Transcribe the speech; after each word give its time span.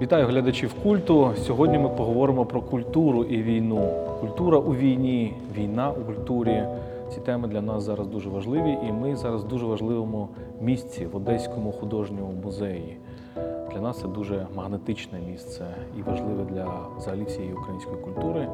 Вітаю 0.00 0.26
глядачів 0.26 0.74
культу. 0.82 1.30
Сьогодні 1.36 1.78
ми 1.78 1.88
поговоримо 1.88 2.46
про 2.46 2.60
культуру 2.60 3.24
і 3.24 3.42
війну. 3.42 3.88
Культура 4.20 4.58
у 4.58 4.74
війні, 4.74 5.34
війна 5.56 5.90
у 5.90 5.94
культурі. 5.94 6.64
Ці 7.14 7.20
теми 7.20 7.48
для 7.48 7.60
нас 7.60 7.82
зараз 7.82 8.06
дуже 8.06 8.28
важливі, 8.28 8.78
і 8.88 8.92
ми 8.92 9.16
зараз 9.16 9.44
в 9.44 9.48
дуже 9.48 9.66
важливому 9.66 10.28
місці 10.60 11.06
в 11.06 11.16
Одеському 11.16 11.72
художньому 11.72 12.32
музеї. 12.44 12.96
Для 13.72 13.80
нас 13.80 14.00
це 14.00 14.08
дуже 14.08 14.46
магнетичне 14.54 15.18
місце 15.30 15.64
і 15.98 16.02
важливе 16.02 16.44
для 16.44 16.68
взагалі 16.98 17.24
всієї 17.24 17.54
української 17.54 17.96
культури. 17.96 18.48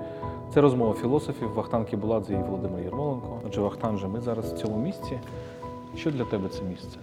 Це 0.54 0.60
розмова 0.60 0.94
філософів 0.94 1.54
Вахтан 1.54 1.84
Кібуладзе 1.84 2.34
і 2.34 2.36
Володимир 2.36 2.84
Єрмоленко. 2.84 3.40
Отже, 3.46 3.60
Вахтан, 3.60 3.98
же, 3.98 4.08
ми 4.08 4.20
зараз 4.20 4.52
в 4.52 4.56
цьому 4.56 4.78
місці. 4.78 5.18
Що 5.96 6.10
для 6.10 6.24
тебе 6.24 6.48
це 6.48 6.62
місце? 6.64 6.98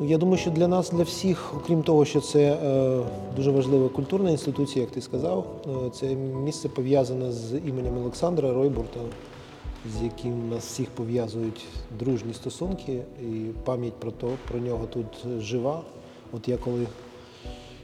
Ну, 0.00 0.06
Я 0.06 0.18
думаю, 0.18 0.38
що 0.38 0.50
для 0.50 0.68
нас, 0.68 0.90
для 0.90 1.02
всіх, 1.02 1.54
окрім 1.56 1.82
того, 1.82 2.04
що 2.04 2.20
це 2.20 2.52
е, 2.52 3.02
дуже 3.36 3.50
важлива 3.50 3.88
культурна 3.88 4.30
інституція, 4.30 4.84
як 4.84 4.90
ти 4.94 5.00
сказав, 5.00 5.46
е, 5.86 5.90
це 5.90 6.14
місце 6.14 6.68
пов'язане 6.68 7.32
з 7.32 7.58
іменем 7.58 7.96
Олександра 7.96 8.52
Ройбурта, 8.52 9.00
з 9.98 10.02
яким 10.02 10.48
нас 10.48 10.64
всіх 10.64 10.90
пов'язують 10.90 11.64
дружні 11.98 12.34
стосунки, 12.34 13.02
і 13.22 13.26
пам'ять 13.64 14.00
про 14.00 14.10
то, 14.10 14.30
про 14.48 14.58
нього 14.58 14.86
тут 14.86 15.06
жива. 15.38 15.82
От 16.32 16.48
я 16.48 16.56
коли 16.56 16.86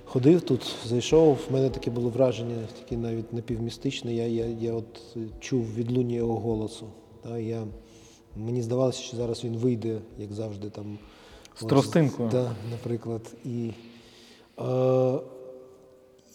ходив 0.04 0.40
тут, 0.40 0.76
зайшов, 0.86 1.38
в 1.50 1.52
мене 1.52 1.70
таке 1.70 1.90
було 1.90 2.08
враження, 2.08 2.56
таке 2.82 2.96
навіть 2.96 3.32
напівмістичне. 3.32 4.14
Я, 4.14 4.26
я, 4.26 4.46
я 4.46 4.72
от 4.72 5.16
чув 5.40 5.74
відлуння 5.74 6.16
його 6.16 6.40
голосу. 6.40 6.86
Та, 7.22 7.38
я, 7.38 7.64
мені 8.36 8.62
здавалося, 8.62 9.02
що 9.02 9.16
зараз 9.16 9.44
він 9.44 9.56
вийде, 9.56 9.98
як 10.18 10.32
завжди, 10.32 10.70
там. 10.70 10.98
З 11.60 11.64
тростинкою. 11.64 12.30
Так, 12.30 12.52
наприклад. 12.70 13.34
І, 13.44 13.70
е, 14.58 15.18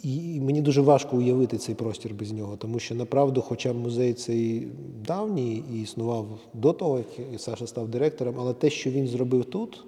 і 0.04 0.40
мені 0.42 0.62
дуже 0.62 0.82
важко 0.82 1.18
уявити 1.18 1.58
цей 1.58 1.76
простір 1.76 2.14
без 2.14 2.32
нього, 2.32 2.58
тому 2.58 2.80
що 2.80 2.96
направду, 2.96 3.42
хоча 3.42 3.74
музей 3.74 4.14
цей 4.14 4.68
давній 5.08 5.64
і 5.74 5.82
існував 5.82 6.40
до 6.54 6.74
того, 6.74 6.98
як 7.32 7.42
Саша 7.42 7.68
став 7.68 7.88
директором, 7.88 8.36
але 8.40 8.54
те, 8.54 8.70
що 8.70 8.90
він 8.90 9.08
зробив 9.08 9.46
тут, 9.46 9.84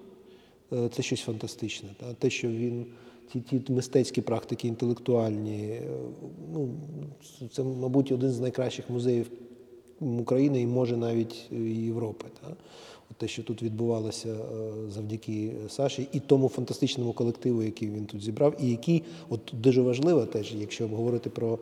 е, 0.73 0.89
це 0.89 1.03
щось 1.03 1.21
фантастичне. 1.21 1.89
Та? 1.99 2.13
Те, 2.13 2.29
що 2.29 2.47
він. 2.47 2.85
Ті, 3.31 3.39
ті 3.39 3.73
мистецькі 3.73 4.21
практики, 4.21 4.67
інтелектуальні, 4.67 5.63
е, 5.63 5.81
ну, 6.53 6.69
це, 7.51 7.63
мабуть, 7.63 8.11
один 8.11 8.31
з 8.31 8.39
найкращих 8.39 8.89
музеїв 8.89 9.31
України 9.99 10.61
і 10.61 10.67
може 10.67 10.97
навіть 10.97 11.51
Європи. 11.67 12.25
Та? 12.41 12.55
Те, 13.17 13.27
що 13.27 13.43
тут 13.43 13.63
відбувалося 13.63 14.29
е, 14.29 14.91
завдяки 14.91 15.51
Саші 15.69 16.07
і 16.13 16.19
тому 16.19 16.49
фантастичному 16.49 17.13
колективу, 17.13 17.63
який 17.63 17.89
він 17.89 18.05
тут 18.05 18.21
зібрав, 18.21 18.55
і 18.59 18.69
який, 18.69 19.03
от 19.29 19.53
дуже 19.53 19.81
важливо 19.81 20.25
теж, 20.25 20.55
якщо 20.55 20.87
говорити 20.87 21.29
про 21.29 21.59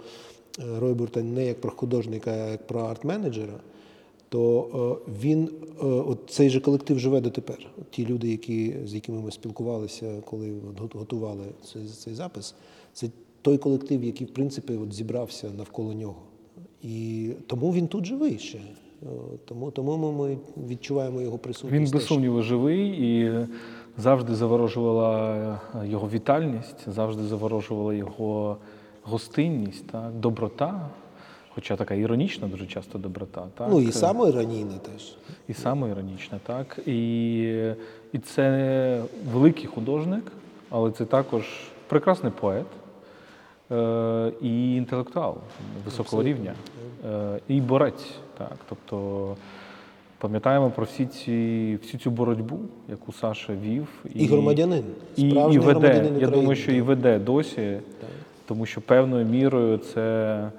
е, 0.59 0.79
Ройбурта 0.79 1.23
не 1.23 1.45
як 1.45 1.61
про 1.61 1.71
художника, 1.71 2.31
а 2.31 2.51
як 2.51 2.67
про 2.67 2.81
арт-менеджера, 2.81 3.59
то 4.29 4.99
е, 5.07 5.11
він, 5.21 5.49
от 5.79 6.19
цей 6.29 6.49
же 6.49 6.59
колектив 6.59 6.99
живе 6.99 7.21
дотепер. 7.21 7.67
От 7.77 7.91
Ті 7.91 8.05
люди, 8.05 8.31
які, 8.31 8.75
з 8.85 8.93
якими 8.93 9.21
ми 9.21 9.31
спілкувалися, 9.31 10.21
коли 10.25 10.53
готували 10.93 11.45
цей, 11.73 11.87
цей 11.87 12.13
запис, 12.13 12.55
це 12.93 13.09
той 13.41 13.57
колектив, 13.57 14.03
який, 14.03 14.27
в 14.27 14.33
принципі, 14.33 14.73
от 14.73 14.93
зібрався 14.93 15.49
навколо 15.57 15.93
нього. 15.93 16.21
І 16.83 17.29
тому 17.47 17.73
він 17.73 17.87
тут 17.87 18.05
живий 18.05 18.39
ще. 18.39 18.59
Е, 19.03 19.05
Тому, 19.45 19.71
тому 19.71 19.97
ми- 19.97 20.11
ми 20.11 20.37
відчуваємо 20.67 21.21
його 21.21 21.37
присутність. 21.37 21.75
Він 21.93 21.99
без 21.99 22.05
сумніву 22.07 22.41
живий 22.41 22.87
і 22.89 23.31
завжди 23.97 24.35
заворожувала 24.35 25.59
е, 25.75 25.87
його 25.87 26.09
вітальність, 26.09 26.89
завжди 26.89 27.23
заворожувала 27.23 27.93
його 27.93 28.57
гостинність, 29.03 29.87
так, 29.87 30.11
доброта, 30.13 30.89
хоча 31.55 31.75
така 31.75 31.93
іронічна 31.93 32.47
дуже 32.47 32.65
часто 32.67 32.97
доброта. 32.97 33.47
Так? 33.57 33.67
Ну 33.71 33.81
і 33.81 33.91
самоіронійне 33.91 34.77
теж. 34.93 35.15
І 35.47 35.53
самоіронічна, 35.53 36.39
так. 36.45 36.79
І, 36.85 37.41
і 38.13 38.19
це 38.19 39.03
великий 39.33 39.65
художник, 39.65 40.23
але 40.69 40.91
це 40.91 41.05
також 41.05 41.43
прекрасний 41.87 42.31
поет 42.41 42.65
і 44.41 44.75
інтелектуал 44.75 45.37
високого 45.85 46.23
рівня, 46.23 46.53
е, 47.05 47.39
і 47.47 47.61
борець. 47.61 48.15
Так. 48.37 48.55
Тобто 48.69 49.35
пам'ятаємо 50.17 50.69
про 50.69 50.85
всі 50.85 51.05
ці, 51.05 51.77
всю 51.81 52.01
цю 52.01 52.11
боротьбу, 52.11 52.59
яку 52.89 53.11
Саша 53.11 53.53
вів. 53.53 53.87
І 54.15 54.25
громадянин. 54.25 54.83
І, 55.15 55.29
і 55.29 55.33
веде. 55.33 55.59
громадянин 55.59 56.19
Я 56.19 56.27
думаю, 56.27 56.55
що 56.55 56.71
і 56.71 56.81
веде 56.81 57.19
досі, 57.19 57.77
тому 58.45 58.65
що 58.65 58.81
певною 58.81 59.25
мірою 59.25 59.77
це 59.77 60.49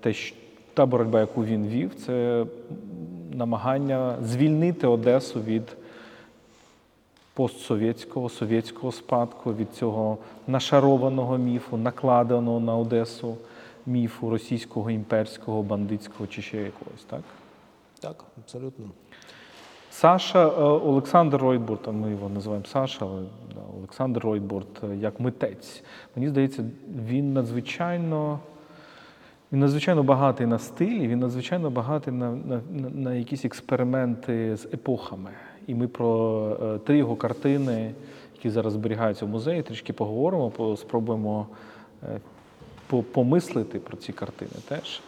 те, 0.00 0.12
що 0.12 0.36
та 0.74 0.86
боротьба, 0.86 1.20
яку 1.20 1.44
він 1.44 1.66
вів, 1.66 1.90
це 2.06 2.44
намагання 3.32 4.16
звільнити 4.22 4.86
Одесу 4.86 5.40
від 5.40 5.62
постсовєтського, 7.34 8.28
совєтського 8.28 8.92
спадку, 8.92 9.54
від 9.54 9.72
цього 9.74 10.18
нашарованого 10.46 11.38
міфу, 11.38 11.76
накладеного 11.76 12.60
на 12.60 12.76
Одесу 12.76 13.36
міфу 13.86 14.30
російського, 14.30 14.90
імперського, 14.90 15.62
бандитського 15.62 16.26
чи 16.26 16.42
ще 16.42 16.56
якогось, 16.56 17.04
так? 17.06 17.20
Так, 18.00 18.24
абсолютно. 18.44 18.86
Саша 19.90 20.48
е, 20.48 20.62
Олександр 20.62 21.36
Ройбурт, 21.36 21.88
а 21.88 21.90
ми 21.90 22.10
його 22.10 22.28
називаємо 22.28 22.66
Саша, 22.66 23.06
але 23.06 23.22
Олександр 23.78 24.20
Ройбурт 24.20 24.84
е, 24.84 24.96
як 24.96 25.20
митець. 25.20 25.82
Мені 26.16 26.28
здається, 26.28 26.64
він 27.06 27.32
надзвичайно, 27.32 28.38
він 29.52 29.60
надзвичайно 29.60 30.02
багатий 30.02 30.46
на 30.46 30.58
стилі, 30.58 31.08
він 31.08 31.18
надзвичайно 31.18 31.70
багатий 31.70 32.14
на, 32.14 32.30
на, 32.30 32.60
на 32.90 33.14
якісь 33.14 33.44
експерименти 33.44 34.56
з 34.56 34.64
епохами. 34.64 35.30
І 35.66 35.74
ми 35.74 35.88
про 35.88 36.48
е, 36.62 36.78
три 36.78 36.98
його 36.98 37.16
картини, 37.16 37.94
які 38.34 38.50
зараз 38.50 38.72
зберігаються 38.72 39.24
в 39.24 39.28
музеї, 39.28 39.62
трішки 39.62 39.92
поговоримо, 39.92 40.50
по- 40.50 40.76
спробуємо 40.76 41.46
е, 42.02 42.20
помислити 43.12 43.78
про 43.78 43.96
ці 43.96 44.12
картини 44.12 44.50
теж. 44.68 45.00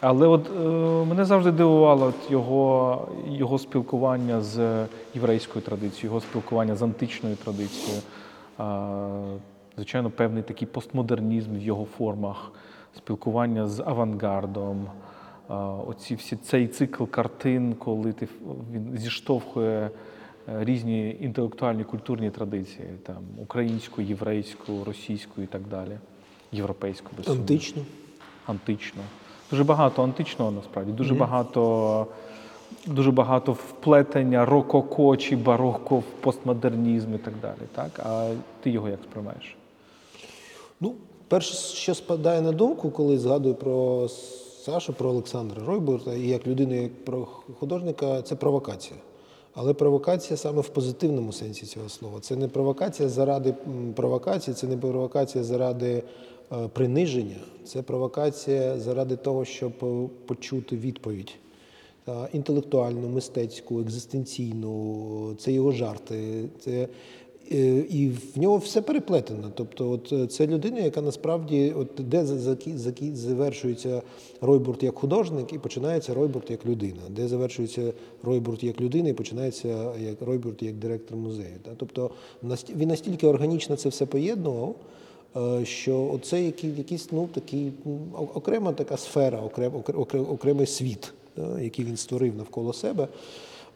Але 0.00 0.26
от 0.26 0.50
е, 0.50 0.60
мене 1.08 1.24
завжди 1.24 1.50
дивувало 1.52 2.12
його, 2.30 3.08
його 3.28 3.58
спілкування 3.58 4.40
з 4.40 4.86
єврейською 5.14 5.64
традицією, 5.64 6.04
його 6.08 6.20
спілкування 6.20 6.74
з 6.76 6.82
античною 6.82 7.36
традицією. 7.36 8.02
Звичайно, 9.76 10.10
певний 10.10 10.42
такий 10.42 10.68
постмодернізм 10.68 11.54
в 11.54 11.62
його 11.62 11.84
формах, 11.84 12.52
спілкування 12.96 13.66
з 13.66 13.80
авангардом. 13.80 14.86
Оці 15.86 16.14
всі 16.14 16.36
цей 16.36 16.68
цикл 16.68 17.04
картин, 17.04 17.74
коли 17.74 18.12
ти, 18.12 18.28
він 18.72 18.98
зіштовхує 18.98 19.90
е, 20.48 20.64
різні 20.64 21.16
інтелектуальні 21.20 21.84
культурні 21.84 22.30
традиції, 22.30 22.88
там 23.02 23.16
українську, 23.38 24.02
єврейську, 24.02 24.84
російську 24.84 25.42
і 25.42 25.46
так 25.46 25.62
далі, 25.70 25.98
європейську 26.52 27.10
без 27.16 27.26
сумніву 27.26 27.42
Антично. 27.42 27.82
антично. 28.46 29.02
Дуже 29.50 29.64
багато 29.64 30.02
античного 30.02 30.50
насправді, 30.50 30.92
дуже 30.92 31.14
багато, 31.14 32.06
дуже 32.86 33.10
багато 33.10 33.52
вплетення 33.52 34.44
рококо 34.44 35.16
чи 35.16 35.36
бароко 35.36 35.96
в 35.98 36.04
постмодернізм 36.20 37.14
і 37.14 37.18
так 37.18 37.34
далі. 37.42 37.68
Так? 37.74 38.00
А 38.04 38.30
ти 38.62 38.70
його 38.70 38.88
як 38.88 38.98
сприймаєш? 39.10 39.56
Ну, 40.80 40.94
перше, 41.28 41.54
що 41.54 41.94
спадає 41.94 42.40
на 42.40 42.52
думку, 42.52 42.90
коли 42.90 43.18
згадую 43.18 43.54
про 43.54 44.08
Сашу, 44.60 44.92
про 44.92 45.10
Олександра 45.10 45.64
Ройбурта, 45.64 46.14
і 46.14 46.28
як 46.28 46.46
людину, 46.46 46.82
як 46.82 47.04
про 47.04 47.28
художника, 47.58 48.22
це 48.22 48.36
провокація. 48.36 49.00
Але 49.54 49.74
провокація 49.74 50.36
саме 50.36 50.60
в 50.60 50.68
позитивному 50.68 51.32
сенсі 51.32 51.66
цього 51.66 51.88
слова. 51.88 52.20
Це 52.20 52.36
не 52.36 52.48
провокація 52.48 53.08
заради 53.08 53.54
провокації, 53.96 54.54
це 54.54 54.66
не 54.66 54.76
провокація 54.76 55.44
заради 55.44 56.02
е, 56.52 56.68
приниження, 56.72 57.36
це 57.64 57.82
провокація 57.82 58.78
заради 58.78 59.16
того, 59.16 59.44
щоб 59.44 59.72
е, 59.82 60.08
почути 60.26 60.76
відповідь. 60.76 61.32
Інтелектуальну, 62.32 63.08
мистецьку, 63.08 63.80
екзистенційну, 63.80 65.34
це 65.38 65.52
його 65.52 65.72
жарти, 65.72 66.48
це 66.60 66.70
Е, 66.80 66.88
І 67.50 68.10
в 68.34 68.38
нього 68.38 68.56
все 68.56 68.82
переплетено. 68.82 69.50
Тобто, 69.54 69.90
от 69.90 70.12
е, 70.12 70.26
це 70.26 70.46
людина, 70.46 70.80
яка 70.80 71.02
насправді, 71.02 71.72
от 71.76 71.88
де 71.98 72.26
завершується 73.14 74.02
Ройбурт 74.40 74.82
як 74.82 74.98
художник 74.98 75.52
і 75.52 75.58
починається 75.58 76.14
Ройбурт 76.14 76.50
як 76.50 76.66
людина, 76.66 77.00
де 77.08 77.28
завершується 77.28 77.92
Ройбурт 78.22 78.64
як 78.64 78.80
людина 78.80 79.08
і 79.08 79.12
починається 79.12 79.68
як 80.00 80.22
Ройбурт 80.22 80.62
як 80.62 80.74
директор 80.74 81.16
музею. 81.16 81.54
Тобто 81.76 82.10
він 82.76 82.88
настільки 82.88 83.26
органічно 83.26 83.76
це 83.76 83.88
все 83.88 84.06
поєднував, 84.06 84.74
е, 85.36 85.64
що 85.64 86.20
це 86.22 86.42
якийсь 86.42 87.08
ну, 87.12 87.28
такий, 87.34 87.72
окрема 88.34 88.72
така 88.72 88.96
сфера, 88.96 89.40
окрем, 89.40 89.72
окре- 89.72 89.96
окре- 89.96 90.32
окремий 90.32 90.66
світ, 90.66 91.12
е, 91.38 91.42
який 91.62 91.84
він 91.84 91.96
створив 91.96 92.36
навколо 92.36 92.72
себе. 92.72 93.08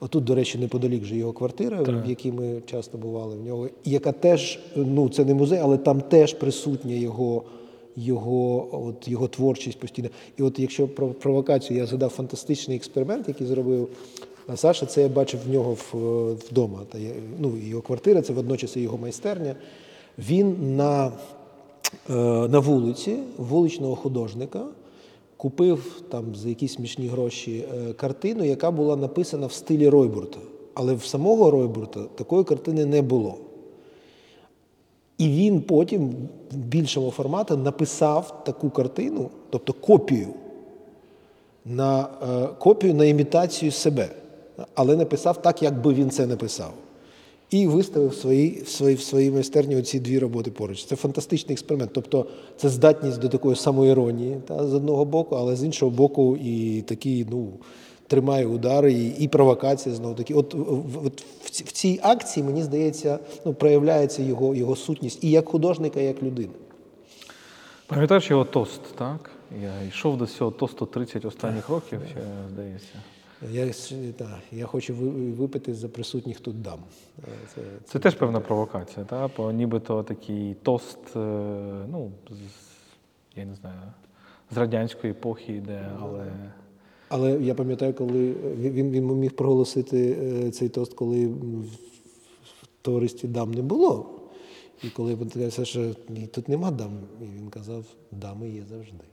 Отут, 0.00 0.24
до 0.24 0.34
речі, 0.34 0.58
неподалік 0.58 1.04
же 1.04 1.16
його 1.16 1.32
квартира, 1.32 1.82
в 1.82 2.08
якій 2.08 2.32
ми 2.32 2.62
часто 2.66 2.98
бували 2.98 3.36
в 3.36 3.46
нього, 3.46 3.68
яка 3.84 4.12
теж, 4.12 4.58
ну 4.76 5.08
це 5.08 5.24
не 5.24 5.34
музей, 5.34 5.58
але 5.62 5.76
там 5.78 6.00
теж 6.00 6.34
присутня 6.34 6.94
його, 6.94 7.42
його, 7.96 8.68
от, 8.72 9.08
його 9.08 9.28
творчість 9.28 9.78
постійно. 9.78 10.08
І 10.38 10.42
от 10.42 10.58
якщо 10.58 10.88
про 10.88 11.08
провокацію 11.08 11.78
я 11.78 11.86
згадав 11.86 12.10
фантастичний 12.10 12.76
експеримент, 12.76 13.28
який 13.28 13.46
зробив 13.46 13.88
Саша, 14.54 14.86
це 14.86 15.02
я 15.02 15.08
бачив 15.08 15.40
в 15.46 15.52
нього 15.52 15.76
в, 15.92 15.94
вдома. 16.32 16.80
Та 16.92 16.98
ну, 17.38 17.52
його 17.64 17.82
квартира, 17.82 18.22
це 18.22 18.32
водночас 18.32 18.76
і 18.76 18.80
його 18.80 18.98
майстерня. 18.98 19.54
Він 20.18 20.76
на, 20.76 21.06
е, 22.10 22.12
на 22.48 22.58
вулиці 22.58 23.16
вуличного 23.36 23.96
художника 23.96 24.64
купив 25.44 26.02
там 26.08 26.34
за 26.34 26.48
якісь 26.48 26.74
смішні 26.74 27.06
гроші 27.06 27.64
е, 27.74 27.92
картину, 27.92 28.44
яка 28.44 28.70
була 28.70 28.96
написана 28.96 29.46
в 29.46 29.52
стилі 29.52 29.88
Ройбурта. 29.88 30.38
Але 30.74 30.94
в 30.94 31.04
самого 31.04 31.50
Ройбурта 31.50 32.00
такої 32.14 32.44
картини 32.44 32.86
не 32.86 33.02
було. 33.02 33.38
І 35.18 35.28
він 35.28 35.60
потім 35.60 36.14
в 36.52 36.56
більшому 36.56 37.10
форматі 37.10 37.56
написав 37.56 38.44
таку 38.44 38.70
картину, 38.70 39.30
тобто 39.50 39.72
копію 39.72 40.28
на 41.64 42.08
е, 42.22 42.48
копію 42.58 42.94
на 42.94 43.04
імітацію 43.04 43.72
себе, 43.72 44.08
але 44.74 44.96
написав 44.96 45.42
так, 45.42 45.62
як 45.62 45.80
би 45.82 45.94
він 45.94 46.10
це 46.10 46.26
написав. 46.26 46.72
І 47.54 47.66
виставив 47.66 48.08
в 48.08 48.14
своїй, 48.14 48.62
в 48.62 48.68
своїй, 48.68 48.94
в 48.94 49.00
своїй 49.00 49.30
майстерні 49.30 49.76
оці 49.76 50.00
дві 50.00 50.18
роботи 50.18 50.50
поруч. 50.50 50.84
Це 50.84 50.96
фантастичний 50.96 51.52
експеримент. 51.52 51.90
Тобто 51.94 52.26
це 52.56 52.68
здатність 52.68 53.20
до 53.20 53.28
такої 53.28 53.56
самоіронії 53.56 54.36
та, 54.46 54.66
з 54.66 54.74
одного 54.74 55.04
боку, 55.04 55.34
але 55.34 55.56
з 55.56 55.64
іншого 55.64 55.90
боку, 55.90 56.36
і 56.36 56.82
такий, 56.82 57.26
ну, 57.30 57.52
тримає 58.06 58.46
удари, 58.46 58.92
і, 58.92 59.08
і 59.08 59.28
провокація 59.28 59.94
знову 59.94 60.14
таки. 60.14 60.34
От, 60.34 60.54
от 61.04 61.22
в 61.44 61.72
цій 61.72 62.00
акції, 62.02 62.46
мені 62.46 62.62
здається, 62.62 63.18
ну, 63.44 63.54
проявляється 63.54 64.22
його, 64.22 64.54
його 64.54 64.76
сутність 64.76 65.24
і 65.24 65.30
як 65.30 65.48
художника, 65.48 66.00
і 66.00 66.04
як 66.04 66.22
людини. 66.22 66.52
Пам'ятаєш 67.86 68.30
його 68.30 68.44
тост, 68.44 68.80
так? 68.98 69.30
Я 69.62 69.88
йшов 69.88 70.16
до 70.16 70.26
цього 70.26 70.50
тосту 70.50 70.86
30 70.86 71.24
останніх 71.24 71.68
років, 71.68 72.00
ще, 72.10 72.20
здається. 72.52 72.94
Я, 73.52 73.72
та, 74.16 74.40
я 74.52 74.66
хочу 74.66 74.94
випити 74.94 75.74
за 75.74 75.88
присутніх 75.88 76.40
тут 76.40 76.62
дам. 76.62 76.78
Е, 77.18 77.22
Це, 77.54 77.60
Це 77.84 77.98
теж 77.98 78.14
певна 78.14 78.40
провокація, 78.40 79.06
так? 79.06 79.30
Бо 79.36 79.52
нібито 79.52 80.02
такий 80.02 80.54
тост, 80.62 80.98
е, 81.16 81.18
ну, 81.90 82.12
з, 82.30 82.34
я 83.38 83.44
не 83.44 83.54
знаю, 83.54 83.80
з 84.50 84.56
радянської 84.56 85.10
епохи 85.10 85.52
йде, 85.52 85.90
але. 86.00 86.32
Але 87.08 87.32
я 87.32 87.54
пам'ятаю, 87.54 87.94
коли 87.94 88.32
він, 88.58 88.90
він 88.90 89.06
міг 89.06 89.32
проголосити 89.32 90.16
е, 90.22 90.50
цей 90.50 90.68
тост, 90.68 90.94
коли 90.94 91.26
в 91.26 91.66
товаристві 92.82 93.28
дам 93.28 93.54
не 93.54 93.62
було. 93.62 94.20
І 94.82 94.90
коли 94.90 95.14
він 95.14 95.30
сказав, 95.30 95.66
що 95.66 95.94
«Ні, 96.08 96.26
тут 96.26 96.48
нема 96.48 96.70
дам, 96.70 96.98
і 97.20 97.24
він 97.24 97.50
казав, 97.50 97.84
дами 98.10 98.50
є 98.50 98.62
завжди. 98.64 99.04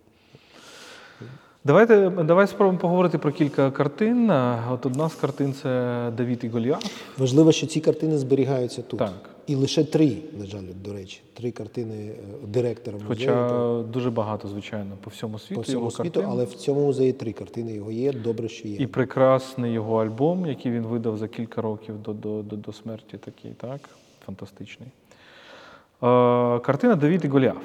Давайте 1.63 2.09
давай 2.09 2.47
спробуємо 2.47 2.79
поговорити 2.79 3.17
про 3.17 3.31
кілька 3.31 3.71
картин. 3.71 4.29
От 4.71 4.85
одна 4.85 5.09
з 5.09 5.15
картин 5.15 5.53
це 5.53 6.11
Давід 6.17 6.43
і 6.43 6.47
Голіаф. 6.47 6.83
Важливо, 7.17 7.51
що 7.51 7.67
ці 7.67 7.79
картини 7.79 8.17
зберігаються 8.17 8.81
тут. 8.81 8.99
Так. 8.99 9.29
І 9.47 9.55
лише 9.55 9.83
три, 9.83 10.17
на 10.39 10.45
жаль, 10.45 10.63
до 10.83 10.93
речі, 10.93 11.21
три 11.33 11.51
картини 11.51 11.95
е, 11.95 12.47
директора 12.47 12.97
музею. 12.97 13.09
Хоча 13.09 13.81
дуже 13.93 14.09
багато, 14.09 14.47
звичайно, 14.47 14.97
по 15.03 15.09
всьому 15.09 15.39
світу. 15.39 15.55
по 15.55 15.61
всьому 15.61 15.79
його 15.79 15.91
світу, 15.91 16.11
картин. 16.11 16.31
але 16.31 16.43
в 16.43 16.53
цьому 16.53 16.85
музеї 16.85 17.13
три 17.13 17.31
картини 17.31 17.73
його 17.73 17.91
є. 17.91 18.13
Добре, 18.13 18.49
що 18.49 18.67
є. 18.67 18.75
І 18.75 18.87
прекрасний 18.87 19.73
його 19.73 20.03
альбом, 20.03 20.45
який 20.45 20.71
він 20.71 20.83
видав 20.83 21.17
за 21.17 21.27
кілька 21.27 21.61
років 21.61 22.01
до, 22.01 22.13
до, 22.13 22.41
до, 22.41 22.55
до 22.55 22.73
смерті, 22.73 23.17
такий, 23.17 23.51
так? 23.51 23.81
Фантастичний. 24.25 24.89
Е, 24.89 26.59
картина 26.59 26.95
Давід 26.95 27.25
і 27.25 27.27
Голіаф. 27.27 27.63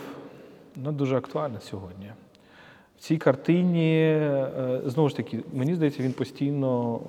Вона 0.76 0.92
дуже 0.92 1.16
актуальна 1.16 1.60
сьогодні. 1.60 2.10
В 2.96 3.00
цій 3.00 3.16
картині, 3.16 3.96
е, 3.98 4.80
знову 4.84 5.08
ж 5.08 5.16
таки, 5.16 5.40
мені 5.52 5.74
здається, 5.74 6.02
він 6.02 6.12
постійно 6.12 7.00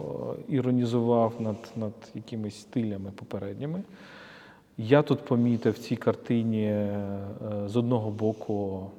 е, 0.49 0.53
іронізував 0.55 1.33
над, 1.39 1.55
над 1.75 1.93
якимись 2.15 2.55
стилями 2.61 3.11
попередніми. 3.15 3.81
Я 4.77 5.01
тут 5.01 5.19
помітив 5.25 5.73
в 5.73 5.77
цій 5.77 5.95
картині 5.95 6.63
е, 6.65 7.09
з 7.65 7.75
одного 7.77 8.11
боку 8.11 8.89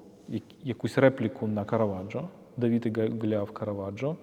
якусь 0.65 0.99
репліку 0.99 1.47
на 1.47 1.65
Караваджо, 1.65 2.29
Давід 2.57 2.87
і 2.87 2.91
Га- 3.01 3.09
Голіаф 3.21 3.51
Караваджо. 3.51 4.17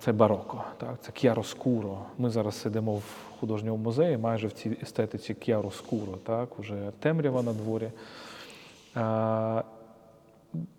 Це 0.00 0.12
бароко, 0.12 0.64
так, 0.78 0.98
це 1.00 1.12
к'яроскуро. 1.12 1.98
Ми 2.18 2.30
зараз 2.30 2.54
сидимо 2.54 2.94
в 2.94 3.04
художньому 3.40 3.76
музеї, 3.76 4.16
майже 4.18 4.46
в 4.46 4.52
цій 4.52 4.76
естетиці 4.82 5.34
к'яроскуро, 5.34 6.12
так, 6.24 6.58
уже 6.58 6.90
темрява 7.00 7.42
на 7.42 7.52
дворі. 7.52 7.90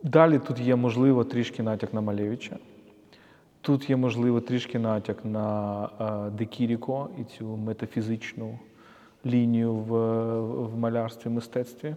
Далі 0.04 0.40
тут 0.40 0.60
є, 0.60 0.76
можливо, 0.76 1.24
трішки 1.24 1.64
натяк 1.64 1.94
на 1.94 2.02
Малевича. 2.02 2.58
Тут 3.62 3.90
є, 3.90 3.96
можливо, 3.96 4.42
трішки 4.42 4.80
натяк 4.80 5.26
на 5.26 5.90
е, 6.00 6.30
Декіріко 6.30 7.10
і 7.22 7.24
цю 7.24 7.58
метафізичну 7.58 8.60
лінію 9.26 9.74
в, 9.74 9.92
в 10.66 10.78
малярстві, 10.78 11.30
мистецтві. 11.30 11.96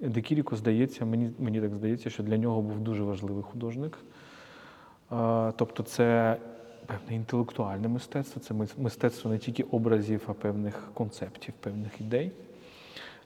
Декіріко, 0.00 0.56
здається, 0.56 1.04
мені, 1.04 1.30
мені 1.38 1.60
так 1.60 1.74
здається, 1.74 2.10
що 2.10 2.22
для 2.22 2.36
нього 2.36 2.62
був 2.62 2.80
дуже 2.80 3.02
важливий 3.02 3.42
художник. 3.42 3.98
Е, 5.12 5.52
Тобто 5.56 5.82
це 5.82 6.36
певне 6.86 7.16
інтелектуальне 7.16 7.88
мистецтво, 7.88 8.42
це 8.42 8.54
мистецтво 8.78 9.30
не 9.30 9.38
тільки 9.38 9.62
образів, 9.62 10.22
а 10.26 10.32
певних 10.32 10.90
концептів, 10.94 11.54
певних 11.60 12.00
ідей. 12.00 12.32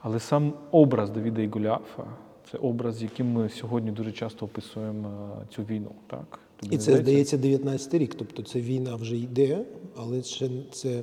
Але 0.01 0.21
сам 0.21 0.53
образ 0.71 1.11
Давіда 1.11 1.43
і 1.43 1.49
Голіафа 1.49 2.05
це 2.53 2.59
образ, 2.59 3.03
яким 3.03 3.33
ми 3.33 3.49
сьогодні 3.49 3.91
дуже 3.91 4.13
часто 4.13 4.47
описуємо 4.47 5.09
е, 5.43 5.47
цю 5.55 5.63
війну. 5.63 5.91
Так? 6.07 6.39
Тобі 6.57 6.75
І 6.75 6.79
це 6.79 6.97
здається 6.97 7.37
19 7.37 7.95
рік. 7.95 8.15
Тобто 8.15 8.43
це 8.43 8.61
війна 8.61 8.97
вже 8.97 9.17
йде, 9.17 9.65
але 9.97 10.23
ще 10.23 10.51
це 10.73 11.03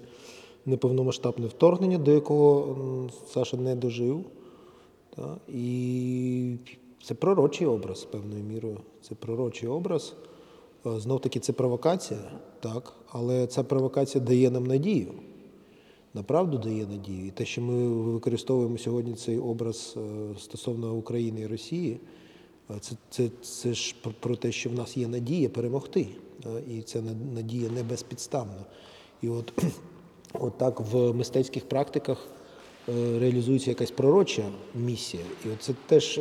не 0.66 0.78
повномасштабне 0.78 1.48
вторгнення, 1.48 1.98
до 1.98 2.12
якого 2.12 3.10
Саша 3.28 3.58
не 3.58 3.76
дожив. 3.76 4.26
Та? 5.16 5.38
І 5.48 6.56
це 7.04 7.14
пророчий 7.14 7.68
образ 7.68 8.04
певною 8.04 8.44
мірою. 8.44 8.78
Це 9.02 9.16
пророчий 9.16 9.70
образ. 9.70 10.16
Знов 10.86 11.22
таки 11.22 11.40
це 11.40 11.54
провокація, 11.54 12.20
так, 12.60 12.94
але 13.08 13.48
ця 13.48 13.64
провокація 13.64 14.24
дає 14.24 14.50
нам 14.50 14.66
надію. 14.66 15.14
Направду 16.14 16.58
дає 16.58 16.86
надію. 16.88 17.28
І 17.28 17.32
те, 17.32 17.46
що 17.46 17.62
ми 17.62 17.88
використовуємо 17.88 18.78
сьогодні 18.78 19.14
цей 19.16 19.38
образ 19.38 19.96
е, 19.98 20.40
стосовно 20.40 20.96
України 20.96 21.42
і 21.42 21.48
Росії, 21.48 22.00
е, 22.72 22.74
це, 22.80 22.96
це, 23.10 23.30
це 23.42 23.74
ж 23.74 23.96
про- 24.20 24.36
те, 24.36 24.52
що 24.52 24.70
в 24.70 24.74
нас 24.74 24.98
є 24.98 25.08
надія 25.08 25.50
перемогти. 25.50 26.08
е, 26.46 26.50
І 26.78 26.82
ця 26.82 27.02
надія 27.36 27.70
не 27.70 27.84
безпідставна. 27.84 28.66
І 29.22 29.30
от, 29.30 29.54
от 30.34 30.58
так 30.58 30.80
в 30.80 31.14
мистецьких 31.14 31.66
практиках 31.70 32.28
реалізується 33.20 33.72
якась 33.72 33.92
пророча 33.92 34.44
місія. 34.76 35.24
І 35.46 35.50
от 35.50 35.62
це 35.64 35.74
теж 35.88 36.20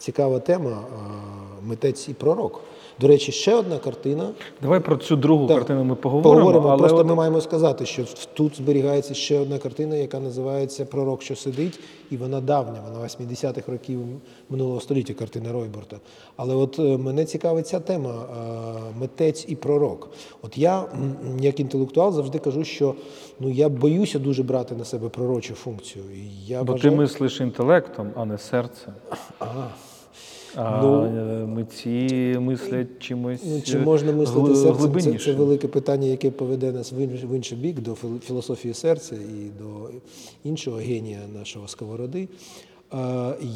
цікава 0.00 0.38
тема 0.38 0.70
е, 0.70 1.66
митець 1.66 2.08
і 2.08 2.14
пророк. 2.14 2.60
До 3.00 3.08
речі, 3.08 3.32
ще 3.32 3.54
одна 3.54 3.78
картина. 3.78 4.30
Давай 4.62 4.80
про 4.80 4.96
цю 4.96 5.16
другу 5.16 5.46
Так, 5.46 5.56
картину 5.56 5.84
ми 5.84 5.94
поговоримо. 5.94 6.34
Поговоримо. 6.34 6.68
але 6.68 6.78
Просто 6.78 6.98
от- 6.98 7.06
ми 7.06 7.14
маємо 7.14 7.40
сказати, 7.40 7.86
що 7.86 8.04
тут 8.34 8.56
зберігається 8.56 9.14
ще 9.14 9.38
одна 9.38 9.58
картина, 9.58 9.96
яка 9.96 10.20
називається 10.20 10.84
Пророк, 10.84 11.22
що 11.22 11.36
сидить, 11.36 11.80
і 12.10 12.16
вона 12.16 12.40
давня, 12.40 12.80
вона 12.92 13.04
80-х 13.04 13.72
років 13.72 14.00
минулого 14.50 14.80
століття, 14.80 15.14
картина 15.14 15.52
Ройборта. 15.52 15.96
Але 16.36 16.54
от 16.54 16.78
е, 16.78 16.82
мене 16.82 17.24
цікавить 17.24 17.66
ця 17.66 17.80
тема 17.80 18.10
е, 18.10 18.98
митець 19.00 19.44
і 19.48 19.56
пророк. 19.56 20.10
От 20.42 20.58
я, 20.58 20.84
як 21.40 21.60
інтелектуал, 21.60 22.12
завжди 22.12 22.38
кажу, 22.38 22.64
що 22.64 22.94
ну 23.40 23.50
я 23.50 23.68
боюся 23.68 24.18
дуже 24.18 24.42
брати 24.42 24.74
на 24.74 24.84
себе 24.84 25.08
пророчу 25.08 25.54
функцію. 25.54 26.04
І 26.14 26.46
я 26.46 26.62
Бо 26.62 26.72
вважаю... 26.72 26.90
ти 26.90 26.96
мислиш 26.98 27.40
інтелектом, 27.40 28.10
а 28.16 28.24
не 28.24 28.38
серцем. 28.38 28.92
Ага. 29.38 29.70
А 30.56 30.80
Ну, 30.82 31.46
митці 31.46 32.36
мислять 32.40 32.86
чимось 32.98 33.40
Ну, 33.46 33.60
чи 33.60 33.78
можна 33.78 34.12
мислити 34.12 34.54
серцем? 34.56 34.92
Це, 35.12 35.18
це 35.24 35.32
велике 35.38 35.68
питання, 35.68 36.06
яке 36.06 36.30
поведе 36.30 36.72
нас 36.72 36.92
в 36.92 36.94
інш- 36.96 37.26
в 37.26 37.34
інший 37.36 37.58
бік 37.58 37.80
до 37.80 37.94
філософії 38.26 38.74
серця 38.74 39.14
і 39.14 39.62
до 39.62 39.90
іншого 40.44 40.76
генія 40.76 41.18
нашого 41.38 41.68
сковороди. 41.68 42.28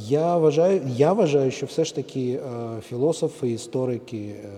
Я 0.08 0.36
вважаю, 0.36 0.80
я 0.96 1.12
вважаю, 1.12 1.50
що 1.50 1.66
все 1.66 1.84
ж 1.84 1.94
таки 1.94 2.38
філософи, 2.88 3.50
історики, 3.50 4.34
е, 4.44 4.48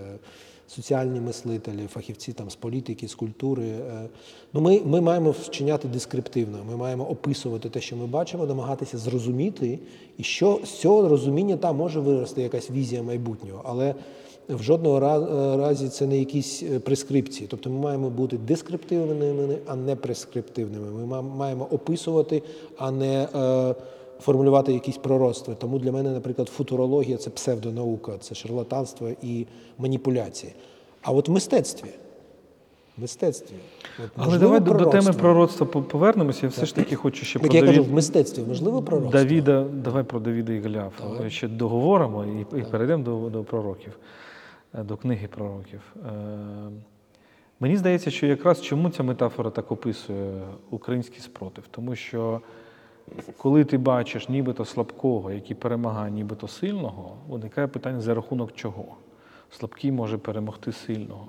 соціальні 0.67 1.19
мислителі, 1.19 1.87
фахівці 1.93 2.33
там, 2.33 2.49
з 2.49 2.55
політики, 2.55 3.07
з 3.07 3.15
культури. 3.15 3.63
е, 3.67 4.09
Ну, 4.53 4.61
ми, 4.61 4.81
ми 4.85 5.01
маємо 5.01 5.31
вчиняти 5.31 5.87
дескриптивно, 5.87 6.57
ми 6.69 6.77
маємо 6.77 7.09
описувати 7.09 7.69
те, 7.69 7.81
що 7.81 7.95
ми 7.95 8.07
бачимо, 8.07 8.45
намагатися 8.45 8.97
зрозуміти, 8.97 9.79
і 10.17 10.23
що 10.23 10.59
з 10.65 10.69
цього 10.69 11.09
розуміння 11.09 11.57
там 11.57 11.77
може 11.77 11.99
вирости 11.99 12.41
якась 12.41 12.71
візія 12.71 13.03
майбутнього. 13.03 13.61
Але 13.65 13.95
в 14.49 14.63
жодного 14.63 14.97
е, 14.97 15.57
разі 15.57 15.89
це 15.89 16.07
не 16.07 16.17
якісь 16.17 16.63
е, 16.63 16.79
прескрипції. 16.79 17.47
Тобто 17.49 17.69
ми 17.69 17.79
маємо 17.79 18.09
бути 18.09 18.37
дескриптивними, 18.37 19.57
а 19.67 19.75
не 19.75 19.95
прескриптивними. 19.95 20.91
Ми 20.91 21.05
ма- 21.05 21.21
маємо 21.21 21.67
описувати, 21.71 22.43
а 22.77 22.91
не 22.91 23.27
формулювати 24.19 24.73
якісь 24.73 24.97
пророцтва. 24.97 25.55
Тому 25.55 25.79
для 25.79 25.91
мене, 25.91 26.11
наприклад, 26.11 26.49
футурологія 26.49 27.17
це 27.17 27.29
псевдонаука, 27.29 28.17
це 28.17 28.35
шарлатанство 28.35 29.09
і 29.23 29.45
маніпуляції. 29.77 30.53
А 31.01 31.11
от 31.11 31.29
в 31.29 31.31
мистецтві. 31.31 31.89
В 32.97 33.01
мистецтві. 33.01 33.55
От, 34.03 34.09
Але 34.15 34.39
давай 34.39 34.59
до, 34.59 34.73
до 34.73 34.85
теми 34.85 35.13
пророцтва 35.13 35.65
повернемося. 35.65 36.39
Я 36.43 36.49
все 36.49 36.65
ж 36.65 36.75
таки 36.75 36.95
хочу 36.95 37.25
ще 37.25 37.39
Так 37.39 37.51
про 37.51 37.59
я 37.59 37.65
кажу, 37.65 37.83
в 37.83 37.93
мистецтві 37.93 38.43
можливо 38.47 38.81
пророцтво? 38.81 39.19
Давіда, 39.19 39.65
давай 39.73 40.03
про 40.03 40.19
Давіда 40.19 40.53
і 40.53 40.59
Голіафа. 40.59 41.29
Ще 41.29 41.47
договоримо 41.47 42.25
і, 42.25 42.59
і 42.59 42.63
перейдемо 42.63 43.03
до, 43.03 43.29
до 43.29 43.43
пророків, 43.43 43.99
е, 44.73 44.83
до 44.83 44.97
книги 44.97 45.27
пророків. 45.27 45.81
Е, 45.95 46.09
Мені 47.59 47.77
здається, 47.77 48.11
що 48.11 48.25
якраз 48.25 48.61
чому 48.61 48.89
ця 48.89 49.03
метафора 49.03 49.49
так 49.49 49.71
описує 49.71 50.41
український 50.69 51.19
спротив? 51.19 51.63
Тому 51.71 51.95
що 51.95 52.41
коли 53.37 53.65
ти 53.65 53.77
бачиш 53.77 54.29
нібито 54.29 54.65
слабкого, 54.65 55.31
який 55.31 55.55
перемагає 55.55 56.11
нібито 56.11 56.47
сильного, 56.47 57.17
виникає 57.29 57.67
питання 57.67 58.01
за 58.01 58.13
рахунок 58.13 58.53
чого. 58.53 58.95
Слабкий 59.51 59.91
може 59.91 60.17
перемогти 60.17 60.71
сильного. 60.71 61.27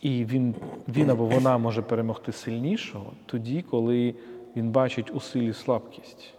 І 0.00 0.24
він, 0.24 0.54
він 0.88 1.10
або 1.10 1.26
вона 1.26 1.58
може 1.58 1.82
перемогти 1.82 2.32
сильнішого 2.32 3.12
тоді, 3.26 3.62
коли 3.62 4.14
він 4.56 4.70
бачить 4.70 5.10
у 5.14 5.20
силі 5.20 5.52
слабкість. 5.52 6.34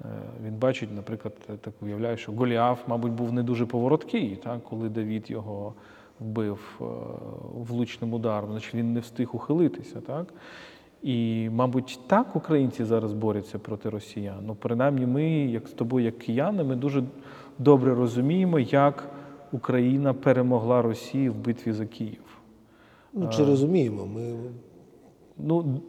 Е, 0.00 0.04
Він 0.44 0.54
бачить, 0.54 0.92
наприклад, 0.92 1.34
так 1.60 1.74
уявляю, 1.80 2.16
що 2.16 2.32
Голіаф, 2.32 2.88
мабуть, 2.88 3.12
був 3.12 3.32
не 3.32 3.42
дуже 3.42 3.66
повороткий, 3.66 4.36
так, 4.36 4.64
коли 4.64 4.88
Давід 4.88 5.30
його 5.30 5.74
вбив 6.20 6.80
е, 6.80 6.84
влучним 7.54 8.14
ударом, 8.14 8.50
значить 8.50 8.74
він 8.74 8.92
не 8.92 9.00
встиг 9.00 9.36
ухилитися. 9.36 10.00
Так? 10.00 10.26
І, 11.02 11.48
мабуть, 11.50 12.00
так 12.06 12.36
українці 12.36 12.84
зараз 12.84 13.12
борються 13.12 13.58
проти 13.58 13.88
росіян. 13.88 14.38
Ну, 14.46 14.54
принаймні, 14.54 15.06
ми, 15.06 15.24
як 15.30 15.68
з 15.68 15.72
тобою, 15.72 16.04
як 16.04 16.18
кияни, 16.18 16.64
ми 16.64 16.76
дуже 16.76 17.04
добре 17.58 17.94
розуміємо, 17.94 18.58
як 18.58 19.10
Україна 19.52 20.14
перемогла 20.14 20.82
Росію 20.82 21.32
в 21.32 21.36
битві 21.36 21.72
за 21.72 21.86
Київ. 21.86 22.22
Ну, 23.12 23.28
чи 23.28 23.44
розуміємо? 23.44 24.06
Ми 24.06 24.36
Ну, 25.38 25.80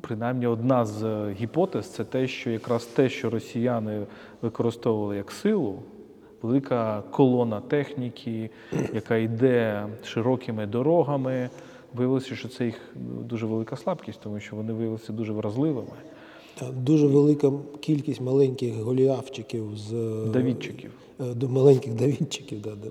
принаймні, 0.00 0.46
одна 0.46 0.84
з 0.84 1.04
е, 1.04 1.36
гіпотез 1.40 1.86
це 1.86 2.04
те, 2.04 2.26
що 2.26 2.50
якраз 2.50 2.84
те, 2.84 3.08
що 3.08 3.30
росіяни 3.30 4.06
використовували 4.42 5.16
як 5.16 5.30
силу, 5.30 5.82
велика 6.42 7.02
колона 7.10 7.60
техніки, 7.60 8.50
яка 8.94 9.16
йде 9.16 9.86
широкими 10.04 10.66
дорогами, 10.66 11.50
виявилося, 11.94 12.36
що 12.36 12.48
це 12.48 12.64
їх 12.64 12.74
ну, 12.94 13.22
дуже 13.22 13.46
велика 13.46 13.76
слабкість, 13.76 14.20
тому 14.20 14.40
що 14.40 14.56
вони 14.56 14.72
виявилися 14.72 15.12
дуже 15.12 15.32
вразливими. 15.32 15.92
Дуже 16.76 17.06
велика 17.06 17.52
кількість 17.80 18.20
маленьких 18.20 18.74
голіафчиків 18.74 19.64
з 19.76 19.90
Давідчиків. 20.32 20.90
Е, 21.20 21.34
до 21.34 21.48
маленьких 21.48 21.94
давідчиків, 21.94 22.60
да, 22.60 22.70
да. 22.70 22.90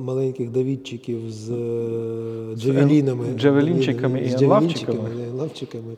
Маленьких 0.00 0.50
давідчиків 0.50 1.30
з 1.30 1.50
е, 1.50 2.56
джавелінами. 2.56 3.24
джавелінчиками 3.36 4.20
і 4.20 4.44
енлавчиками. 5.24 5.96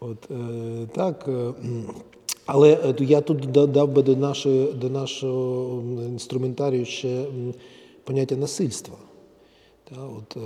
От, 0.00 0.30
е, 0.30 0.86
так, 0.94 1.28
е, 1.28 1.52
але 2.46 2.72
е, 2.72 3.04
я 3.04 3.20
тут 3.20 3.38
да- 3.52 3.66
дав 3.66 3.92
би 3.92 4.02
до 4.02 4.16
нашого, 4.16 4.72
до 4.72 4.90
нашого 4.90 5.82
інструментарію 6.08 6.84
ще 6.84 7.24
поняття 8.04 8.36
насильства. 8.36 8.94
От, 9.92 10.36
е, 10.36 10.40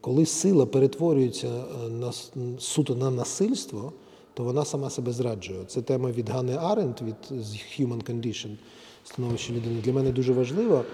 коли 0.00 0.26
сила 0.26 0.66
перетворюється 0.66 1.48
е, 1.48 1.88
на, 1.88 2.12
суто 2.58 2.94
на 2.94 3.10
насильство, 3.10 3.92
то 4.34 4.44
вона 4.44 4.64
сама 4.64 4.90
себе 4.90 5.12
зраджує. 5.12 5.64
Це 5.66 5.82
тема 5.82 6.10
від 6.10 6.28
Ганни 6.28 6.56
Аренд 6.56 6.94
від 7.02 7.42
Human 7.78 8.10
Condition, 8.10 8.56
становище 9.04 9.52
людини. 9.52 9.80
Для 9.84 9.92
мене 9.92 10.12
дуже 10.12 10.32
важливо. 10.32 10.84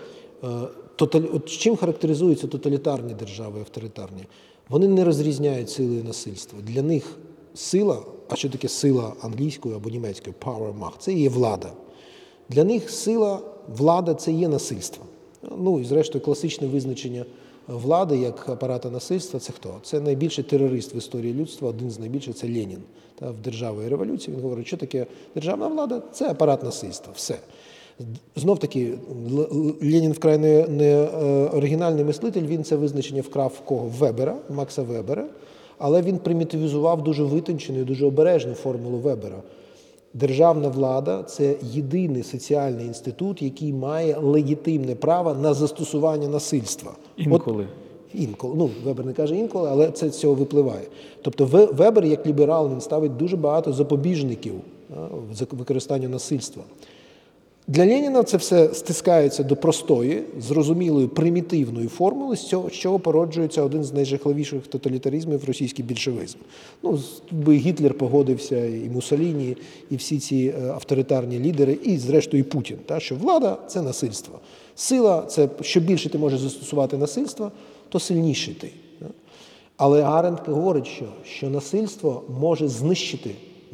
Е, 0.44 0.48
От 1.00 1.48
чим 1.48 1.76
характеризуються 1.76 2.46
тоталітарні 2.46 3.14
держави, 3.14 3.60
авторитарні? 3.60 4.24
Вони 4.68 4.88
не 4.88 5.04
розрізняють 5.04 5.70
сили 5.70 5.96
і 5.96 6.02
насильство. 6.02 6.58
Для 6.62 6.82
них 6.82 7.18
сила, 7.54 8.02
а 8.28 8.36
що 8.36 8.50
таке 8.50 8.68
сила 8.68 9.12
англійською 9.20 9.76
або 9.76 9.90
німецькою 9.90 10.36
power, 10.44 10.78
macht, 10.78 10.98
це 10.98 11.12
є 11.12 11.28
влада. 11.28 11.72
Для 12.48 12.64
них 12.64 12.90
сила, 12.90 13.40
влада 13.68 14.14
це 14.14 14.32
є 14.32 14.48
насильство. 14.48 15.04
Ну 15.42 15.80
і 15.80 15.84
зрештою, 15.84 16.24
класичне 16.24 16.66
визначення 16.66 17.24
влади 17.68 18.16
як 18.16 18.48
апарата 18.48 18.90
насильства 18.90 19.40
це 19.40 19.52
хто? 19.52 19.74
Це 19.82 20.00
найбільший 20.00 20.44
терорист 20.44 20.94
в 20.94 20.96
історії 20.96 21.34
людства, 21.34 21.68
один 21.68 21.90
з 21.90 21.98
найбільших 21.98 22.34
це 22.34 22.46
Ленін. 22.46 22.82
Та, 23.18 23.30
в 23.30 23.36
державі 23.36 23.76
і 23.86 23.88
революції 23.88 24.36
він 24.36 24.42
говорить, 24.42 24.66
що 24.66 24.76
таке 24.76 25.06
державна 25.34 25.68
влада? 25.68 26.02
Це 26.12 26.30
апарат 26.30 26.62
насильства. 26.62 27.12
Все. 27.16 27.38
Знов 28.36 28.58
таки, 28.58 28.94
Ленін 29.82 30.12
вкрай 30.12 30.38
не, 30.38 30.68
не 30.68 30.84
е, 30.84 31.06
оригінальний 31.48 32.04
мислитель, 32.04 32.42
він 32.42 32.64
це 32.64 32.76
визначення 32.76 33.22
вкрав 33.22 33.52
в 33.56 33.66
кого? 33.66 33.90
Вебера, 33.98 34.36
Макса 34.50 34.82
Вебера, 34.82 35.26
але 35.78 36.02
він 36.02 36.18
примітивізував 36.18 37.04
дуже 37.04 37.24
витончену 37.24 37.80
і 37.80 37.84
дуже 37.84 38.06
обережну 38.06 38.54
формулу 38.54 38.98
Вебера. 38.98 39.42
Державна 40.14 40.68
влада 40.68 41.22
це 41.22 41.54
єдиний 41.62 42.22
соціальний 42.22 42.86
інститут, 42.86 43.42
який 43.42 43.72
має 43.72 44.16
легітимне 44.16 44.94
право 44.94 45.34
на 45.34 45.54
застосування 45.54 46.28
насильства. 46.28 46.92
От 47.18 47.26
Інколи. 47.26 47.66
Інколи, 48.14 48.54
ну 48.56 48.70
Вебер 48.84 49.06
не 49.06 49.12
каже 49.12 49.36
інколи, 49.36 49.68
але 49.70 49.90
це 49.90 50.10
з 50.10 50.18
цього 50.18 50.34
випливає. 50.34 50.86
Тобто 51.22 51.46
Вебер, 51.72 52.04
як 52.04 52.26
ліберал, 52.26 52.70
він 52.72 52.80
ставить 52.80 53.16
дуже 53.16 53.36
багато 53.36 53.72
запобіжників 53.72 54.54
а, 54.96 55.00
в 55.04 55.56
використанню 55.56 56.08
насильства. 56.08 56.62
Для 57.68 57.86
Леніна 57.86 58.22
це 58.22 58.36
все 58.36 58.74
стискається 58.74 59.42
до 59.42 59.56
простої, 59.56 60.22
зрозумілої, 60.38 61.06
примітивної 61.06 61.88
формули, 61.88 62.36
з 62.36 62.46
цього, 62.46 62.70
з 62.70 62.72
чого 62.72 62.98
породжується 62.98 63.62
один 63.62 63.84
з 63.84 63.92
найжахливіших 63.92 64.66
тоталітаризмів 64.66 65.44
російський 65.44 65.84
більшовизм. 65.84 66.38
Ну, 66.82 66.98
тут 67.28 67.38
би 67.38 67.56
Гітлер 67.56 67.94
погодився, 67.94 68.66
і 68.66 68.90
Муссоліні, 68.94 69.56
і 69.90 69.96
всі 69.96 70.18
ці 70.18 70.54
е, 70.58 70.68
авторитарні 70.68 71.38
лідери, 71.38 71.78
і 71.82 71.98
зрештою 71.98 72.42
і 72.42 72.46
Путін, 72.46 72.78
та, 72.86 73.00
що 73.00 73.16
влада 73.16 73.58
це 73.66 73.82
насильство. 73.82 74.38
Сила 74.74 75.22
це 75.22 75.48
що 75.60 75.80
більше 75.80 76.08
ти 76.08 76.18
можеш 76.18 76.40
застосувати 76.40 76.96
насильства, 76.96 77.52
то 77.88 78.00
сильніший 78.00 78.54
ти. 78.54 78.70
Але 79.76 80.02
Аренд 80.02 80.38
говорить, 80.46 80.86
що, 80.86 81.04
що 81.24 81.50
насильство 81.50 82.22
може 82.40 82.68
знищити 82.68 83.30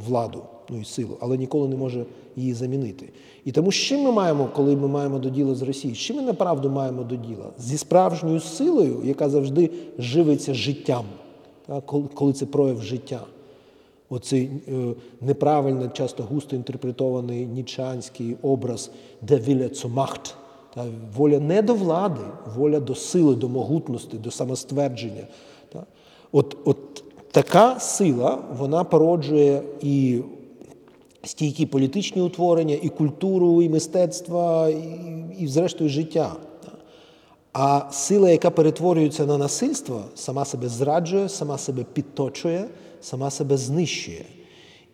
владу, 0.06 0.42
і 0.80 0.84
силу, 0.84 1.16
але 1.20 1.36
ніколи 1.36 1.68
не 1.68 1.76
може 1.76 2.04
її 2.36 2.54
замінити. 2.54 3.08
І 3.44 3.52
тому 3.52 3.72
чим 3.72 4.00
ми 4.00 4.12
маємо, 4.12 4.48
коли 4.54 4.76
ми 4.76 4.88
маємо 4.88 5.18
до 5.18 5.30
діла 5.30 5.54
з 5.54 5.62
Росією? 5.62 5.96
Чим 5.96 6.16
ми 6.16 6.22
направду 6.22 6.70
маємо 6.70 7.02
до 7.02 7.16
діла? 7.16 7.46
Зі 7.58 7.78
справжньою 7.78 8.40
силою, 8.40 9.00
яка 9.04 9.28
завжди 9.28 9.70
живиться 9.98 10.54
життям, 10.54 11.04
коли, 12.14 12.32
це 12.32 12.46
прояв 12.46 12.82
життя. 12.82 13.20
Оцей 14.08 14.50
е, 14.68 14.94
неправильно, 15.20 15.88
часто 15.88 16.22
густо 16.22 16.56
інтерпретований 16.56 17.46
нічанський 17.46 18.36
образ 18.42 18.90
де 19.22 19.36
zur 19.36 19.94
Macht. 19.94 20.34
Та, 20.74 20.84
воля 21.16 21.40
не 21.40 21.62
до 21.62 21.74
влади, 21.74 22.20
воля 22.56 22.80
до 22.80 22.94
сили, 22.94 23.34
до 23.34 23.48
могутності, 23.48 24.16
до 24.16 24.30
самоствердження. 24.30 25.26
Та. 25.72 25.82
От, 26.32 26.56
от 26.64 27.04
така 27.30 27.80
сила 27.80 28.38
вона 28.58 28.84
породжує 28.84 29.62
і 29.80 30.20
стійкі 31.24 31.66
політичні 31.66 32.22
утворення, 32.22 32.76
і 32.82 32.88
культуру, 32.88 33.62
і 33.62 33.68
мистецтво, 33.68 34.68
і, 35.38 35.44
і 35.44 35.48
зрештою 35.48 35.90
життя. 35.90 36.32
А 37.52 37.82
сила, 37.90 38.30
яка 38.30 38.50
перетворюється 38.50 39.26
на 39.26 39.38
насильство, 39.38 40.04
сама 40.14 40.44
себе 40.44 40.68
зраджує, 40.68 41.28
сама 41.28 41.58
себе 41.58 41.84
підточує, 41.92 42.64
сама 43.00 43.30
себе 43.30 43.56
знищує. 43.56 44.24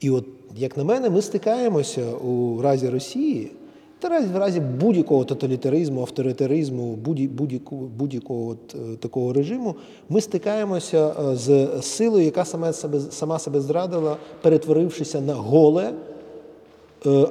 І 0.01 0.11
от, 0.11 0.25
як 0.57 0.77
на 0.77 0.85
мене, 0.85 1.11
ми 1.11 1.23
стикаємося 1.23 2.13
у 2.13 2.63
разі 2.63 2.89
Росії, 2.89 3.51
та 3.99 4.21
в 4.21 4.37
разі 4.37 4.61
будь-якого 4.61 5.25
тоталітаризму, 5.25 6.01
авторитаризму, 6.01 6.97
будь- 6.97 7.31
будь-якого, 7.33 7.83
будь-якого 7.99 8.47
от, 8.51 8.75
е, 8.75 8.97
такого 8.97 9.33
режиму, 9.33 9.75
ми 10.09 10.21
стикаємося 10.21 11.15
е, 11.33 11.37
з 11.37 11.69
силою, 11.83 12.25
яка 12.25 12.45
сама 12.45 12.73
себе, 12.73 13.01
сама 13.01 13.39
себе 13.39 13.61
зрадила, 13.61 14.17
перетворившися 14.43 15.21
на 15.21 15.35
голе, 15.35 15.93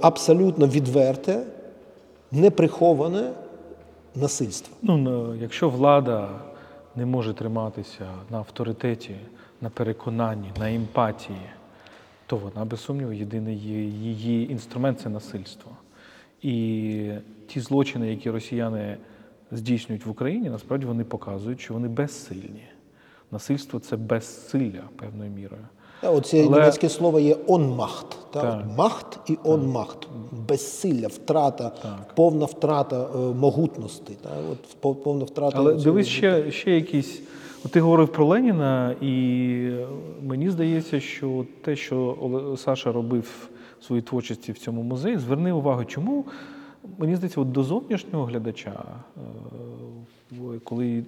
абсолютно 0.01 0.67
відверте, 0.67 1.43
неприховане 2.31 3.31
насильство. 4.15 4.75
Ну, 4.81 5.35
якщо 5.35 5.69
влада 5.69 6.29
не 6.95 7.05
може 7.05 7.33
триматися 7.33 8.05
на 8.29 8.37
авторитеті, 8.37 9.15
на 9.61 9.69
переконанні, 9.69 10.51
на 10.59 10.73
емпатії, 10.73 11.49
то 12.25 12.37
вона, 12.37 12.65
без 12.65 12.79
сумніву, 12.79 13.13
єдиний 13.13 13.57
її 13.57 14.51
інструмент 14.51 14.99
це 14.99 15.09
насильство. 15.09 15.71
І 16.41 17.11
ті 17.47 17.59
злочини, 17.59 18.09
які 18.09 18.29
росіяни 18.29 18.97
здійснюють 19.51 20.05
в 20.05 20.09
Україні, 20.09 20.49
насправді 20.49 20.85
вони 20.85 21.03
показують, 21.03 21.61
що 21.61 21.73
вони 21.73 21.87
безсильні. 21.87 22.63
Насильство 23.31 23.79
це 23.79 23.97
безсилля 23.97 24.81
певною 24.95 25.31
мірою. 25.31 25.65
Оце 26.03 26.37
Але- 26.37 26.49
німецьке 26.49 26.89
слово 26.89 27.19
є 27.19 27.35
«онмахт». 27.47 28.17
Та? 28.31 28.41
Так. 28.41 28.65
Махт 28.77 29.19
і 29.27 29.37
«онмахт». 29.43 30.07
Безсилля, 30.47 31.07
втрата, 31.07 31.71
повна 32.15 32.45
втрата 32.45 33.07
е, 33.15 33.17
могутності. 33.17 34.17
От, 34.51 35.03
повна 35.03 35.25
втрата. 35.25 35.57
Але 35.57 35.73
дивись 35.73 36.07
ще, 36.07 36.51
ще 36.51 36.71
якісь. 36.71 37.21
Ти 37.71 37.81
говорив 37.81 38.07
про 38.07 38.25
Леніна, 38.25 38.95
і 39.01 39.71
мені 40.23 40.49
здається, 40.49 40.99
що 40.99 41.45
те, 41.61 41.75
що 41.75 42.17
Саша 42.57 42.91
робив 42.91 43.49
в 43.79 43.83
своїй 43.83 44.01
творчості 44.01 44.51
в 44.51 44.57
цьому 44.57 44.83
музеї, 44.83 45.17
зверни 45.17 45.51
увагу, 45.51 45.85
чому 45.85 46.25
мені 46.97 47.15
здається, 47.15 47.41
от 47.41 47.51
до 47.51 47.63
зовнішнього 47.63 48.25
глядача, 48.25 48.83
е, 49.17 49.21
коли 50.63 51.03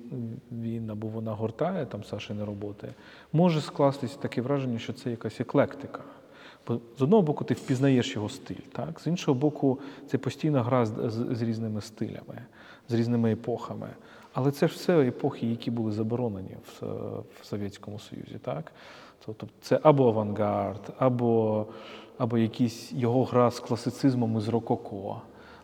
він 0.51 0.89
або 0.89 1.07
вона 1.07 1.33
гортає 1.33 1.85
там 1.85 2.03
Сашини 2.03 2.43
роботи, 2.43 2.87
може 3.33 3.61
скластися 3.61 4.17
таке 4.17 4.41
враження, 4.41 4.79
що 4.79 4.93
це 4.93 5.09
якась 5.09 5.41
еклектика. 5.41 6.03
Бо 6.67 6.79
з 6.97 7.01
одного 7.01 7.23
боку, 7.23 7.43
ти 7.43 7.53
впізнаєш 7.53 8.15
його 8.15 8.29
стиль, 8.29 8.55
так? 8.71 8.99
з 8.99 9.07
іншого 9.07 9.39
боку, 9.39 9.79
це 10.07 10.17
постійна 10.17 10.63
гра 10.63 10.85
з, 10.85 10.89
з, 10.89 11.35
з 11.35 11.41
різними 11.41 11.81
стилями, 11.81 12.45
з 12.89 12.93
різними 12.93 13.31
епохами. 13.31 13.89
Але 14.33 14.51
це 14.51 14.67
ж 14.67 14.75
все 14.75 15.07
епохи, 15.07 15.47
які 15.47 15.71
були 15.71 15.91
заборонені 15.91 16.57
в, 16.65 16.85
в 17.41 17.45
Совєтському 17.45 17.99
Союзі. 17.99 18.39
Так? 18.41 18.71
Тобто 19.25 19.47
це 19.61 19.79
або 19.83 20.07
авангард, 20.07 20.93
або, 20.97 21.65
або 22.17 22.37
якісь 22.37 22.93
його 22.93 23.23
гра 23.23 23.51
з 23.51 23.59
класицизмом 23.59 24.37
і 24.37 24.41
з 24.41 24.47
рококо. 24.47 25.21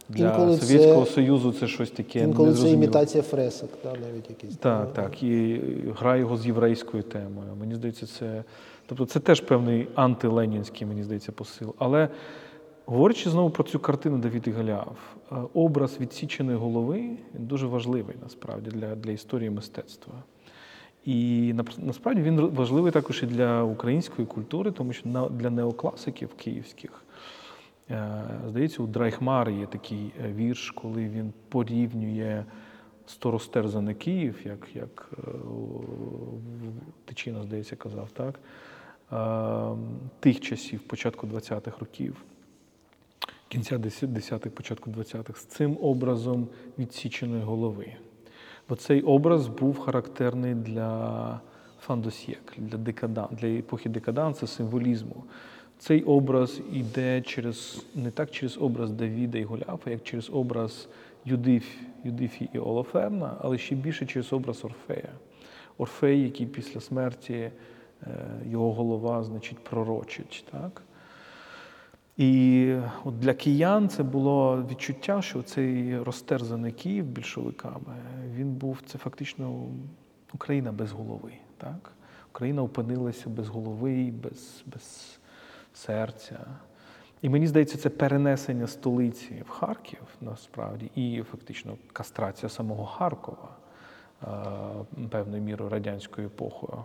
Для 0.09 0.29
Інколи 0.29 0.57
це- 0.57 0.65
Совєтського 0.65 1.05
Союзу 1.05 1.51
це 1.51 1.67
щось 1.67 1.91
таке. 1.91 2.19
Інколи 2.19 2.53
це 2.53 2.69
імітація 2.69 3.23
фресок, 3.23 3.69
та, 3.81 3.89
навіть 3.89 4.29
якісь. 4.29 4.57
Так, 4.57 4.93
так. 4.93 5.23
І 5.23 5.61
гра 5.99 6.17
його 6.17 6.37
з 6.37 6.45
єврейською 6.45 7.03
темою. 7.03 7.55
Мені 7.59 7.75
здається, 7.75 8.07
це. 8.07 8.43
Тобто 8.85 9.05
це 9.05 9.19
теж 9.19 9.41
певний 9.41 9.87
антиленінський, 9.95 10.87
мені 10.87 11.03
здається, 11.03 11.31
посил. 11.31 11.75
Але 11.77 12.09
говорячи 12.85 13.29
знову 13.29 13.49
про 13.49 13.63
цю 13.63 13.79
картину 13.79 14.17
Давід 14.17 14.47
і 14.47 14.51
Голіаф, 14.51 14.97
е, 15.31 15.35
образ 15.53 15.97
відсіченої 15.99 16.57
голови 16.57 16.97
він 17.35 17.47
дуже 17.47 17.67
важливий 17.67 18.15
насправді 18.23 18.69
для, 18.69 18.95
для 18.95 19.11
історії 19.11 19.49
мистецтва. 19.49 20.13
І 21.05 21.53
насправді 21.77 22.21
він 22.21 22.39
важливий 22.39 22.91
також 22.91 23.23
і 23.23 23.25
для 23.25 23.63
української 23.63 24.27
культури, 24.27 24.71
тому 24.71 24.93
що 24.93 25.29
для 25.31 25.49
неокласиків 25.49 26.29
київських. 26.37 27.03
Е, 27.91 28.23
Здається, 28.47 28.83
у 28.83 28.87
Драйхмари 28.87 29.53
є 29.53 29.65
такий 29.65 30.11
е, 30.25 30.31
вірш, 30.33 30.71
коли 30.71 31.09
він 31.09 31.33
порівнює 31.49 32.45
сторостерзаний 33.05 33.95
Київ, 33.95 34.39
як, 34.45 34.75
як 34.75 35.09
е, 35.17 35.21
Тичина, 37.05 37.43
здається, 37.43 37.75
казав, 37.75 38.09
так? 38.11 38.39
Тих 40.19 40.39
часів, 40.39 40.79
початку 40.79 41.27
20-х 41.27 41.79
років, 41.79 42.23
кінця 43.47 43.77
10-х, 43.77 44.49
початку 44.49 44.89
20-х, 44.89 45.41
з 45.41 45.45
цим 45.45 45.77
образом 45.81 46.47
відсіченої 46.79 47.43
голови. 47.43 47.93
Бо 48.69 48.75
цей 48.75 49.01
образ 49.01 49.47
був 49.47 49.79
характерний 49.79 50.55
для 50.55 51.39
фандосьєк, 51.79 52.53
для 52.57 52.77
декадан, 52.77 53.27
для 53.31 53.47
епохи 53.47 53.89
декаданса, 53.89 54.47
символізму. 54.47 55.23
Цей 55.79 56.03
образ 56.03 56.61
йде 56.73 57.21
через 57.21 57.85
не 57.95 58.11
так 58.11 58.31
через 58.31 58.57
образ 58.57 58.91
Давіда 58.91 59.37
і 59.37 59.43
Голіафа, 59.43 59.91
як 59.91 60.03
через 60.03 60.29
образ 60.29 60.87
Юдиф, 61.25 61.65
Юдифі 62.03 62.49
і 62.53 62.59
Олоферна, 62.59 63.37
але 63.41 63.57
ще 63.57 63.75
більше 63.75 64.05
через 64.05 64.33
образ 64.33 64.65
Орфея. 64.65 65.13
Орфей, 65.77 66.21
який 66.21 66.45
після 66.47 66.79
смерті 66.79 67.33
е, 67.33 67.51
його 68.49 68.73
голова, 68.73 69.23
значить, 69.23 69.59
пророчить. 69.59 70.45
Так? 70.51 70.81
І 72.17 72.73
от 73.03 73.19
для 73.19 73.33
киян 73.33 73.89
це 73.89 74.03
було 74.03 74.65
відчуття, 74.71 75.21
що 75.21 75.41
цей 75.41 75.99
розтерзаний 75.99 76.71
Київ 76.71 77.05
більшовиками, 77.05 77.95
він 78.35 78.53
був 78.53 78.77
це 78.85 78.97
фактично 78.97 79.63
Україна 80.33 80.71
без 80.71 80.91
голови. 80.91 81.31
Так? 81.57 81.91
Україна 82.29 82.63
опинилася 82.63 83.29
без 83.29 83.47
голови, 83.47 84.13
без, 84.23 84.63
без 84.65 85.19
серця. 85.77 86.39
І 87.21 87.29
мені 87.29 87.47
здається, 87.47 87.77
це 87.77 87.89
перенесення 87.89 88.67
столиці 88.67 89.43
в 89.47 89.49
Харків 89.49 89.99
насправді, 90.21 90.91
і 90.95 91.23
фактично 91.31 91.77
кастрація 91.93 92.49
самого 92.49 92.85
Харкова 92.85 93.49
е, 94.23 94.27
певною 95.09 95.41
мірою 95.43 95.69
радянською 95.69 96.27
епохою. 96.27 96.83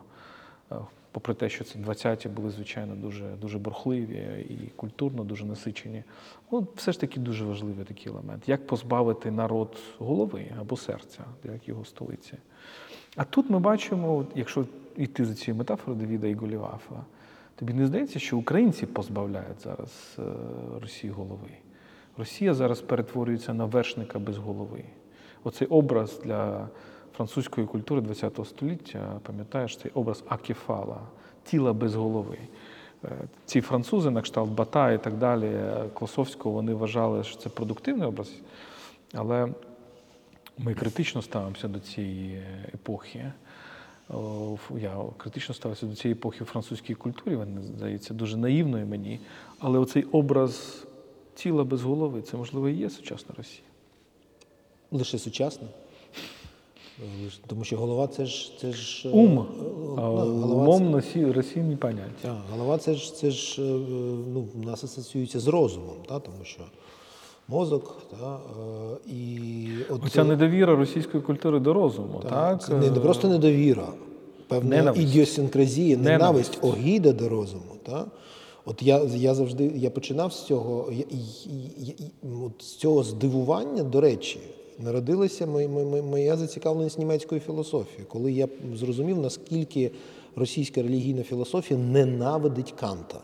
Е, 0.73 0.77
Попри 1.13 1.35
те, 1.35 1.49
що 1.49 1.65
це 1.65 1.79
20-ті 1.79 2.29
були, 2.29 2.51
звичайно, 2.51 2.95
дуже, 2.95 3.25
дуже 3.41 3.59
бурхливі 3.59 4.47
і 4.51 4.71
культурно 4.77 5.25
дуже 5.25 5.45
насичені. 5.45 6.05
Ну, 6.53 6.67
все 6.77 6.93
ж 6.93 7.01
таки 7.01 7.21
дуже 7.21 7.45
важливий 7.45 7.85
такий 7.85 8.13
елемент. 8.13 8.49
Як 8.49 8.67
позбавити 8.67 9.31
народ 9.31 9.77
голови 9.99 10.47
або 10.61 10.77
серця, 10.77 11.25
як 11.45 11.69
його 11.69 11.85
столиці. 11.85 12.35
А 13.17 13.25
тут 13.25 13.51
ми 13.51 13.59
бачимо, 13.59 14.27
якщо 14.35 14.67
йти 14.97 15.25
за 15.25 15.35
цією 15.35 15.59
метафорою 15.59 16.01
Давіда 16.01 16.27
і 16.27 16.35
Голівафа, 16.35 17.05
тобі 17.67 17.75
не 17.75 17.87
здається, 17.87 18.19
що 18.19 18.39
українці 18.39 18.87
позбавляють 18.87 19.61
зараз 19.63 20.17
е, 20.19 20.23
Росії 20.81 21.13
голови. 21.13 21.51
Росія 22.17 22.55
зараз 22.55 22.81
перетворюється 22.81 23.55
на 23.55 23.65
вершника 23.65 24.19
без 24.19 24.37
голови. 24.37 24.85
Оцей 25.45 25.69
образ 25.69 26.21
для 26.25 26.69
французької 27.17 27.67
культури 27.67 28.03
ХХ 28.15 28.47
століття, 28.47 29.21
пам'ятаєш, 29.23 29.77
цей 29.77 29.91
образ 29.95 30.25
акефала, 30.29 31.01
тіла 31.45 31.73
без 31.73 31.95
голови. 31.95 32.39
Е, 33.05 33.09
Ці 33.45 33.61
французи, 33.61 34.11
на 34.11 34.23
кшталт 34.23 34.51
Бата 34.51 34.93
і 34.93 35.05
так 35.05 35.15
далі, 35.15 35.47
е, 35.47 35.85
Класовського, 35.95 36.55
вони 36.55 36.75
вважали, 36.75 37.25
що 37.25 37.37
це 37.37 37.49
продуктивний 37.49 38.09
образ, 38.09 38.33
але 39.15 39.49
ми 40.59 40.75
критично 40.75 41.23
ставимося 41.23 41.69
до 41.69 41.81
цієї 41.81 42.43
епохи. 42.75 43.33
Я 44.81 44.97
критично 45.17 45.55
ставився 45.55 45.87
до 45.87 45.95
цієї 45.95 46.13
епохи 46.13 46.45
в 46.45 46.47
французькій 46.47 46.95
культурі, 46.95 47.37
вона 47.37 47.63
здається 47.63 48.15
дуже 48.15 48.37
наївною 48.37 48.87
мені. 48.87 49.21
Але 49.59 49.79
оцей 49.79 50.03
образ 50.03 50.85
тіла 51.35 51.65
без 51.65 51.83
голови 51.83 52.23
це, 52.23 52.37
можливо, 52.37 52.69
і 52.69 52.75
є 52.77 52.91
сучасна 52.91 53.35
Росія. 53.39 53.63
Лише 54.91 55.19
сучасно. 55.19 55.69
Е, 57.01 57.31
Тому 57.47 57.65
що 57.65 57.77
голова 57.77 58.07
це 58.07 58.27
ж. 58.27 58.53
Це 58.61 58.73
ж 58.73 59.09
е, 59.09 59.13
Ум. 59.13 59.39
е, 59.39 59.43
А 59.97 60.01
ну, 60.25 60.57
умом 60.57 60.91
носі 60.91 61.27
Росії 61.27 61.77
поняття. 61.77 62.11
Так, 62.23 62.39
голова 62.51 62.79
це 62.79 62.95
ж 62.95 63.15
це 63.17 63.31
ж 63.31 63.63
е, 63.63 63.65
ну, 64.33 64.49
в 64.55 64.67
нас 64.67 64.85
асоціюється 64.85 65.41
з 65.41 65.47
розумом, 65.47 65.97
та, 66.09 66.21
тому 66.21 66.45
що 66.45 66.63
мозок, 67.49 68.03
та, 68.21 68.35
е, 68.37 69.13
і 69.13 69.69
от 69.91 70.05
Оця 70.07 70.25
недовіра 70.25 70.77
російської 70.77 71.23
культури 71.23 71.61
до 71.61 71.73
розуму, 71.73 72.21
та, 72.23 72.29
так? 72.29 72.63
це 72.63 72.75
не, 72.75 73.01
просто 73.01 73.29
недовіра, 73.29 73.89
певна 74.49 74.77
Ненависть. 74.77 75.03
ідіосінкразія, 75.03 75.97
ненависть, 75.97 76.53
Ненависть. 76.63 76.81
огіда 76.85 77.13
до 77.13 77.29
розуму. 77.29 77.63
Та? 77.83 78.05
От 78.65 78.83
я, 78.83 79.01
я 79.17 79.35
завжди 79.35 79.73
я 79.77 79.91
починав 79.91 80.33
з 80.33 80.43
цього, 80.43 80.93
я, 80.93 81.05
я, 81.79 81.95
от 82.47 82.63
з 82.63 82.77
цього 82.77 83.03
здивування, 83.03 83.83
до 83.83 84.01
речі, 84.01 84.41
народилася 84.79 85.47
моя, 85.47 85.69
моя 86.03 86.37
зацікавленість 86.37 86.99
німецькою 86.99 87.41
філософією, 87.41 88.07
коли 88.09 88.33
я 88.33 88.49
зрозумів, 88.75 89.19
наскільки 89.19 89.91
російська 90.37 90.83
релігійна 90.83 91.23
філософія 91.23 91.81
ненавидить 91.81 92.75
Канта. 92.81 93.21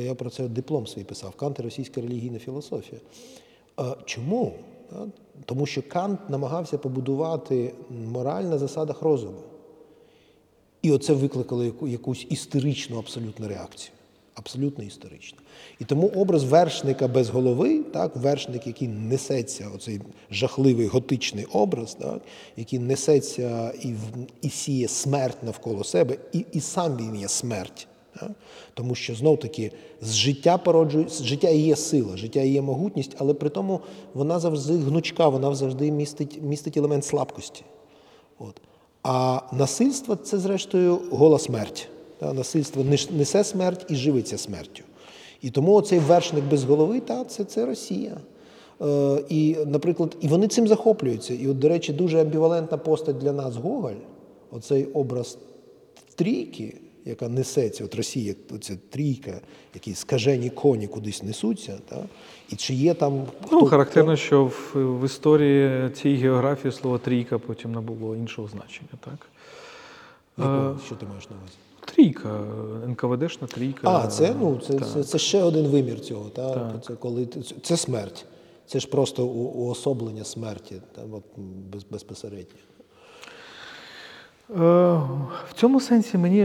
Я 0.00 0.14
про 0.14 0.30
це 0.30 0.48
диплом 0.48 0.86
свій 0.86 1.04
писав. 1.04 1.34
Кант 1.34 1.58
і 1.58 1.62
російська 1.62 2.00
релігійна 2.00 2.38
філософія. 2.38 3.00
Чому? 4.04 4.52
Тому 5.44 5.66
що 5.66 5.82
Кант 5.88 6.30
намагався 6.30 6.78
побудувати 6.78 7.74
мораль 8.12 8.42
на 8.42 8.58
засадах 8.58 9.02
розуму. 9.02 9.38
І 10.82 10.92
оце 10.92 11.12
викликало 11.12 11.64
якусь 11.82 12.26
істеричну 12.30 12.98
абсолютну 12.98 13.48
реакцію. 13.48 13.92
Абсолютно 14.34 14.84
історично. 14.84 15.38
І 15.78 15.84
тому 15.84 16.08
образ 16.08 16.44
вершника 16.44 17.08
без 17.08 17.28
голови, 17.28 17.82
так, 17.82 18.16
вершник, 18.16 18.66
який 18.66 18.88
несеться, 18.88 19.68
оцей 19.74 20.00
жахливий 20.30 20.86
готичний 20.86 21.44
образ, 21.44 21.94
так, 21.94 22.22
який 22.56 22.78
несеться 22.78 23.72
і, 23.82 23.94
і 24.42 24.50
сіє 24.50 24.88
смерть 24.88 25.42
навколо 25.42 25.84
себе, 25.84 26.16
і, 26.32 26.44
і 26.52 26.60
сам 26.60 26.96
він 26.96 27.16
є 27.16 27.28
смерть. 27.28 27.88
Тому 28.74 28.94
що 28.94 29.14
знов 29.14 29.40
таки 29.40 29.72
з 30.00 30.14
життя 30.14 30.58
породжує, 30.58 31.08
з 31.08 31.22
життя 31.22 31.48
є 31.48 31.76
сила, 31.76 32.16
життя 32.16 32.40
є 32.40 32.62
могутність, 32.62 33.16
але 33.18 33.34
при 33.34 33.48
тому 33.48 33.80
вона 34.14 34.38
завжди 34.38 34.74
гнучка, 34.74 35.28
вона 35.28 35.54
завжди 35.54 35.90
містить, 35.90 36.42
містить 36.42 36.76
елемент 36.76 37.04
слабкості. 37.04 37.62
От. 38.38 38.60
А 39.02 39.40
насильство 39.52 40.16
це, 40.16 40.38
зрештою, 40.38 40.98
гола 41.10 41.38
смерть. 41.38 41.88
Та, 42.18 42.32
насильство 42.32 42.84
несе 43.10 43.44
смерть 43.44 43.86
і 43.88 43.94
живиться 43.94 44.38
смертю. 44.38 44.82
І 45.42 45.50
тому 45.50 45.82
цей 45.82 45.98
вершник 45.98 46.44
без 46.44 46.64
голови, 46.64 47.00
та, 47.00 47.24
це, 47.24 47.44
це 47.44 47.66
Росія. 47.66 48.16
Е, 48.82 49.24
І, 49.28 49.56
наприклад, 49.66 50.16
і 50.20 50.28
вони 50.28 50.48
цим 50.48 50.68
захоплюються. 50.68 51.34
І, 51.34 51.48
от, 51.48 51.58
до 51.58 51.68
речі, 51.68 51.92
дуже 51.92 52.20
амбівалентна 52.20 52.78
постать 52.78 53.18
для 53.18 53.32
нас 53.32 53.56
Гоголь, 53.56 54.00
оцей 54.50 54.84
образ 54.84 55.38
трійки, 56.14 56.74
яка 57.06 57.28
несеться, 57.28 57.84
от 57.84 57.94
Росія, 57.94 58.34
оця 58.54 58.76
трійка, 58.90 59.40
які 59.74 59.94
скажені 59.94 60.50
коні 60.50 60.86
кудись 60.86 61.22
несуться. 61.22 61.78
Та? 61.88 62.04
І 62.48 62.56
чи 62.56 62.74
є 62.74 62.94
там 62.94 63.26
Ну, 63.52 63.58
хто- 63.58 63.66
характерно, 63.66 64.16
що 64.16 64.44
в, 64.44 64.72
в 64.74 65.04
історії 65.04 65.90
цієї 65.90 66.20
географії 66.20 66.72
слово 66.72 66.98
трійка 66.98 67.38
потім 67.38 67.72
набуло 67.72 68.16
іншого 68.16 68.48
значення, 68.48 68.88
так? 69.04 69.26
Якого? 70.38 70.70
Е, 70.70 70.86
що 70.86 70.94
ти 70.94 71.06
маєш 71.06 71.30
на 71.30 71.36
увазі? 71.36 71.54
Трійка, 71.84 72.40
НКВДшна 72.88 73.46
трійка. 73.46 73.90
А, 73.90 74.06
це, 74.06 74.34
ну, 74.40 74.60
це, 74.66 74.78
це, 74.78 75.04
це 75.04 75.18
ще 75.18 75.42
один 75.42 75.66
вимір 75.66 76.00
цього. 76.00 76.30
Та? 76.30 76.54
Так. 76.54 76.84
Це, 76.84 76.94
коли, 76.94 77.28
це 77.62 77.76
смерть. 77.76 78.24
Це 78.66 78.80
ж 78.80 78.88
просто 78.88 79.26
уособлення 79.26 80.24
смерті, 80.24 80.74
та, 80.94 81.02
от, 81.12 81.22
без, 81.72 81.84
безпосередньо. 81.84 82.56
Е, 84.50 84.54
В 85.48 85.52
цьому 85.54 85.80
сенсі 85.80 86.18
мені, 86.18 86.38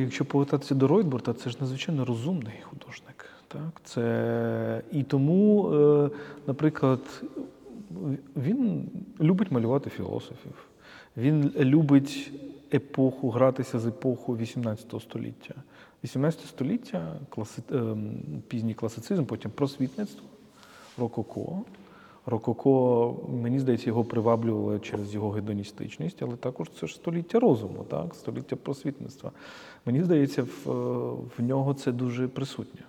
якщо 0.00 0.24
повертатися 0.24 0.74
до 0.74 0.88
Ройтбурта, 0.88 1.34
це 1.34 1.50
ж 1.50 1.56
надзвичайно 1.60 2.04
розумний 2.04 2.54
художник. 2.62 3.26
Так? 3.48 3.80
Це... 3.84 4.82
І 4.92 5.02
тому, 5.02 5.72
е, 5.72 6.10
наприклад, 6.46 7.00
він 8.36 8.90
любить 9.20 9.50
малювати 9.50 9.90
філософів. 9.90 10.52
Він 11.16 11.52
любить 11.58 12.32
епоху, 12.74 13.30
гратися 13.30 13.78
з 13.78 13.86
епоху 13.86 14.36
18 14.36 14.94
століття. 15.00 15.54
18 16.04 16.40
століття, 16.46 17.16
класи... 17.28 17.62
ем, 17.72 18.12
пізній 18.48 18.74
класицизм, 18.74 19.24
потім 19.24 19.50
просвітництво, 19.50 20.28
рококо. 20.98 21.62
Рококо, 22.30 23.14
мені 23.42 23.58
здається, 23.58 23.90
його 23.90 24.04
приваблювало 24.04 24.78
через 24.78 25.14
його 25.14 25.30
гедоністичність, 25.30 26.22
але 26.22 26.36
також 26.36 26.68
це 26.80 26.86
ж 26.86 26.94
століття 26.94 27.40
розуму, 27.40 27.84
так? 27.88 28.14
століття 28.14 28.56
просвітництва. 28.56 29.30
Мені 29.86 30.02
здається, 30.02 30.42
в, 30.42 30.70
в 31.38 31.42
нього 31.42 31.74
це 31.74 31.92
дуже 31.92 32.28
присутнє. 32.28 32.80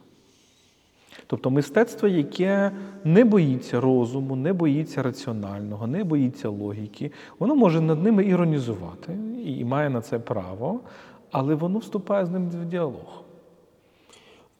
Тобто 1.28 1.49
мистецтво, 1.49 2.08
яке 2.08 2.71
не 3.04 3.23
боїться 3.23 3.82
розуму, 3.82 4.36
не 4.36 4.54
боїться 4.54 5.04
раціонального, 5.04 5.88
не 5.88 6.04
боїться 6.04 6.49
логіки, 6.49 7.12
воно 7.39 7.56
може 7.56 7.82
над 7.82 8.04
ними 8.04 8.25
іронізувати 8.25 9.17
і 9.45 9.65
має 9.65 9.89
на 9.89 10.02
це 10.02 10.19
право, 10.19 10.80
але 11.32 11.56
воно 11.56 11.80
вступає 11.80 12.25
з 12.25 12.30
ним 12.30 12.49
в 12.49 12.65
діалог. 12.65 13.23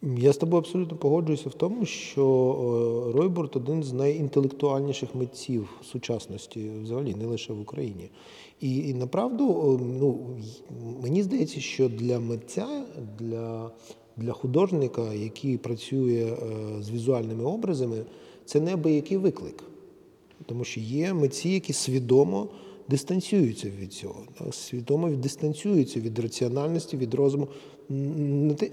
Я 0.02 0.34
з 0.34 0.38
тобою 0.38 0.60
абсолютно 0.60 0.98
погоджуюся 0.98 1.50
в 1.50 1.54
тому, 1.54 1.86
що 1.86 2.24
е, 2.26 3.18
Ройбурт 3.18 3.56
один 3.56 3.84
з 3.84 3.94
найінтелектуальніших 3.94 5.16
митців 5.16 5.70
сучасності, 5.92 6.72
взагалі, 6.84 7.16
не 7.16 7.26
лише 7.26 7.54
в 7.54 7.62
Україні. 7.62 8.10
І, 8.62 8.78
і 8.78 8.94
направду, 8.94 9.50
е, 9.50 9.84
ну, 10.00 10.20
мені 11.04 11.24
здається, 11.24 11.60
що 11.60 11.90
для 11.90 12.20
митця, 12.20 12.68
для, 13.20 13.72
для 14.18 14.32
художника, 14.32 15.14
який 15.14 15.58
працює 15.58 16.34
е, 16.34 16.84
з 16.84 16.90
візуальними 16.90 17.44
образами, 17.44 18.06
це 18.46 18.60
неабиякий 18.60 19.18
виклик. 19.18 19.64
Тому 20.46 20.64
що 20.64 20.80
є 20.80 21.14
митці, 21.14 21.50
які 21.50 21.74
свідомо 21.74 22.48
дистанціюються 22.90 23.72
від 23.82 23.94
цього, 23.94 24.24
свідомо 24.52 25.10
дистанціюються 25.10 26.00
від 26.00 26.20
раціональності, 26.20 26.98
від 26.98 27.14
розуму. 27.14 27.48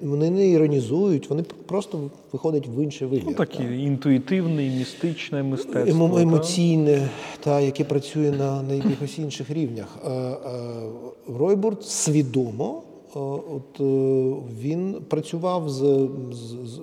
Вони 0.03 0.31
не 0.31 0.49
іронізують, 0.49 1.31
вони 1.31 1.43
просто 1.43 2.11
виходять 2.33 2.69
в 2.69 2.83
інший 2.83 3.09
вимір. 3.09 3.25
Ну, 3.27 3.35
так 3.35 3.61
і 3.61 3.83
інтуїтивне, 3.83 4.63
містичне 4.63 5.43
мистецтво. 5.43 6.07
Емо- 6.07 6.21
емоційне, 6.21 7.09
та, 7.41 7.61
яке 7.61 7.85
працює 7.85 8.31
на, 8.31 8.63
на 8.63 8.75
якихось 8.75 9.19
інших 9.19 9.51
рівнях. 9.51 9.99
Е, 10.05 10.11
е, 10.11 10.37
Ройбурт 11.39 11.85
свідомо, 11.85 12.83
от, 13.15 13.81
е, 13.81 13.85
він 14.63 14.97
працював 15.09 15.71
з, 15.71 16.09
з, 16.33 16.71
з 16.71 16.81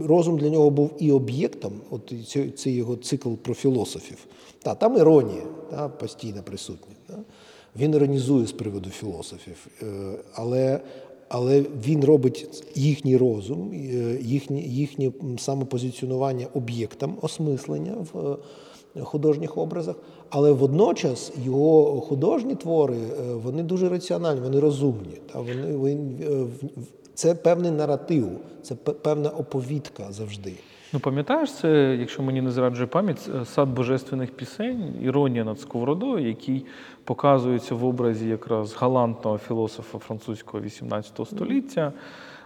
розум 0.00 0.38
для 0.38 0.48
нього 0.48 0.70
був 0.70 0.90
і 0.98 1.12
об'єктом, 1.12 1.72
от 1.90 2.12
і 2.12 2.22
це, 2.22 2.50
це 2.50 2.70
його 2.70 2.96
цикл 2.96 3.32
про 3.34 3.54
філософів. 3.54 4.18
Та, 4.62 4.74
там 4.74 4.96
іронія 4.96 5.42
та, 5.70 5.88
постійно 5.88 6.42
присутня. 6.42 6.94
Та. 7.06 7.18
Він 7.76 7.94
іронізує 7.94 8.46
з 8.46 8.52
приводу 8.52 8.90
філософів, 8.90 9.66
але, 10.34 10.80
але 11.34 11.64
він 11.86 12.04
робить 12.04 12.64
їхній 12.74 13.16
розум, 13.16 13.70
е, 13.72 14.18
їхнє, 14.22 14.60
їхнє 14.60 15.12
самопозиціонування 15.38 16.46
об'єктом 16.54 17.18
осмислення 17.22 17.94
в 18.12 18.38
е, 18.96 19.00
художніх 19.00 19.58
образах, 19.58 19.96
але 20.30 20.52
водночас 20.52 21.32
його 21.44 22.00
художні 22.00 22.54
твори 22.54 22.96
е, 22.96 23.34
вони 23.34 23.62
дуже 23.62 23.88
раціональні, 23.88 24.40
вони 24.40 24.60
розумні. 24.60 25.20
Та 25.32 25.40
вони, 25.40 25.98
це 27.14 27.34
певний 27.34 27.70
наратив, 27.70 28.28
це 28.62 28.74
певна 28.74 29.30
оповідка 29.30 30.12
завжди. 30.12 30.52
Ну, 30.94 31.00
пам'ятаєш, 31.00 31.52
це, 31.52 31.96
якщо 32.00 32.22
мені 32.22 32.40
не 32.40 32.50
зраджує 32.50 32.86
пам'ять, 32.86 33.30
е, 33.34 33.44
сад 33.44 33.68
божественних 33.68 34.30
пісень, 34.30 34.94
іронія 35.02 35.44
над 35.44 35.60
сковородою, 35.60 36.28
який 36.28 36.66
показується 37.04 37.74
в 37.74 37.84
образі 37.84 38.28
якраз 38.28 38.74
галантного 38.74 39.38
філософа 39.38 39.98
французького 39.98 40.62
XVIII 40.62 41.26
століття. 41.26 41.92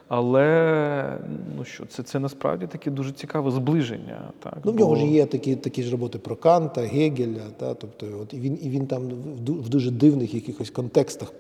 Але 0.09 1.19
ну 1.57 1.65
що, 1.65 1.87
це, 1.87 2.03
це 2.03 2.19
насправді 2.19 2.67
таке 2.67 2.91
дуже 2.91 3.13
цікаве 3.13 3.51
зближення. 3.51 4.21
Так? 4.43 4.59
Ну, 4.65 4.73
в 4.73 4.77
нього 4.77 4.91
Бо- 4.95 5.01
ж 5.01 5.07
є 5.07 5.27
такі, 5.27 5.57
такі 5.57 5.83
ж 5.83 5.91
роботи 5.91 6.19
про 6.19 6.37
Канта, 6.37 6.81
Гегеля, 6.81 7.43
та, 7.57 7.75
тобто, 7.75 8.07
от, 8.23 8.35
і, 8.35 8.41
він, 8.41 8.59
і 8.63 8.69
він 8.69 8.87
там 8.87 9.03
в 9.09 9.41
ду- 9.51 9.63
в 9.63 9.69
дуже 9.69 9.91
дивних 9.91 10.35
якихось 10.35 10.71
контекстах, 10.71 11.33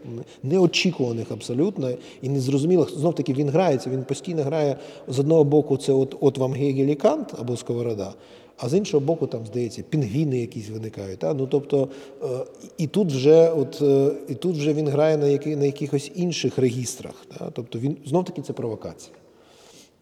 неочікуваних 0.42 1.32
абсолютно, 1.32 1.90
і 2.22 2.28
незрозумілих. 2.28 2.90
Знов 2.90 3.14
таки 3.14 3.32
він 3.32 3.48
грається, 3.48 3.90
він 3.90 4.02
постійно 4.04 4.42
грає 4.42 4.76
з 5.08 5.18
одного 5.18 5.44
боку, 5.44 5.76
це 5.76 5.92
от, 5.92 6.16
от 6.20 6.38
вам 6.38 6.52
Гегель 6.52 6.86
і 6.86 6.94
Кант 6.94 7.34
або 7.40 7.56
Сковорода, 7.56 8.12
а 8.58 8.68
з 8.68 8.74
іншого 8.74 9.00
боку, 9.06 9.26
там, 9.26 9.46
здається, 9.46 9.82
пінгвіни 9.82 10.38
якісь 10.38 10.70
виникають. 10.70 11.18
Та? 11.18 11.34
Ну, 11.34 11.46
тобто, 11.46 11.88
е, 12.22 12.26
і 12.78 12.86
тут 12.86 13.08
вже, 13.12 13.50
от, 13.50 13.78
е, 13.82 14.10
і 14.28 14.34
тут 14.34 14.56
вже 14.56 14.72
він 14.72 14.88
грає 14.88 15.16
на, 15.16 15.26
які, 15.26 15.56
на 15.56 15.64
якихось 15.64 16.10
інших 16.14 16.58
регістрах. 16.58 17.14
Та? 17.38 17.50
Тобто 17.50 17.78
він 17.78 17.96
знов 18.06 18.24
таки 18.24 18.42
це 18.42 18.52
провокація. 18.52 19.16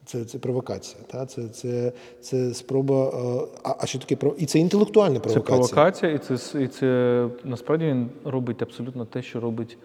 Це, 0.05 0.25
це 0.25 0.39
провокація. 0.39 1.03
Та? 1.07 1.27
Це, 1.27 1.49
це, 1.49 1.93
це 2.21 2.55
спроба. 2.55 3.09
е, 3.09 3.47
А, 3.63 3.75
а 3.79 3.87
що 3.87 3.99
таке 3.99 4.31
і 4.39 4.47
це 4.47 4.59
інтелектуальна 4.59 5.15
Це 5.15 5.21
провокація. 5.21 5.57
провокація, 5.59 6.13
і 6.13 6.19
це, 6.19 6.63
і 6.63 6.67
це 6.67 7.29
насправді 7.45 7.85
він 7.85 8.09
робить 8.25 8.63
абсолютно 8.63 9.05
те, 9.05 9.23
що 9.23 9.41
робить 9.41 9.79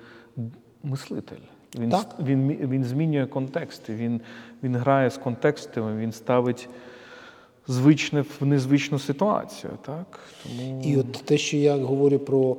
мислитель. 0.84 1.42
Він, 1.80 1.90
Так. 1.90 2.16
він, 2.24 2.48
він 2.62 2.84
змінює 2.84 3.26
контексти, 3.26 3.96
він, 3.96 4.22
він 4.64 4.76
грає 4.76 5.10
з 5.10 5.18
контекстами, 5.18 5.98
він 5.98 6.12
ставить 6.12 6.70
звичне 7.72 8.22
в 8.40 8.46
незвичну 8.46 9.00
ситуацію. 9.00 9.74
Так? 9.86 10.20
Тому... 10.44 10.82
І 10.86 10.98
от 10.98 11.12
те, 11.12 11.38
що 11.38 11.58
я 11.58 11.78
говорю 11.78 12.20
про 12.20 12.58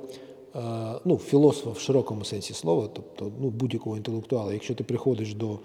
е, 0.56 0.60
ну, 1.04 1.18
філософа 1.18 1.70
в 1.70 1.78
широкому 1.78 2.24
сенсі 2.24 2.54
слова, 2.54 2.88
тобто 2.92 3.32
ну, 3.40 3.50
будь-якого 3.50 3.96
інтелектуала, 3.96 4.52
якщо 4.52 4.74
ти 4.74 4.84
приходиш 4.84 5.34
до 5.34 5.58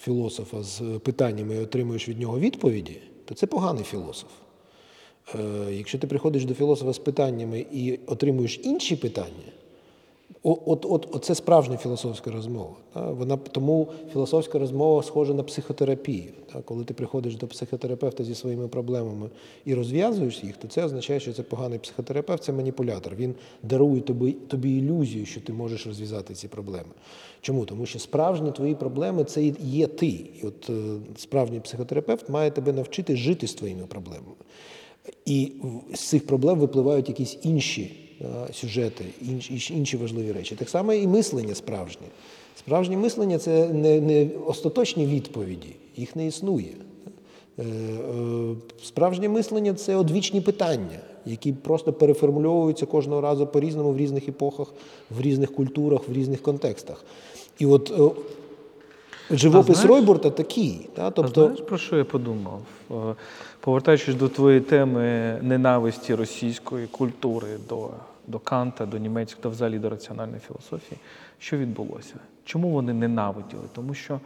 філософа 0.00 0.62
з 0.62 0.80
питаннями 1.02 1.56
і 1.56 1.58
отримуєш 1.58 2.08
від 2.08 2.20
нього 2.20 2.38
відповіді, 2.38 2.96
то 3.24 3.34
це 3.34 3.46
поганий 3.46 3.84
філософ. 3.84 4.30
Е, 5.34 5.72
Якщо 5.72 5.98
ти 5.98 6.06
приходиш 6.06 6.44
до 6.44 6.54
філософа 6.54 6.92
з 6.92 6.98
питаннями 6.98 7.66
і 7.72 7.98
отримуєш 8.06 8.60
інші 8.62 8.96
питання, 8.96 9.52
От, 10.42 10.86
от, 10.88 11.08
от 11.12 11.24
це 11.24 11.34
справжня 11.34 11.76
філософська 11.76 12.30
розмова. 12.30 12.76
Вона 12.94 13.36
тому 13.36 13.88
філософська 14.12 14.58
розмова 14.58 15.02
схожа 15.02 15.34
на 15.34 15.42
психотерапію. 15.42 16.32
Коли 16.64 16.84
ти 16.84 16.94
приходиш 16.94 17.36
до 17.36 17.46
психотерапевта 17.46 18.24
зі 18.24 18.34
своїми 18.34 18.68
проблемами 18.68 19.30
і 19.64 19.74
розв'язуєш 19.74 20.44
їх, 20.44 20.56
то 20.56 20.68
це 20.68 20.84
означає, 20.84 21.20
що 21.20 21.32
це 21.32 21.42
поганий 21.42 21.78
психотерапевт, 21.78 22.44
це 22.44 22.52
маніпулятор. 22.52 23.14
Він 23.14 23.34
дарує 23.62 24.00
тобі, 24.00 24.32
тобі 24.32 24.78
ілюзію, 24.78 25.26
що 25.26 25.40
ти 25.40 25.52
можеш 25.52 25.86
розв'язати 25.86 26.34
ці 26.34 26.48
проблеми. 26.48 26.90
Чому? 27.40 27.64
Тому 27.64 27.86
що 27.86 27.98
справжні 27.98 28.52
твої 28.52 28.74
проблеми 28.74 29.24
це 29.24 29.52
є 29.60 29.86
ти. 29.86 30.06
І 30.06 30.40
от 30.42 30.70
е, 30.70 30.72
справжній 31.16 31.60
психотерапевт 31.60 32.28
має 32.28 32.50
тебе 32.50 32.72
навчити 32.72 33.16
жити 33.16 33.46
з 33.46 33.54
твоїми 33.54 33.86
проблемами. 33.86 34.36
І 35.24 35.52
з 35.94 36.00
цих 36.00 36.26
проблем 36.26 36.58
випливають 36.58 37.08
якісь 37.08 37.38
інші 37.42 38.07
сюжети, 38.52 39.04
інші, 39.70 39.96
важливі 39.96 40.32
речі. 40.32 40.54
Так 40.54 40.68
само 40.68 40.92
і 40.92 41.06
мислення 41.06 41.54
справжнє. 41.54 42.06
Справжнє 42.58 42.96
мислення 42.96 43.38
це 43.38 43.68
не, 43.68 44.00
не 44.00 44.28
остаточні 44.46 45.06
відповіді, 45.06 45.76
їх 45.96 46.16
не 46.16 46.26
існує. 46.26 46.74
Е, 47.58 47.62
е, 47.62 48.54
Справжнє 48.82 49.28
мислення 49.28 49.74
це 49.74 49.96
одвічні 49.96 50.40
питання, 50.40 51.00
які 51.26 51.52
просто 51.52 51.92
переформульовуються 51.92 52.86
кожного 52.86 53.20
разу 53.20 53.46
по-різному 53.46 53.92
в 53.92 53.96
різних 53.96 54.28
епохах, 54.28 54.72
в 55.18 55.20
різних 55.20 55.54
культурах, 55.54 56.08
в 56.08 56.12
різних 56.12 56.42
контекстах. 56.42 57.04
І 57.58 57.66
от 57.66 57.92
е, 57.98 58.20
Живопис 59.30 59.76
знаєш- 59.76 59.88
Ройбурта 59.90 60.30
такий. 60.30 60.88
Та? 60.94 61.06
А 61.06 61.10
Тобто, 61.10 61.44
знаєш, 61.44 61.60
про 61.60 61.78
що 61.78 61.96
я 61.96 62.04
подумав? 62.04 62.62
Е, 62.90 62.94
Повертаючись 63.60 64.14
до 64.14 64.28
твоєї 64.28 64.60
теми 64.60 65.38
ненависті 65.42 66.14
російської 66.14 66.86
культури 66.86 67.48
до, 67.68 67.90
до 68.26 68.38
Канта, 68.38 68.86
до 68.86 68.98
німецької 68.98 69.42
та 69.42 69.48
взагалі 69.48 69.78
до 69.78 69.90
раціональної 69.90 70.40
філософії, 70.40 70.98
що 71.38 71.56
відбулося? 71.56 72.14
Чому 72.44 72.70
вони 72.70 72.92
ненавиділи? 72.92 73.62
Тому 73.74 73.94
що 73.94 74.20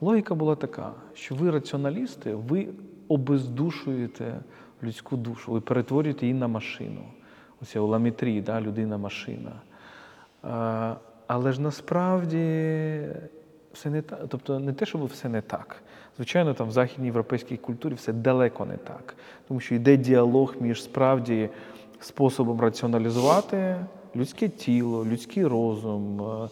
логіка 0.00 0.34
була 0.34 0.54
така, 0.54 0.90
що 1.14 1.34
ви 1.34 1.50
раціоналісти, 1.50 2.34
ви 2.34 2.66
обездушуєте 3.08 4.34
людську 4.82 5.16
душу, 5.16 5.52
ви 5.52 5.60
перетворюєте 5.60 6.26
її 6.26 6.38
на 6.38 6.48
машину. 6.48 7.00
Оце 7.62 7.80
у 7.80 7.86
ламітрі, 7.86 8.40
да, 8.40 8.60
людина-машина. 8.60 9.52
Е, 10.44 10.96
Але 11.26 11.52
ж 11.52 11.60
насправді 11.60 12.38
все 13.74 13.90
не 13.90 14.02
так. 14.02 14.18
Тобто 14.28 14.58
не 14.58 14.72
те, 14.72 14.86
щоб 14.86 15.04
все 15.04 15.28
не 15.28 15.40
так. 15.40 15.76
Звичайно, 16.16 16.54
там 16.54 16.68
в 16.68 16.72
західній 16.72 17.06
європейській 17.06 17.56
культурі 17.56 17.94
все 17.94 18.12
далеко 18.12 18.64
не 18.64 18.76
так. 18.76 19.14
Тому 19.48 19.60
що 19.60 19.74
йде 19.74 19.96
діалог 19.96 20.54
між 20.60 20.82
справді 20.82 21.48
способом 22.00 22.60
раціоналізувати 22.60 23.76
людське 24.16 24.48
тіло, 24.48 25.04
людський 25.04 25.46
розум, 25.46 26.20
е, 26.20 26.48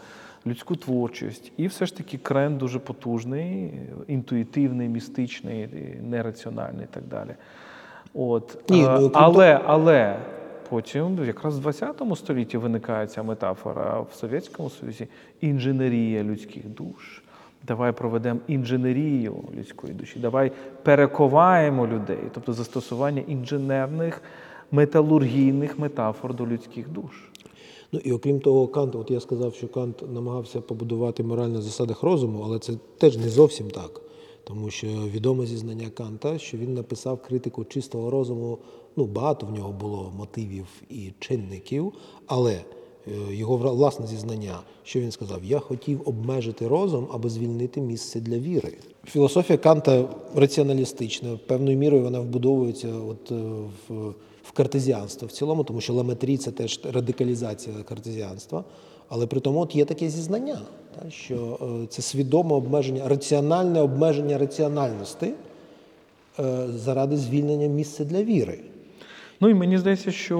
людську 0.47 0.77
творчість. 0.77 1.53
І 1.57 1.67
все 1.67 1.87
ж 1.87 1.97
таки 1.97 2.19
крен 2.19 2.59
дуже 2.59 2.79
потужний, 2.79 3.73
інтуїтивний, 4.07 4.89
містичний, 4.89 5.69
нераціональний 6.03 6.85
і 6.85 6.95
так 6.95 7.05
далі. 7.05 7.35
От. 8.15 8.71
Ні, 8.71 8.85
е, 8.85 8.99
ну, 9.01 9.11
але, 9.15 9.61
але 9.67 10.17
потім 10.73 11.25
якраз 11.25 11.59
в 11.59 11.61
20 11.61 12.03
столітті 12.17 12.59
виникає 12.59 13.07
ця 13.07 13.23
метафора 13.23 14.01
в 14.01 14.15
Совєтському 14.15 14.71
Союзі 14.71 15.09
інженерія 15.41 16.23
людських 16.25 16.69
душ. 16.69 17.23
Давай 17.67 17.93
проведемо 17.93 18.41
інженерію 18.49 19.35
людської 19.57 19.93
душі, 19.93 20.19
давай 20.19 20.53
перековаємо 20.83 21.87
людей, 21.87 22.19
тобто 22.35 22.53
застосування 22.53 23.23
інженерних 23.29 24.23
металургійних 24.71 25.79
метафор 25.79 26.35
до 26.35 26.47
людських 26.47 26.89
душ. 26.89 27.31
Ну 27.93 28.01
і 28.05 28.13
окрім 28.13 28.41
того, 28.41 28.69
Кант, 28.69 28.95
от 28.95 29.11
я 29.11 29.21
сказав, 29.21 29.55
що 29.55 29.69
Кант 29.69 30.13
намагався 30.13 30.61
побудувати 30.61 31.23
мораль 31.23 31.49
на 31.49 31.63
засадах 31.63 32.03
розуму, 32.03 32.43
але 32.45 32.59
це 32.59 32.73
теж 32.99 33.17
не 33.17 33.29
зовсім 33.29 33.71
так. 33.71 34.01
Тому 34.45 34.71
що 34.71 34.87
відоме 34.87 35.47
зізнання 35.47 35.91
Канта, 35.95 36.39
що 36.39 36.57
він 36.57 36.75
написав 36.75 37.23
критику 37.23 37.65
чистого 37.65 38.11
розуму. 38.11 38.59
Ну, 38.97 39.05
багато 39.07 39.47
в 39.47 39.53
нього 39.53 39.73
було 39.73 40.13
мотивів 40.17 40.67
і 40.91 41.13
чинників, 41.19 41.93
але 42.27 42.53
е, 42.53 42.63
його 43.31 43.57
власне 43.57 44.07
зізнання, 44.07 44.61
що 44.83 45.01
він 45.01 45.11
сказав: 45.11 45.45
Я 45.45 45.59
хотів 45.59 46.03
обмежити 46.05 46.69
розум, 46.69 47.09
аби 47.13 47.31
звільнити 47.31 47.81
місце 47.81 48.21
для 48.21 48.39
віри. 48.39 48.73
Філософія 49.07 49.59
Канта 49.59 50.09
раціоналістична, 50.35 51.39
певною 51.47 51.79
мірою 51.79 52.03
вона 52.03 52.21
вбудовується 52.21 52.95
от 52.95 53.33
е, 53.33 53.35
в 53.89 54.15
в 54.45 54.53
картезіанство 54.53 55.29
в 55.29 55.33
цілому, 55.33 55.65
тому 55.65 55.81
що 55.81 55.93
ламетрі 55.93 56.37
це 56.37 56.51
теж 56.51 56.81
радикалізація 56.93 57.77
картезіанства. 57.89 58.65
Але 59.09 59.27
при 59.27 59.41
тому 59.41 59.61
от 59.61 59.77
є 59.77 59.85
таке 59.85 60.09
зізнання, 60.09 60.61
та, 60.95 61.11
що 61.11 61.59
е, 61.63 61.87
це 61.87 62.03
свідоме 62.03 62.55
обмеження, 62.55 63.09
раціональне 63.09 63.81
обмеження 63.81 64.39
раціональності 64.39 65.33
заради 66.75 67.17
звільнення 67.17 67.67
місця 67.67 68.05
для 68.05 68.23
віри. 68.23 68.59
Ну 69.43 69.49
і 69.49 69.55
мені 69.55 69.79
здається, 69.79 70.11
що 70.11 70.39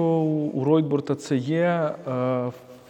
у 0.53 0.63
Ройтбурта 0.63 1.15
це 1.15 1.37
є 1.37 1.61
е, 1.61 1.91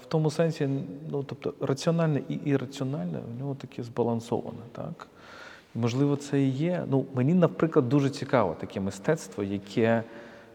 в 0.01 0.05
тому 0.07 0.31
сенсі, 0.31 0.69
ну 1.11 1.23
тобто 1.27 1.53
раціональне 1.61 2.21
і 2.29 2.33
ірраціональне 2.33 3.19
у 3.35 3.39
нього 3.39 3.55
таке 3.61 3.83
збалансоване, 3.83 4.63
так? 4.71 5.07
Можливо, 5.75 6.15
це 6.15 6.41
і 6.41 6.49
є. 6.49 6.83
Ну, 6.89 7.05
мені, 7.13 7.33
наприклад, 7.33 7.89
дуже 7.89 8.09
цікаво 8.09 8.55
таке 8.59 8.79
мистецтво, 8.79 9.43
яке 9.43 10.03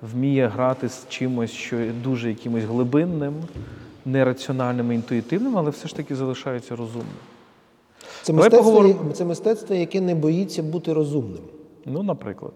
вміє 0.02 0.48
грати 0.48 0.88
з 0.88 1.06
чимось, 1.08 1.50
що 1.50 1.80
є 1.80 1.92
дуже 2.04 2.28
якимось 2.28 2.64
глибинним, 2.64 3.34
нераціональним, 4.04 4.92
і 4.92 4.94
інтуїтивним, 4.94 5.58
але 5.58 5.70
все 5.70 5.88
ж 5.88 5.96
таки 5.96 6.16
залишається 6.16 6.76
розумним. 6.76 7.18
Це 8.22 8.32
мистецтво, 8.32 8.62
поговоримо. 8.62 9.12
це 9.12 9.24
мистецтво, 9.24 9.74
яке 9.74 10.00
не 10.00 10.14
боїться 10.14 10.62
бути 10.62 10.92
розумним. 10.92 11.42
Ну, 11.86 12.02
наприклад. 12.02 12.52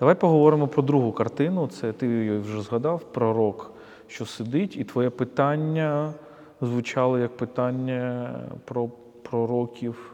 Давай 0.00 0.14
поговоримо 0.14 0.68
про 0.68 0.82
другу 0.82 1.12
картину. 1.12 1.66
Це 1.66 1.92
ти 1.92 2.06
її 2.06 2.38
вже 2.38 2.62
згадав, 2.62 3.00
пророк, 3.12 3.72
що 4.06 4.26
сидить, 4.26 4.76
і 4.76 4.84
твоє 4.84 5.10
питання 5.10 6.12
звучало 6.60 7.18
як 7.18 7.36
питання 7.36 8.30
про 8.64 8.88
пророків 9.22 10.12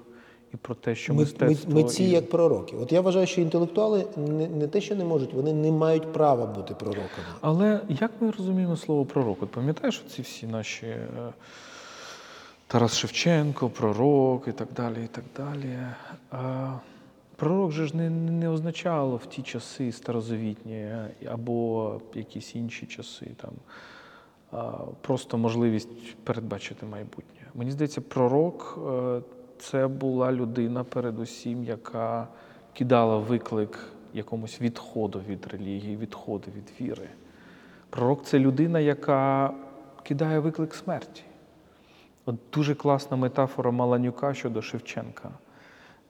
і 0.54 0.56
про 0.56 0.74
те, 0.74 0.94
що 0.94 1.12
Ми, 1.14 1.16
ми, 1.18 1.22
мистецтво. 1.24 1.74
митці 1.74 2.04
і- 2.04 2.10
як 2.10 2.30
пророки. 2.30 2.76
От 2.82 2.92
я 2.92 3.00
вважаю, 3.00 3.26
що 3.26 3.40
інтелектуали 3.40 4.06
не, 4.16 4.48
не 4.48 4.66
те, 4.68 4.80
що 4.80 4.94
не 4.96 5.04
можуть, 5.04 5.34
вони 5.34 5.52
не 5.52 5.70
мають 5.72 6.12
права 6.12 6.46
бути 6.46 6.74
пророками. 6.74 7.26
Але 7.40 7.80
як 7.88 8.10
ми 8.20 8.30
розуміємо 8.30 8.76
слово 8.76 9.04
пророк? 9.04 9.42
От 9.42 9.48
пам'ятаєш 9.50 10.04
ці 10.08 10.22
всі 10.22 10.46
наші 10.46 10.86
е, 10.86 11.06
Тарас 12.66 12.96
Шевченко, 12.96 13.68
пророк 13.68 14.48
і 14.48 14.52
так 14.52 14.68
далі, 14.76 14.96
і 15.04 15.08
так 15.08 15.24
далі. 15.36 15.78
Пророк 17.36 17.72
же 17.72 17.86
ж 17.86 17.96
не, 17.96 18.10
не 18.10 18.48
означало 18.48 19.16
в 19.16 19.26
ті 19.26 19.42
часи 19.42 19.92
старозавітні 19.92 20.74
е, 20.74 21.10
або 21.28 22.00
якісь 22.14 22.54
інші 22.54 22.86
часи, 22.86 23.30
там, 23.36 23.52
просто 25.00 25.38
можливість 25.38 26.16
передбачити 26.16 26.86
майбутнє. 26.86 27.40
Мені 27.54 27.70
здається, 27.70 28.00
пророк 28.00 28.78
е, 28.88 29.20
це 29.58 29.86
була 29.86 30.32
людина, 30.32 30.84
передусім, 30.84 31.64
яка 31.64 32.28
кидала 32.72 33.16
виклик 33.16 33.78
якомусь 34.14 34.60
відходу 34.60 35.20
від 35.28 35.46
релігії, 35.46 35.96
відходу 35.96 36.50
від 36.56 36.72
віри. 36.80 37.08
Пророк 37.90 38.24
це 38.24 38.38
людина, 38.38 38.80
яка 38.80 39.52
кидає 40.02 40.38
виклик 40.38 40.74
смерті. 40.74 41.22
От 42.24 42.36
дуже 42.52 42.74
класна 42.74 43.16
метафора 43.16 43.70
Маланюка 43.70 44.34
щодо 44.34 44.62
Шевченка. 44.62 45.30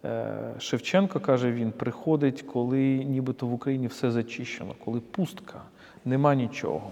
Е, 0.06 0.54
Шевченко, 0.58 1.20
каже 1.20 1.52
він, 1.52 1.72
приходить, 1.72 2.42
коли 2.42 3.04
нібито 3.04 3.46
в 3.46 3.52
Україні 3.52 3.86
все 3.86 4.10
зачищено, 4.10 4.74
коли 4.84 5.00
пустка, 5.00 5.62
нема 6.04 6.34
нічого. 6.34 6.90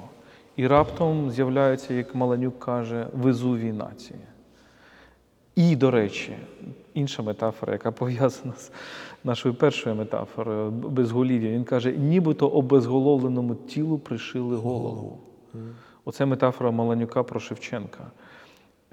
І 0.57 0.67
раптом 0.67 1.31
з'являється, 1.31 1.95
як 1.95 2.15
Маланюк 2.15 2.59
каже, 2.59 3.07
везувій 3.13 3.73
нації. 3.73 4.19
І, 5.57 5.77
до 5.77 5.91
речі, 5.91 6.37
інша 6.95 7.23
метафора, 7.23 7.73
яка 7.73 7.93
пов'язана 7.93 8.53
з 8.57 8.71
нашою 9.25 9.55
першою 9.55 9.97
метафорою 9.97 10.71
безголів'я. 10.71 11.51
Він 11.51 11.65
каже, 11.65 11.93
нібито 11.93 12.49
обезголовленому 12.49 13.55
тілу 13.55 13.99
пришили 13.99 14.57
голову. 14.57 15.19
Оце 16.05 16.27
метафора 16.27 16.71
Маланюка 16.71 17.23
про 17.23 17.41
Шевченка. 17.41 18.11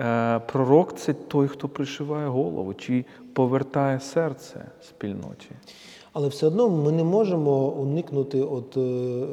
Е, 0.01 0.39
Пророк 0.39 0.97
це 0.97 1.13
той, 1.13 1.47
хто 1.47 1.69
пришиває 1.69 2.27
голову 2.27 2.73
чи 2.73 3.05
повертає 3.33 3.99
серце 3.99 4.65
спільноті. 4.81 5.49
Але 6.13 6.27
все 6.27 6.47
одно 6.47 6.69
ми 6.69 6.91
не 6.91 7.03
можемо 7.03 7.67
уникнути 7.67 8.41
от 8.41 8.77
е, 8.77 9.25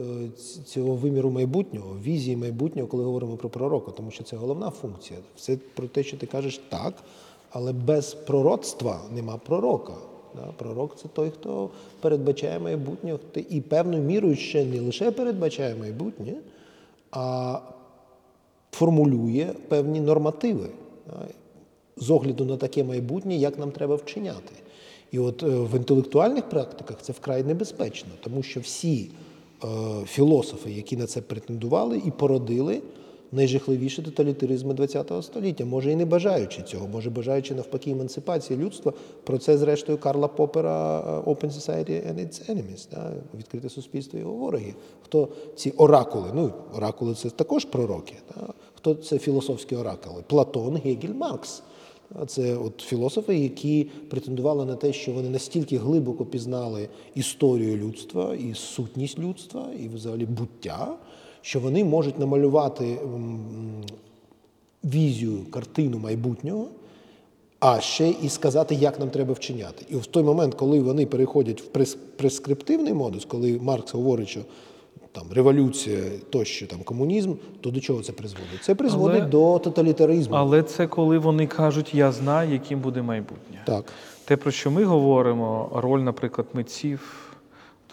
цього 0.65 0.95
виміру 0.95 1.31
майбутнього, 1.31 1.97
візії 2.03 2.37
майбутнього, 2.37 2.89
коли 2.89 3.05
говоримо 3.05 3.37
про 3.37 3.49
пророка, 3.49 3.93
тому 3.93 4.11
що 4.11 4.25
це 4.25 4.37
головна 4.37 4.71
функція. 4.71 5.21
Все 5.37 5.59
про 5.75 5.87
те, 5.87 6.03
що 6.03 6.17
ти 6.17 6.27
кажеш 6.27 6.61
так, 6.69 6.95
але 7.51 7.73
без 7.73 8.15
пророцтва 8.15 9.01
нема 9.15 9.37
пророка. 9.47 9.93
Пророк 10.57 10.97
це 10.97 11.09
той, 11.09 11.31
хто 11.31 11.71
передбачає 12.01 12.59
майбутнє, 12.59 13.19
і 13.51 13.61
певною 13.61 14.03
мірою 14.03 14.37
ще 14.37 14.65
не 14.65 14.81
лише 14.81 15.11
передбачає 15.11 15.75
майбутнє, 15.75 16.35
а 17.11 17.59
формулює 18.71 19.53
певні 19.69 20.01
нормативи 20.01 20.69
з 22.01 22.11
огляду 22.11 22.45
на 22.45 22.57
таке 22.57 22.85
майбутнє, 22.85 23.37
як 23.37 23.59
нам 23.59 23.71
треба 23.71 23.95
вчиняти. 23.95 24.53
І 25.13 25.19
от 25.19 25.43
е, 25.43 25.47
в 25.47 25.77
інтелектуальних 25.77 26.49
практиках 26.49 26.97
це 27.03 27.13
вкрай 27.13 27.43
небезпечно, 27.43 28.11
тому 28.21 28.43
що 28.43 28.61
всі 28.61 29.11
е, 29.65 29.67
філософи, 30.07 30.73
які 30.73 30.97
на 30.97 31.07
це 31.07 31.21
претендували 31.21 32.03
і 32.07 32.11
породили 32.11 32.81
найжахливіші 33.33 34.03
тоталітаризми 34.03 34.75
ХХ 34.75 35.23
століття, 35.23 35.65
може 35.65 35.93
і 35.93 35.97
не 35.97 36.05
бажаючи 36.05 36.63
цього, 36.63 36.89
може 36.89 37.11
бажаючи 37.11 37.55
навпаки 37.55 37.91
емансипації 37.91 38.59
людства. 38.59 38.93
Про 39.25 39.39
це, 39.39 39.59
зрештою, 39.59 39.99
Карла 39.99 40.29
Попера 40.29 41.01
е, 41.01 41.31
Open 41.31 41.51
Society 41.51 42.13
and 42.13 42.19
its 42.19 42.51
Enemies, 42.51 42.89
да, 42.91 43.13
відкрите 43.39 43.69
суспільство 43.69 44.19
його 44.19 44.33
вороги. 44.33 44.75
Хто 45.05 45.29
ці 45.57 45.71
оракули? 45.71 46.31
Ну, 46.35 46.53
оракули 46.77 47.15
це 47.15 47.31
також 47.31 47.65
пророки. 47.65 48.15
Да? 48.37 48.53
Хто 48.75 48.95
це 48.95 49.19
філософські 49.19 49.77
оракули? 49.77 50.25
Платон, 50.27 50.77
Гегель, 50.77 51.15
Маркс. 51.15 51.63
Це 52.27 52.57
от 52.57 52.81
філософи, 52.81 53.39
які 53.39 53.91
претендували 54.11 54.65
на 54.65 54.75
те, 54.75 54.93
що 54.93 55.13
вони 55.13 55.29
настільки 55.31 55.79
глибоко 55.79 56.25
пізнали 56.27 56.89
історію 57.15 57.77
людства 57.77 58.35
і 58.35 58.55
сутність 58.55 59.19
людства, 59.19 59.69
і 59.81 59.89
взагалі 59.89 60.27
буття, 60.27 60.97
що 61.43 61.61
вони 61.61 61.85
можуть 61.85 62.19
намалювати 62.19 62.99
візію, 64.85 65.39
картину 65.51 65.99
майбутнього, 65.99 66.67
а 67.61 67.81
ще 67.81 68.09
і 68.09 68.29
сказати, 68.29 68.75
як 68.75 69.01
нам 69.01 69.11
треба 69.11 69.33
вчиняти. 69.35 69.85
І 69.91 69.97
в 69.97 70.07
той 70.07 70.23
момент, 70.23 70.55
коли 70.55 70.81
вони 70.81 71.07
переходять 71.07 71.61
в 71.63 71.79
прес- 71.79 71.97
прескриптивний 72.17 72.93
модус, 72.95 73.25
коли 73.25 73.59
Маркс 73.63 73.95
говорить, 73.95 74.29
що 74.29 74.41
там 75.13 75.25
революція 75.33 75.99
тощо, 76.31 76.67
там 76.67 76.79
комунізм, 76.85 77.33
то 77.61 77.71
до 77.71 77.81
чого 77.81 78.03
це 78.03 78.13
призводить? 78.13 78.63
Це 78.63 78.75
призводить 78.75 79.21
Але- 79.21 79.31
до 79.31 79.59
тоталітаризму. 79.59 80.35
Але 80.37 80.63
це 80.63 80.87
коли 80.87 81.19
вони 81.19 81.47
кажуть, 81.47 81.95
я 81.95 82.13
знаю, 82.13 82.53
яким 82.53 82.81
буде 82.81 83.03
майбутнє. 83.03 83.63
Так. 83.67 83.85
Те, 84.25 84.37
про 84.37 84.51
що 84.51 84.71
ми 84.71 84.85
говоримо, 84.85 85.71
роль, 85.75 86.01
наприклад, 86.01 86.47
митців, 86.53 87.28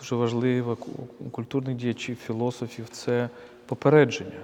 дуже 0.05 0.15
важлива, 0.15 0.75
ку- 0.75 1.07
культурних 1.31 1.75
діячів, 1.75 2.15
філософів 2.15 2.85
це 2.91 3.29
попередження. 3.65 4.39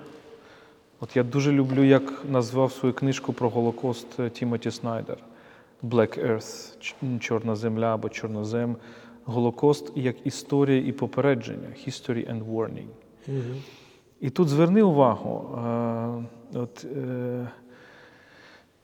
От 1.00 1.16
я 1.16 1.24
дуже 1.24 1.52
люблю, 1.52 1.84
як 1.84 2.24
назвав 2.32 2.72
свою 2.72 2.94
книжку 2.96 3.34
про 3.34 3.50
Голокост 3.50 4.20
е, 4.20 4.30
Тімоті 4.30 4.72
Снайдер 4.72 5.18
Black 5.84 6.28
Earth, 6.28 7.20
Чорна 7.20 7.56
земля 7.56 7.94
або 7.94 8.10
Чорнозем. 8.10 8.76
Голокост 9.26 9.92
як 9.96 10.16
історія 10.28 10.88
і 10.88 10.92
попередження, 10.92 11.68
history 11.88 12.32
and 12.34 12.46
warning. 12.56 12.88
І 14.22 14.30
тут 14.30 14.48
зверни 14.48 14.82
увагу, 14.84 15.58
е, 15.58 16.58
от, 16.60 16.86
е, 16.98 17.48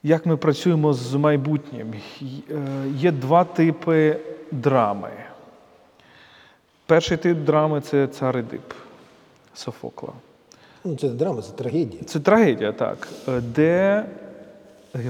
як 0.03 0.25
ми 0.25 0.37
працюємо 0.37 0.93
з 0.93 1.15
майбутнім. 1.15 1.93
Є 2.95 3.11
два 3.11 3.43
типи 3.43 4.19
драми. 4.51 5.09
Перший 6.87 7.17
тип 7.17 7.37
драми 7.37 7.81
це 7.81 8.07
цар 8.07 8.37
Едип 8.37 8.73
Софокла. 9.53 10.13
Ну, 10.83 10.95
це 10.95 11.07
не 11.07 11.13
драма, 11.13 11.41
це 11.41 11.51
трагедія. 11.51 12.03
Це 12.03 12.19
трагедія, 12.19 12.71
так, 12.71 13.07
е, 13.27 13.41
де 13.41 14.05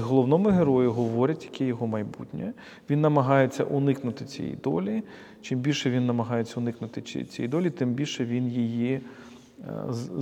головному 0.00 0.48
герою 0.48 0.92
говорять, 0.92 1.44
яке 1.44 1.64
його 1.64 1.86
майбутнє. 1.86 2.52
Він 2.90 3.00
намагається 3.00 3.64
уникнути 3.64 4.24
цієї 4.24 4.56
долі. 4.56 5.02
Чим 5.42 5.58
більше 5.58 5.90
він 5.90 6.06
намагається 6.06 6.60
уникнути 6.60 7.02
цієї 7.02 7.48
долі, 7.48 7.70
тим 7.70 7.92
більше 7.92 8.24
він 8.24 8.48
її 8.48 8.94
е, 8.94 9.72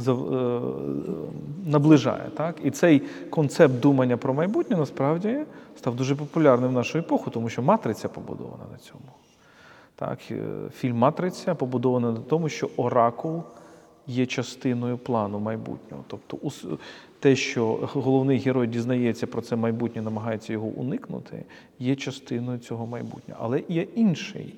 е, 0.08 0.60
наближає. 1.66 2.30
Так? 2.36 2.56
І 2.64 2.70
цей 2.70 3.02
концепт 3.30 3.80
думання 3.80 4.16
про 4.16 4.34
майбутнє 4.34 4.76
насправді 4.76 5.38
став 5.78 5.96
дуже 5.96 6.14
популярним 6.14 6.70
в 6.70 6.72
нашу 6.72 6.98
епоху, 6.98 7.30
тому 7.30 7.48
що 7.48 7.62
матриця 7.62 8.08
побудована 8.08 8.64
на 8.72 8.78
цьому. 8.78 9.25
Так, 9.96 10.18
е, 10.30 10.44
фільм 10.74 10.96
Матриця 10.96 11.54
побудований 11.54 12.12
на 12.12 12.20
тому, 12.20 12.48
що 12.48 12.70
оракул 12.76 13.42
є 14.06 14.26
частиною 14.26 14.98
плану 14.98 15.38
майбутнього. 15.38 16.04
Тобто, 16.06 16.38
те, 17.20 17.36
що 17.36 17.88
головний 17.92 18.38
герой 18.38 18.66
дізнається 18.66 19.26
про 19.26 19.42
це 19.42 19.56
майбутнє, 19.56 20.02
намагається 20.02 20.52
його 20.52 20.66
уникнути, 20.66 21.44
є 21.78 21.96
частиною 21.96 22.58
цього 22.58 22.86
майбутнього. 22.86 23.40
Але 23.42 23.62
є 23.68 23.82
інший, 23.82 24.54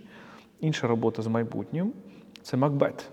інша 0.61 0.87
робота 0.87 1.22
з 1.22 1.27
майбутнім 1.27 1.92
це 2.42 2.57
Макбет. 2.57 3.11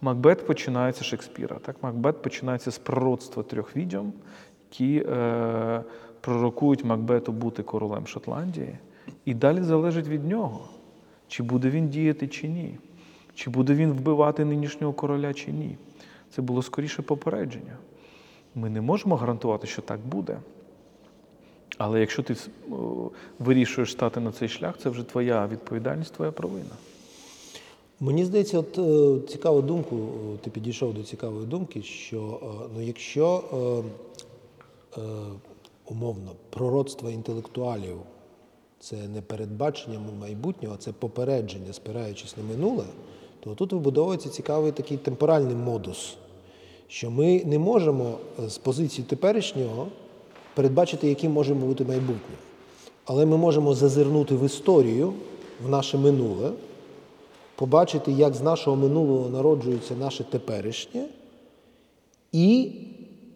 Макбет 0.00 0.46
починається 0.46 1.04
з 1.04 1.06
Шекспіра. 1.06 1.56
Так? 1.58 1.76
Макбет 1.82 2.22
починається 2.22 2.70
з 2.70 2.78
пророцтва 2.78 3.42
трьох 3.42 3.76
відьом, 3.76 4.12
які 4.70 5.06
е, 5.08 5.82
пророкують 6.20 6.84
Макбету 6.84 7.32
бути 7.32 7.62
королем 7.62 8.06
Шотландії. 8.06 8.78
І 9.24 9.34
далі 9.34 9.62
залежить 9.62 10.08
від 10.08 10.24
нього, 10.24 10.60
чи 11.28 11.42
буде 11.42 11.70
він 11.70 11.88
діяти, 11.88 12.28
чи 12.28 12.48
ні, 12.48 12.78
чи 13.34 13.50
буде 13.50 13.74
він 13.74 13.92
вбивати 13.92 14.44
нинішнього 14.44 14.92
короля, 14.92 15.34
чи 15.34 15.52
ні. 15.52 15.76
Це 16.30 16.42
було 16.42 16.62
скоріше 16.62 17.02
попередження. 17.02 17.76
Ми 18.54 18.70
не 18.70 18.80
можемо 18.80 19.16
гарантувати, 19.16 19.66
що 19.66 19.82
так 19.82 20.00
буде. 20.00 20.38
Але 21.78 22.00
якщо 22.00 22.22
ти 22.22 22.36
вирішуєш 23.38 23.92
стати 23.92 24.20
на 24.20 24.32
цей 24.32 24.48
шлях, 24.48 24.78
це 24.78 24.88
вже 24.88 25.02
твоя 25.02 25.46
відповідальність, 25.46 26.14
твоя 26.14 26.32
провина. 26.32 26.74
Мені 28.00 28.24
здається, 28.24 28.58
от 28.58 28.78
е, 28.78 29.28
цікаву 29.28 29.62
думку, 29.62 29.96
е, 29.96 30.38
ти 30.44 30.50
підійшов 30.50 30.94
до 30.94 31.02
цікавої 31.02 31.46
думки, 31.46 31.82
що 31.82 32.40
е, 32.42 32.68
ну, 32.74 32.82
якщо 32.82 33.44
е, 34.96 35.00
е, 35.00 35.04
умовно 35.86 36.30
пророцтво 36.50 37.10
інтелектуалів 37.10 37.96
це 38.84 38.96
не 39.14 39.22
передбачення 39.22 39.98
майбутнього, 40.20 40.76
це 40.76 40.92
попередження, 40.92 41.72
спираючись 41.72 42.36
на 42.36 42.42
минуле, 42.42 42.84
то 43.40 43.54
тут 43.54 43.72
вибудовується 43.72 44.28
цікавий 44.28 44.72
такий 44.72 44.96
темпоральний 44.96 45.56
модус, 45.56 46.16
що 46.88 47.10
ми 47.10 47.44
не 47.44 47.58
можемо 47.58 48.18
е, 48.44 48.48
з 48.48 48.58
позиції 48.58 49.06
теперішнього 49.08 49.86
передбачити, 50.54 51.08
яким 51.08 51.32
може 51.32 51.54
бути 51.54 51.84
майбутнє. 51.84 52.36
Але 53.04 53.26
ми 53.26 53.36
можемо 53.36 53.74
зазирнути 53.74 54.34
в 54.34 54.44
історію, 54.44 55.12
в 55.64 55.68
наше 55.68 55.98
минуле, 55.98 56.50
побачити, 57.56 58.12
як 58.12 58.34
з 58.34 58.40
нашого 58.42 58.76
минулого 58.76 59.28
народжується 59.28 59.94
наше 59.94 60.24
теперішнє, 60.24 61.04
і 62.32 62.72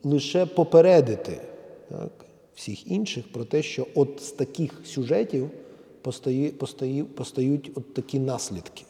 лише 0.04 0.46
попередити 0.46 1.40
так, 1.88 2.27
всіх 2.58 2.90
інших 2.90 3.32
про 3.32 3.44
те, 3.44 3.62
що 3.62 3.86
от 3.94 4.22
з 4.22 4.30
таких 4.30 4.72
сюжетів 4.84 5.50
постає, 6.02 6.50
постає, 6.50 7.04
постають 7.04 7.70
от 7.74 7.94
такі 7.94 8.18
наслідки. 8.18 8.84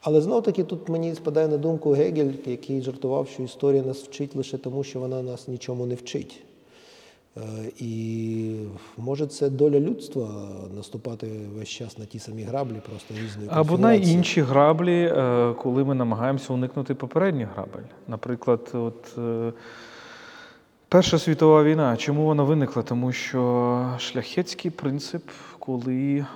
Але 0.00 0.20
знов 0.20 0.42
таки 0.42 0.64
тут 0.64 0.88
мені 0.88 1.14
спадає 1.14 1.48
на 1.48 1.56
думку 1.56 1.90
Гегель, 1.90 2.32
який 2.46 2.82
жартував, 2.82 3.28
що 3.28 3.42
історія 3.42 3.82
нас 3.82 4.02
вчить 4.02 4.36
лише 4.36 4.58
тому, 4.58 4.84
що 4.84 5.00
вона 5.00 5.22
нас 5.22 5.48
нічому 5.48 5.86
не 5.86 5.94
вчить. 5.94 6.42
Е, 7.36 7.40
І 7.78 8.54
може 8.96 9.26
це 9.26 9.50
доля 9.50 9.80
людства 9.80 10.48
наступати 10.76 11.26
весь 11.54 11.68
час 11.68 11.98
на 11.98 12.04
ті 12.04 12.18
самі 12.18 12.42
граблі, 12.42 12.76
просто 12.88 13.14
різною 13.14 13.48
Або 13.52 13.78
на 13.78 13.94
інші 13.94 14.40
граблі, 14.40 15.12
е, 15.16 15.54
коли 15.62 15.84
ми 15.84 15.94
намагаємося 15.94 16.52
уникнути 16.52 16.94
попередніх 16.94 17.48
грабель. 17.54 17.88
Наприклад, 18.08 18.70
от 18.74 19.18
е, 19.18 19.52
Перша 20.90 21.18
світова 21.18 21.64
війна. 21.64 21.96
Чому 21.96 22.24
вона 22.24 22.42
виникла? 22.42 22.82
Тому 22.82 23.12
що 23.12 23.94
шляхетський 23.98 24.70
принцип, 24.70 25.22
коли 25.58 26.16
е, 26.16 26.26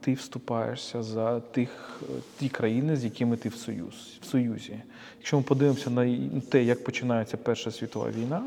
ти 0.00 0.14
вступаєшся 0.14 1.02
за 1.02 1.40
тих 1.40 2.00
е, 2.02 2.06
ті 2.38 2.48
країни, 2.48 2.96
з 2.96 3.04
якими 3.04 3.36
ти 3.36 3.48
в 3.48 3.54
союз 3.54 4.18
в 4.22 4.24
союзі. 4.24 4.80
Якщо 5.18 5.36
ми 5.36 5.42
подивимося 5.42 5.90
на 5.90 6.20
те, 6.50 6.64
як 6.64 6.84
починається 6.84 7.36
Перша 7.36 7.70
світова 7.70 8.10
війна, 8.10 8.42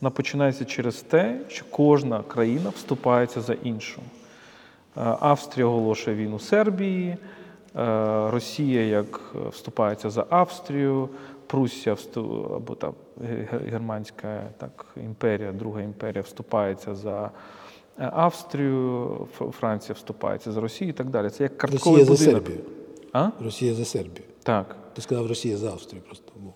вона 0.00 0.10
починається 0.10 0.64
через 0.64 1.00
те, 1.00 1.40
що 1.48 1.64
кожна 1.70 2.22
країна 2.22 2.70
вступається 2.76 3.40
за 3.40 3.52
іншу. 3.54 4.00
Е, 4.00 5.00
Австрія 5.20 5.66
оголошує 5.66 6.16
війну 6.16 6.38
Сербії, 6.38 7.16
Росія 8.30 8.82
як 8.82 9.34
вступається 9.50 10.10
за 10.10 10.26
Австрію, 10.30 11.08
Пруссія 11.52 11.96
або 12.56 12.74
там 12.74 12.94
ге- 13.20 13.48
ге- 13.52 13.70
Германська 13.70 14.42
так, 14.58 14.86
імперія, 14.96 15.52
Друга 15.52 15.82
імперія 15.82 16.22
вступається 16.22 16.94
за 16.94 17.30
е, 17.98 18.10
Австрію, 18.14 19.28
Франція 19.60 19.94
вступається 19.94 20.52
за 20.52 20.60
Росію 20.60 20.90
і 20.90 20.92
так 20.92 21.10
далі. 21.10 21.30
Це 21.30 21.42
як 21.42 21.58
картковий 21.58 22.04
Росія 22.04 22.16
за. 22.16 22.32
Сербію. 22.32 22.58
А? 23.12 23.28
Росія 23.44 23.74
за 23.74 23.84
Сербію. 23.84 24.24
Так. 24.42 24.76
Ти 24.92 25.02
сказав 25.02 25.26
Росія 25.26 25.56
за 25.56 25.70
Австрію 25.70 26.02
просто. 26.02 26.32
був. 26.36 26.52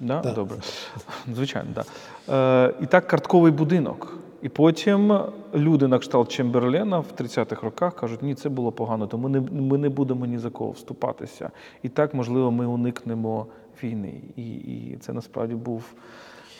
Да? 0.00 0.20
Так. 0.20 0.34
Добре. 0.34 0.56
Звичайно, 1.34 1.68
так. 1.74 1.86
Да. 2.26 2.66
Е, 2.68 2.74
і 2.80 2.86
так 2.86 3.06
картковий 3.06 3.52
будинок. 3.52 4.16
І 4.42 4.48
потім 4.48 5.20
люди 5.54 5.88
на 5.88 5.98
кшталт 5.98 6.28
Чемберлена 6.28 6.98
в 6.98 7.06
30-х 7.18 7.62
роках 7.62 7.94
кажуть, 7.94 8.22
ні, 8.22 8.34
це 8.34 8.48
було 8.48 8.72
погано, 8.72 9.06
тому 9.06 9.28
не, 9.28 9.40
ми 9.40 9.78
не 9.78 9.88
будемо 9.88 10.26
ні 10.26 10.38
за 10.38 10.50
кого 10.50 10.70
вступатися. 10.70 11.50
І 11.82 11.88
так, 11.88 12.14
можливо, 12.14 12.50
ми 12.50 12.66
уникнемо 12.66 13.46
війни. 13.84 14.20
І, 14.36 14.42
і 14.54 14.98
це 15.00 15.12
насправді 15.12 15.54
був, 15.54 15.82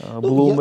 е, 0.01 0.05
Ну, 0.15 0.21
було 0.21 0.45
я- 0.51 0.55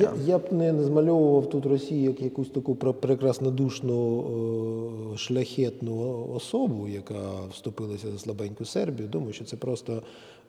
Я, 0.00 0.12
я 0.26 0.38
б 0.38 0.52
не 0.52 0.84
змальовував 0.84 1.48
тут 1.50 1.66
Росію 1.66 2.02
як 2.02 2.20
якусь 2.22 2.50
таку 2.50 2.74
пр- 2.74 2.92
прекраснодушну 2.92 4.24
е, 5.14 5.16
шляхетну 5.18 6.26
особу, 6.34 6.88
яка 6.88 7.30
вступилася 7.52 8.10
за 8.12 8.18
слабеньку 8.18 8.64
Сербію. 8.64 9.08
Думаю, 9.08 9.32
що 9.32 9.44
це 9.44 9.56
просто 9.56 10.02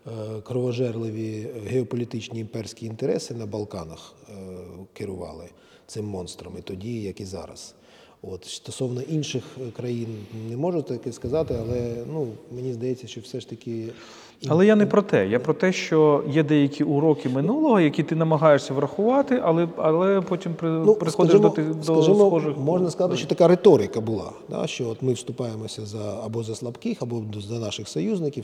е, 0.08 0.12
кровожерливі 0.44 1.48
геополітичні 1.68 2.40
імперські 2.40 2.86
інтереси 2.86 3.34
на 3.34 3.46
Балканах 3.46 4.14
е, 4.30 4.34
керували 4.94 5.46
цим 5.88 6.06
монстром 6.06 6.54
і 6.60 6.62
тоді, 6.62 7.02
як 7.02 7.22
і 7.22 7.26
зараз. 7.26 7.76
От 8.22 8.46
стосовно 8.46 9.02
інших 9.02 9.44
е, 9.68 9.72
країн 9.72 10.08
не 10.50 10.58
можу 10.58 10.82
таке 10.82 11.12
сказати, 11.12 11.56
але 11.62 11.96
ну 12.14 12.28
мені 12.56 12.74
здається, 12.74 13.08
що 13.08 13.22
все 13.22 13.40
ж 13.40 13.50
таки 13.50 13.88
Але 14.48 14.66
я 14.66 14.76
не 14.76 14.86
про 14.86 15.02
те. 15.02 15.28
Я 15.28 15.40
про 15.40 15.54
те, 15.54 15.74
що 15.74 16.24
є 16.30 16.44
деякі 16.44 16.84
уроки 16.84 17.30
минулого, 17.30 17.80
які 17.80 18.04
ти 18.04 18.16
намагаєшся 18.16 18.74
врахувати, 18.74 19.42
але, 19.44 19.68
але 19.78 20.22
потім 20.22 20.54
при, 20.54 20.70
Ну, 20.70 20.96
приходиш 20.96 21.32
скажімо, 21.32 21.50
до, 21.50 21.56
ти- 21.56 21.64
до 21.64 21.84
скажімо, 21.84 22.28
схожих. 22.28 22.58
можна 22.58 22.90
сказати, 22.92 23.18
що 23.18 23.28
така 23.28 23.48
риторика 23.48 24.02
була, 24.02 24.32
да, 24.50 24.68
що 24.68 24.90
от 24.90 25.02
ми 25.02 25.14
вступаємося 25.14 25.86
за 25.86 26.22
або 26.26 26.44
за 26.44 26.56
слабких, 26.56 27.02
або 27.02 27.24
за 27.48 27.60
наших 27.60 27.88
союзників, 27.88 28.44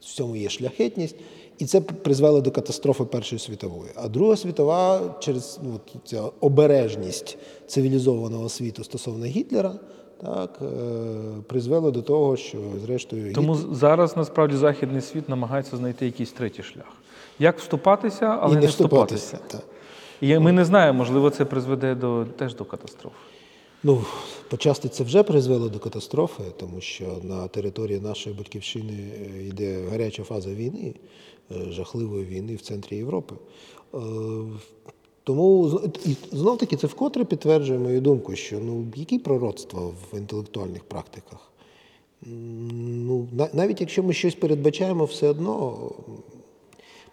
в 0.00 0.04
цьому 0.04 0.36
є 0.36 0.48
шляхетність. 0.48 1.16
І 1.58 1.66
це 1.66 1.80
призвело 1.80 2.40
до 2.40 2.50
катастрофи 2.50 3.04
Першої 3.04 3.38
світової. 3.38 3.90
А 3.94 4.08
Друга 4.08 4.36
світова 4.36 5.00
через 5.18 5.58
ну, 5.62 5.80
ця 6.04 6.22
обережність 6.40 7.38
цивілізованого 7.66 8.48
світу 8.48 8.84
стосовно 8.84 9.24
Гітлера 9.26 9.72
так, 10.22 10.58
е, 10.62 10.66
призвело 11.46 11.90
до 11.90 12.02
того, 12.02 12.36
що 12.36 12.58
зрештою 12.84 13.32
Тому 13.32 13.54
зараз 13.54 14.16
насправді 14.16 14.56
західний 14.56 15.00
світ 15.00 15.28
намагається 15.28 15.76
знайти 15.76 16.06
якийсь 16.06 16.32
третій 16.32 16.62
шлях. 16.62 16.92
Як 17.38 17.58
вступатися, 17.58 18.38
але 18.40 18.52
і 18.52 18.54
не, 18.54 18.60
не 18.60 18.66
вступатися. 18.66 19.38
Так. 19.46 19.62
І 20.20 20.38
ми 20.38 20.52
не 20.52 20.64
знаємо, 20.64 20.98
можливо, 20.98 21.30
це 21.30 21.44
призведе 21.44 21.94
до 21.94 22.26
теж 22.36 22.54
до 22.54 22.64
катастроф. 22.64 23.12
Ну, 23.82 24.04
почасти 24.48 24.88
це 24.88 25.04
вже 25.04 25.22
призвело 25.22 25.68
до 25.68 25.78
катастрофи, 25.78 26.42
тому 26.56 26.80
що 26.80 27.18
на 27.22 27.48
території 27.48 28.00
нашої 28.00 28.36
батьківщини 28.36 28.92
е, 28.92 29.42
йде 29.46 29.88
гаряча 29.90 30.22
фаза 30.22 30.50
війни, 30.50 30.94
е, 31.50 31.54
жахливої 31.70 32.24
війни 32.24 32.56
в 32.56 32.60
центрі 32.60 32.96
Європи. 32.96 33.34
Тому 35.24 35.80
знов 36.32 36.58
таки 36.58 36.76
це 36.76 36.86
вкотре 36.86 37.24
підтверджує 37.24 37.78
мою 37.78 38.00
думку, 38.00 38.36
що 38.36 38.60
ну 38.60 38.86
які 38.96 39.18
пророцтва 39.18 39.80
в 39.82 40.18
інтелектуальних 40.18 40.84
практиках? 40.84 41.50
Ну, 42.26 43.28
навіть 43.52 43.80
якщо 43.80 44.02
ми 44.02 44.12
щось 44.12 44.34
передбачаємо, 44.34 45.04
все 45.04 45.28
одно 45.28 45.78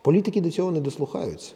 Політики 0.08 0.42
до 0.42 0.52
цього 0.52 0.72
не 0.72 0.80
дослухаються. 0.80 1.54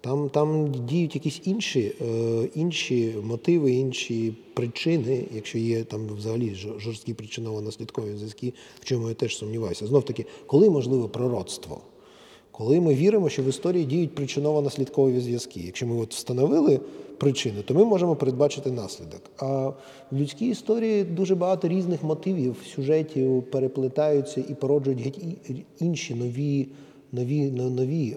Там, 0.00 0.28
там 0.28 0.72
діють 0.86 1.14
якісь 1.14 1.40
інші, 1.44 1.92
е, 2.00 2.48
інші 2.54 3.14
мотиви, 3.22 3.72
інші 3.72 4.34
причини, 4.54 5.24
якщо 5.34 5.58
є 5.58 5.84
там 5.84 6.06
взагалі 6.06 6.54
жорсткі 6.54 7.14
причинно-наслідкові 7.14 8.16
зв'язки, 8.16 8.52
в 8.80 8.84
чому 8.84 9.08
я 9.08 9.14
теж 9.14 9.36
сумніваюся. 9.36 9.86
Знов 9.86 10.04
таки, 10.04 10.26
коли 10.46 10.70
можливе 10.70 11.08
пророцтво? 11.08 11.80
Коли 12.58 12.80
ми 12.80 12.94
віримо, 12.94 13.28
що 13.28 13.42
в 13.42 13.48
історії 13.48 13.84
діють 13.84 14.14
причинно-наслідкові 14.20 15.20
зв'язки. 15.20 15.60
Якщо 15.66 15.86
ми 15.86 15.96
от 15.96 16.14
встановили 16.14 16.80
причину, 17.18 17.62
то 17.62 17.74
ми 17.74 17.84
можемо 17.84 18.16
передбачити 18.16 18.70
наслідок. 18.70 19.20
А 19.36 19.46
в 19.66 19.74
людській 20.12 20.46
історії 20.48 21.04
дуже 21.04 21.34
багато 21.34 21.68
різних 21.68 22.02
мотивів, 22.02 22.56
сюжетів 22.74 23.42
переплетаються 23.42 24.44
і 24.48 24.54
породжують 24.54 25.00
геть 25.00 25.18
інші 25.80 26.14
нові, 26.14 26.68
нові, 27.12 27.50
но- 27.50 27.70
нові 27.70 28.10
е, 28.10 28.16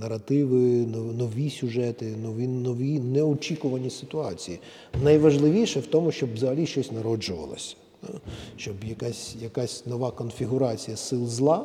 наративи, 0.00 0.58
нов- 0.84 1.16
нові 1.18 1.50
сюжети, 1.50 2.12
нові, 2.22 2.46
нові 2.48 2.98
неочікувані 3.00 3.90
ситуації. 3.90 4.58
Найважливіше 5.04 5.80
в 5.80 5.86
тому, 5.86 6.12
щоб 6.12 6.34
взагалі 6.34 6.66
щось 6.66 6.92
народжувалося, 6.92 7.76
е, 8.04 8.08
щоб 8.56 8.74
якась, 8.88 9.36
якась 9.42 9.86
нова 9.86 10.10
конфігурація 10.10 10.96
сил 10.96 11.26
зла 11.26 11.64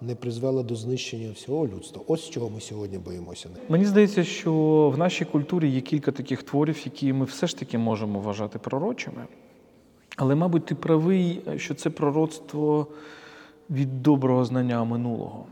не 0.00 0.14
призвела 0.14 0.62
до 0.62 0.76
знищення 0.76 1.32
всього 1.32 1.66
людства. 1.66 2.02
Ось 2.06 2.30
чого 2.30 2.50
ми 2.50 2.60
сьогодні 2.60 2.98
боїмося. 2.98 3.48
Мені 3.68 3.84
здається, 3.84 4.24
що 4.24 4.52
в 4.94 4.98
нашій 4.98 5.24
культурі 5.24 5.70
є 5.70 5.80
кілька 5.80 6.12
таких 6.12 6.42
творів, 6.42 6.82
які 6.84 7.12
ми 7.12 7.24
все 7.24 7.46
ж 7.46 7.58
таки 7.58 7.78
можемо 7.78 8.20
вважати 8.20 8.58
пророчими. 8.58 9.26
Але, 10.16 10.34
мабуть, 10.34 10.66
ти 10.66 10.74
правий, 10.74 11.40
що 11.56 11.74
це 11.74 11.90
пророцтво 11.90 12.86
від 13.70 14.02
доброго 14.02 14.44
знання 14.44 14.84
минулого. 14.84 15.46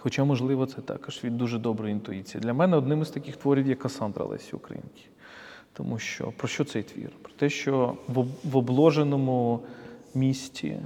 Хоча, 0.00 0.24
можливо, 0.24 0.66
це 0.66 0.80
також 0.80 1.24
від 1.24 1.36
дуже 1.36 1.58
доброї 1.58 1.92
інтуїції. 1.92 2.40
Для 2.40 2.52
мене 2.52 2.76
одним 2.76 3.02
із 3.02 3.10
таких 3.10 3.36
творів 3.36 3.68
є 3.68 3.74
Касандра 3.74 4.24
Лесі 4.24 4.56
Українки. 4.56 5.02
Тому 5.72 5.98
що 5.98 6.32
про 6.36 6.48
що 6.48 6.64
цей 6.64 6.82
твір? 6.82 7.10
Про 7.22 7.32
те, 7.32 7.50
що 7.50 7.96
в 8.44 8.56
обложеному 8.56 9.60
місті 10.14 10.80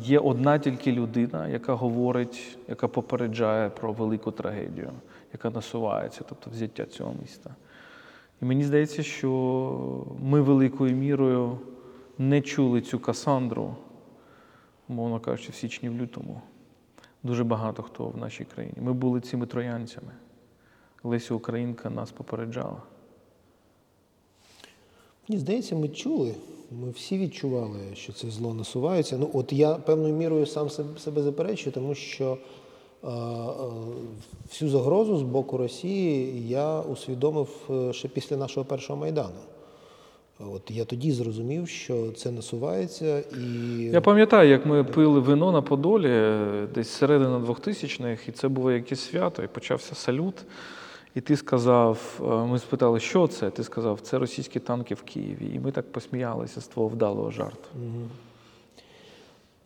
є 0.00 0.18
одна 0.18 0.58
тільки 0.58 0.92
людина, 0.92 1.48
яка 1.48 1.74
говорить, 1.74 2.58
яка 2.68 2.88
попереджає 2.88 3.70
про 3.70 3.92
велику 3.92 4.30
трагедію, 4.30 4.92
яка 5.32 5.50
насувається, 5.50 6.24
тобто 6.28 6.50
взяття 6.50 6.84
цього 6.84 7.14
міста. 7.22 7.54
І 8.42 8.44
мені 8.44 8.64
здається, 8.64 9.02
що 9.02 10.06
ми 10.22 10.40
великою 10.40 10.96
мірою 10.96 11.58
не 12.18 12.40
чули 12.40 12.80
цю 12.80 12.98
Касандру, 12.98 13.76
мовно 14.88 15.20
кажучи, 15.20 15.52
в 15.52 15.54
січні 15.54 15.88
в 15.88 15.96
лютому. 15.96 16.40
Дуже 17.22 17.44
багато 17.44 17.82
хто 17.82 18.08
в 18.08 18.16
нашій 18.16 18.44
країні. 18.44 18.76
Ми 18.80 18.92
були 18.92 19.20
цими 19.20 19.46
троянцями. 19.46 20.12
Леся 21.02 21.34
Українка 21.34 21.90
нас 21.90 22.12
попереджала. 22.12 22.82
Мені 25.28 25.40
здається, 25.40 25.76
ми 25.76 25.88
чули. 25.88 26.34
Ми 26.70 26.90
всі 26.90 27.18
відчували, 27.18 27.78
що 27.94 28.12
це 28.12 28.30
зло 28.30 28.54
насувається. 28.54 29.16
Ну, 29.20 29.30
от 29.32 29.52
я 29.52 29.74
певною 29.74 30.14
мірою 30.14 30.46
сам 30.46 30.70
себе- 30.70 31.22
заперечую, 31.22 31.72
тому 31.72 31.94
що 31.94 32.38
е, 33.04 33.08
е, 33.08 33.12
всю 34.48 34.70
загрозу 34.70 35.16
з 35.18 35.22
боку 35.22 35.56
Росії 35.56 36.48
я 36.48 36.80
усвідомив 36.80 37.48
е, 37.70 37.92
ще 37.92 38.08
після 38.08 38.36
нашого 38.36 38.66
першого 38.66 39.00
майдану. 39.00 39.40
От 40.38 40.70
я 40.70 40.84
тоді 40.84 41.12
зрозумів, 41.12 41.68
що 41.68 42.12
це 42.12 42.30
насувається, 42.30 43.18
і 43.20 43.82
Я 43.82 44.00
пам'ятаю, 44.00 44.50
як 44.50 44.66
ми 44.66 44.84
пили 44.84 45.20
вино 45.20 45.52
на 45.52 45.62
Подолі 45.62 46.10
е, 46.10 46.68
десь 46.74 46.88
середина 46.88 47.38
2000-х, 47.38 48.28
і 48.28 48.32
це 48.32 48.48
було 48.48 48.72
якесь 48.72 49.00
свято, 49.00 49.42
і 49.42 49.46
почався 49.48 49.94
салют. 49.94 50.34
І 51.16 51.20
ти 51.20 51.36
сказав, 51.36 52.20
е, 52.20 52.46
ми 52.46 52.58
спитали, 52.58 53.00
що 53.00 53.26
це? 53.26 53.50
Ти 53.50 53.64
сказав, 53.64 54.00
це 54.00 54.18
російські 54.18 54.60
танки 54.60 54.94
в 54.94 55.02
Києві. 55.02 55.50
І 55.54 55.58
ми 55.58 55.72
так 55.72 55.92
посміялися 55.92 56.60
з 56.60 56.66
твого 56.66 56.88
вдалого 56.88 57.30
жарту. 57.30 57.68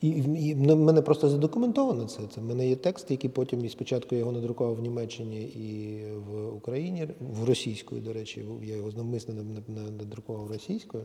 І, 0.01 0.09
і 0.09 0.55
в 0.55 0.77
мене 0.77 1.03
просто 1.03 1.29
задокументовано 1.29 2.05
це. 2.05 2.21
Це 2.35 2.41
в 2.41 2.45
мене 2.45 2.69
є 2.69 2.77
текст, 2.77 3.11
який 3.11 3.31
потім 3.31 3.65
і 3.65 3.69
спочатку 3.69 4.15
я 4.15 4.19
його 4.19 4.33
надрукував 4.33 4.75
в 4.75 4.81
Німеччині 4.81 5.43
і 5.43 6.01
в 6.31 6.57
Україні, 6.57 7.09
в 7.21 7.45
російською, 7.45 8.01
до 8.01 8.13
речі, 8.13 8.45
я 8.63 8.77
його 8.77 8.91
навмисно 8.97 9.35
надрукував 9.99 10.51
російською. 10.51 11.05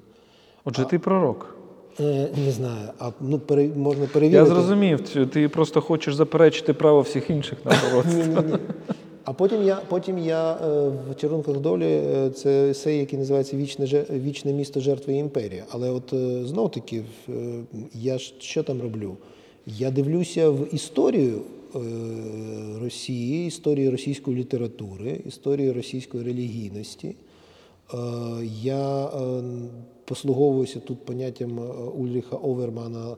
Отже, 0.64 0.86
ти 0.86 1.00
пророк. 1.00 1.56
Е, 2.00 2.30
не 2.46 2.52
знаю, 2.52 2.89
а 3.00 3.12
ну 3.22 3.39
пере, 3.39 3.68
можна 3.68 4.08
перевірити. 4.08 4.50
Я 4.50 4.56
зрозумів, 4.56 5.30
ти 5.30 5.50
просто 5.50 5.82
хочеш 5.82 6.16
заперечити 6.16 6.74
право 6.74 7.02
всіх 7.02 7.30
інших 7.30 7.58
на 7.66 7.72
пророцтво. 7.72 8.60
А 9.26 9.34
потім 9.34 9.64
я, 9.64 9.76
потім 9.76 10.18
я 10.18 10.54
е, 10.54 10.90
в 10.90 11.16
чарунках 11.16 11.58
долі 11.58 11.86
е, 11.86 12.30
це 12.30 12.70
есей, 12.70 13.00
який 13.00 13.20
називається 13.20 13.58
Вічне, 13.58 14.06
Вічне 14.10 14.54
місто 14.54 14.80
жертви 14.80 15.14
імперії. 15.14 15.64
Але 15.70 15.90
от 15.90 16.14
е, 16.14 16.46
знов 16.46 16.72
таки, 16.72 17.04
я 17.94 18.18
що 18.20 18.64
там 18.64 18.82
роблю? 18.82 19.18
Я 19.66 19.92
дивлюся 19.92 20.50
в 20.50 20.74
історію 20.76 21.42
Росії, 22.82 23.48
історію 23.48 23.92
російської 23.92 24.38
літератури, 24.38 25.22
історію 25.26 25.74
російської 25.74 26.24
релігійності. 26.24 27.16
Я 28.62 29.10
послуговуюся 30.06 30.80
тут 30.80 31.06
поняттям 31.06 31.60
Ульріха 31.98 32.36
Овермана 32.36 33.16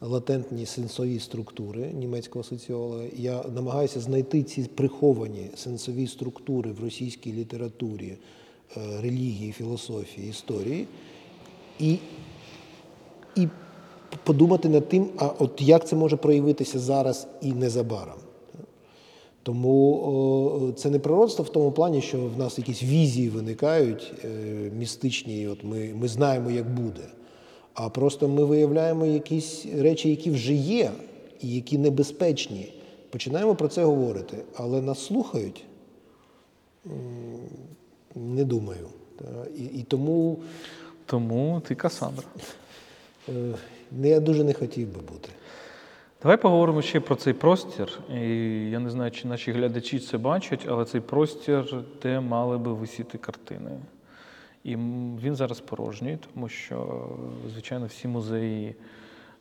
латентні 0.00 0.66
сенсові 0.66 1.18
структури 1.18 1.92
німецького 1.92 2.42
соціолога. 2.42 3.04
Я 3.16 3.44
намагаюся 3.54 4.00
знайти 4.00 4.42
ці 4.42 4.62
приховані 4.62 5.50
сенсові 5.56 6.06
структури 6.06 6.72
в 6.72 6.84
російській 6.84 7.32
літературі, 7.32 8.16
е, 8.76 8.80
релігії, 9.02 9.52
філософії, 9.52 10.30
історії. 10.30 10.86
І, 11.78 11.98
і 13.36 13.48
подумати 14.24 14.68
над 14.68 14.88
тим, 14.88 15.08
а 15.16 15.26
от 15.38 15.62
як 15.62 15.88
це 15.88 15.96
може 15.96 16.16
проявитися 16.16 16.78
зараз 16.78 17.28
і 17.42 17.52
незабаром. 17.52 18.18
Тому 19.42 20.72
це 20.76 20.90
не 20.90 20.98
пророцтво 20.98 21.44
в 21.44 21.48
тому 21.48 21.72
плані, 21.72 22.02
що 22.02 22.18
в 22.18 22.38
нас 22.38 22.58
якісь 22.58 22.82
візії 22.82 23.28
виникають 23.28 24.12
е, 24.24 24.28
містичні, 24.78 25.48
от 25.48 25.64
ми, 25.64 25.94
ми 25.94 26.08
знаємо, 26.08 26.50
як 26.50 26.74
буде. 26.74 27.00
А 27.82 27.88
просто 27.88 28.28
ми 28.28 28.44
виявляємо 28.44 29.06
якісь 29.06 29.66
речі, 29.78 30.10
які 30.10 30.30
вже 30.30 30.54
є, 30.54 30.90
і 31.40 31.54
які 31.54 31.78
небезпечні. 31.78 32.72
Починаємо 33.10 33.54
про 33.54 33.68
це 33.68 33.84
говорити, 33.84 34.36
але 34.56 34.82
нас 34.82 35.04
слухають. 35.06 35.64
Не 38.14 38.44
думаю. 38.44 38.86
І, 39.56 39.64
і 39.64 39.82
тому 39.82 40.38
Тому 41.06 41.62
ти 41.68 41.74
Касандра. 41.74 42.24
е, 43.28 43.32
не- 43.92 44.08
я 44.08 44.20
дуже 44.20 44.44
не 44.44 44.52
хотів 44.54 44.88
би 44.94 45.00
бути. 45.00 45.28
Давай 46.22 46.36
поговоримо 46.36 46.82
ще 46.82 47.00
про 47.00 47.16
цей 47.16 47.32
простір. 47.32 47.98
І 48.14 48.20
я 48.70 48.78
не 48.78 48.90
знаю, 48.90 49.10
чи 49.10 49.28
наші 49.28 49.52
глядачі 49.52 49.98
це 49.98 50.18
бачать, 50.18 50.66
але 50.68 50.84
цей 50.84 51.00
простір, 51.00 51.84
де 52.02 52.20
мали 52.20 52.58
би 52.58 52.72
висіти 52.74 53.18
картини. 53.18 53.70
І 54.64 54.76
він 55.22 55.34
зараз 55.34 55.60
порожній, 55.60 56.18
тому 56.34 56.48
що, 56.48 57.08
звичайно, 57.52 57.86
всі 57.86 58.08
музеї 58.08 58.74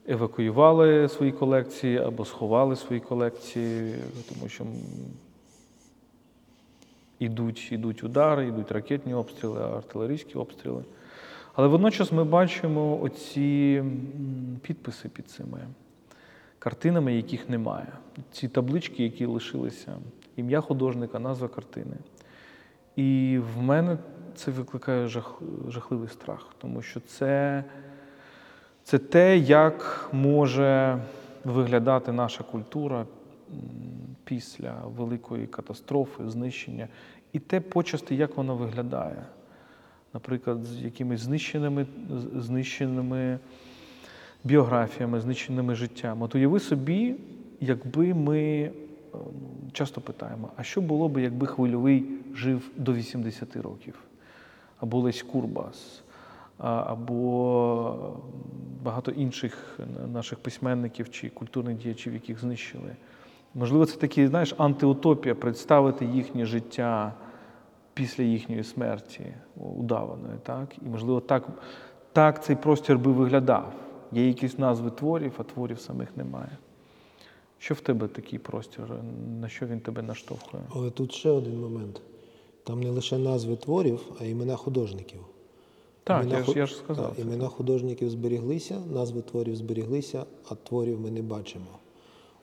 евакуювали 0.07 1.09
свої 1.09 1.31
колекції 1.31 1.97
або 1.97 2.25
сховали 2.25 2.75
свої 2.75 3.01
колекції, 3.01 3.95
тому 4.29 4.49
що 4.49 4.63
м, 4.63 4.69
ідуть, 7.19 7.71
ідуть 7.71 8.03
удари, 8.03 8.47
ідуть 8.47 8.71
ракетні 8.71 9.13
обстріли, 9.13 9.61
артилерійські 9.61 10.37
обстріли. 10.37 10.83
Але 11.53 11.67
водночас 11.67 12.11
ми 12.11 12.23
бачимо 12.23 13.01
оці 13.01 13.83
підписи 14.61 15.09
під 15.09 15.29
цими 15.29 15.67
картинами, 16.59 17.15
яких 17.15 17.49
немає. 17.49 17.93
Ці 18.31 18.47
таблички, 18.47 19.03
які 19.03 19.25
лишилися, 19.25 19.97
ім'я 20.35 20.61
художника, 20.61 21.19
назва 21.19 21.47
картини. 21.47 21.95
І 22.95 23.39
в 23.55 23.61
мене 23.61 23.97
це 24.39 24.51
викликає 24.51 25.07
жах, 25.07 25.41
жахливий 25.67 26.09
страх, 26.09 26.47
тому 26.57 26.81
що 26.81 26.99
це, 26.99 27.63
це 28.83 28.97
те, 28.97 29.37
як 29.37 30.09
може 30.13 30.99
виглядати 31.43 32.11
наша 32.11 32.43
культура 32.43 33.05
після 34.23 34.73
великої 34.97 35.47
катастрофи, 35.47 36.29
знищення, 36.29 36.87
і 37.33 37.39
те 37.39 37.59
почасти, 37.61 38.15
як 38.15 38.37
воно 38.37 38.55
виглядає. 38.55 39.23
Наприклад, 40.13 40.63
з 40.63 40.81
якимись 40.81 41.21
знищеними, 41.21 41.85
знищеними 42.35 43.39
біографіями, 44.43 45.21
знищеними 45.21 45.75
життям. 45.75 46.21
От 46.21 46.35
уяви 46.35 46.59
собі, 46.59 47.15
якби 47.61 48.13
ми 48.13 48.41
е, 48.41 48.71
ну, 49.13 49.71
часто 49.73 50.01
питаємо, 50.01 50.51
а 50.55 50.63
що 50.63 50.81
було 50.81 51.09
б, 51.09 51.21
якби 51.21 51.47
хвильовий 51.47 52.05
жив 52.33 52.71
до 52.77 52.93
80 52.93 53.55
років? 53.55 54.08
Або 54.79 54.99
Лесь 54.99 55.21
Курбас, 55.21 56.03
або 56.57 58.13
багато 58.83 59.11
інших 59.11 59.79
наших 60.13 60.39
письменників 60.39 61.09
чи 61.09 61.29
культурних 61.29 61.77
діячів, 61.77 62.13
яких 62.13 62.39
знищили. 62.39 62.95
Можливо, 63.55 63.85
це 63.85 63.97
такий, 63.97 64.27
знаєш, 64.27 64.55
антиутопія 64.57 65.35
представити 65.35 66.05
їхнє 66.05 66.45
життя 66.45 67.13
після 67.93 68.23
їхньої 68.23 68.63
смерті 68.63 69.25
удаваної. 69.55 70.33
Так? 70.43 70.69
І, 70.85 70.89
можливо, 70.89 71.19
так, 71.19 71.47
так 72.13 72.43
цей 72.43 72.55
простір 72.55 72.97
би 72.97 73.11
виглядав. 73.11 73.73
Є 74.11 74.27
якісь 74.27 74.59
назви 74.59 74.89
творів, 74.89 75.33
а 75.37 75.43
творів 75.43 75.79
самих 75.79 76.17
немає. 76.17 76.57
Що 77.57 77.73
в 77.73 77.79
тебе 77.79 78.07
такий 78.07 78.39
простір? 78.39 78.83
На 79.41 79.49
що 79.49 79.65
він 79.65 79.79
тебе 79.79 80.01
наштовхує? 80.01 80.63
Але 80.75 80.89
тут 80.89 81.13
ще 81.13 81.29
один 81.29 81.61
момент. 81.61 82.01
Там 82.69 82.81
не 82.83 82.89
лише 82.89 83.17
назви 83.17 83.55
творів, 83.55 83.99
а 84.19 84.25
імена 84.25 84.55
художників. 84.55 85.19
Так, 86.03 86.23
Імена 86.23 86.37
я 86.37 86.43
ж, 86.43 86.59
я 86.59 86.65
ж 86.65 86.75
сказав. 86.75 87.09
Так, 87.15 87.25
імена 87.25 87.47
художників 87.47 88.09
зберіглися, 88.09 88.81
назви 88.93 89.21
творів 89.21 89.55
зберіглися, 89.55 90.25
а 90.49 90.55
творів 90.55 91.01
ми 91.01 91.11
не 91.11 91.21
бачимо. 91.21 91.65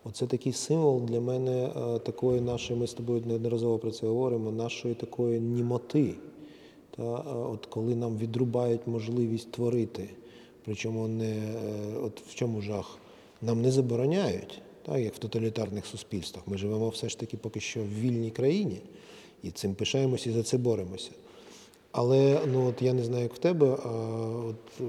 Оце 0.05 0.27
такий 0.27 0.53
символ 0.53 1.03
для 1.03 1.21
мене 1.21 1.65
е, 1.67 1.99
такої 1.99 2.41
нашої, 2.41 2.81
ми 2.81 2.87
з 2.87 2.95
тобою 2.95 3.23
неодноразово 3.27 3.79
про 3.79 3.91
це 3.91 4.07
говоримо, 4.07 4.53
нашої 4.53 4.95
такої 4.95 5.41
німоти. 5.41 6.15
Та, 6.97 7.03
е, 7.03 7.23
от 7.53 7.67
коли 7.67 7.95
нам 7.95 8.19
відрубають 8.19 8.87
можливість 8.87 9.51
творити. 9.51 10.09
Причому 10.65 11.09
не 11.09 11.31
е, 11.31 11.53
от 12.03 12.21
в 12.21 12.35
чому 12.35 12.61
жах? 12.61 12.99
Нам 13.43 13.63
не 13.63 13.71
забороняють, 13.71 14.63
так, 14.83 14.99
як 14.99 15.15
в 15.15 15.19
тоталітарних 15.19 15.87
суспільствах. 15.87 16.49
Ми 16.49 16.59
живемо 16.59 16.89
все 16.89 17.09
ж 17.09 17.19
таки 17.19 17.37
поки 17.37 17.61
що 17.61 17.81
в 17.81 18.01
вільній 18.01 18.31
країні 18.31 18.81
і 19.43 19.51
цим 19.51 19.75
пишаємося 19.75 20.31
і 20.31 20.33
за 20.33 20.43
це 20.43 20.59
боремося. 20.59 21.11
Але 21.93 22.41
ну 22.53 22.69
от 22.69 22.83
я 22.83 22.93
не 22.93 23.05
знаю, 23.05 23.23
як 23.23 23.35
в 23.35 23.39
тебе. 23.39 23.67
А 23.85 23.89
от 24.49 24.81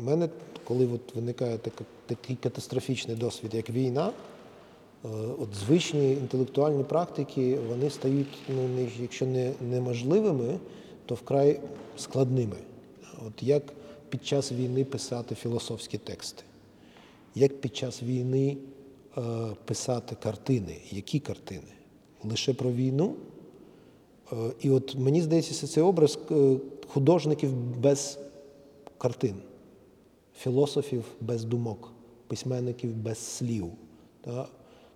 мене, 0.00 0.28
коли 0.64 0.86
от 0.86 1.14
виникає 1.14 1.58
така, 1.58 1.84
такий 2.06 2.36
катастрофічний 2.36 3.16
досвід, 3.16 3.54
як 3.54 3.70
війна, 3.70 4.08
е, 4.08 5.08
от 5.38 5.48
звичні 5.54 6.12
інтелектуальні 6.12 6.84
практики 6.84 7.58
вони 7.68 7.90
стають, 7.90 8.38
ну 8.48 8.88
якщо 9.00 9.26
не 9.26 9.52
неможливими, 9.60 10.58
то 11.06 11.14
вкрай 11.14 11.60
складними. 11.96 12.56
От 13.26 13.42
як 13.42 13.62
під 14.08 14.26
час 14.26 14.52
війни 14.52 14.84
писати 14.84 15.34
філософські 15.34 15.98
тексти, 15.98 16.42
як 17.34 17.60
під 17.60 17.76
час 17.76 18.02
війни 18.02 18.56
е, 19.18 19.22
писати 19.64 20.16
картини, 20.22 20.76
які 20.90 21.20
картини? 21.20 21.72
Лише 22.24 22.54
про 22.54 22.72
війну? 22.72 23.14
Е, 24.32 24.36
І 24.60 24.70
от 24.70 24.96
мені 24.98 25.22
здається, 25.22 25.54
що 25.54 25.66
це 25.66 25.82
образ 25.82 26.18
е, 26.30 26.56
художників 26.88 27.52
без 27.78 28.18
картин, 28.98 29.34
філософів 30.38 31.04
без 31.20 31.44
думок, 31.44 31.92
письменників 32.26 32.96
без 32.96 33.18
слів. 33.18 33.66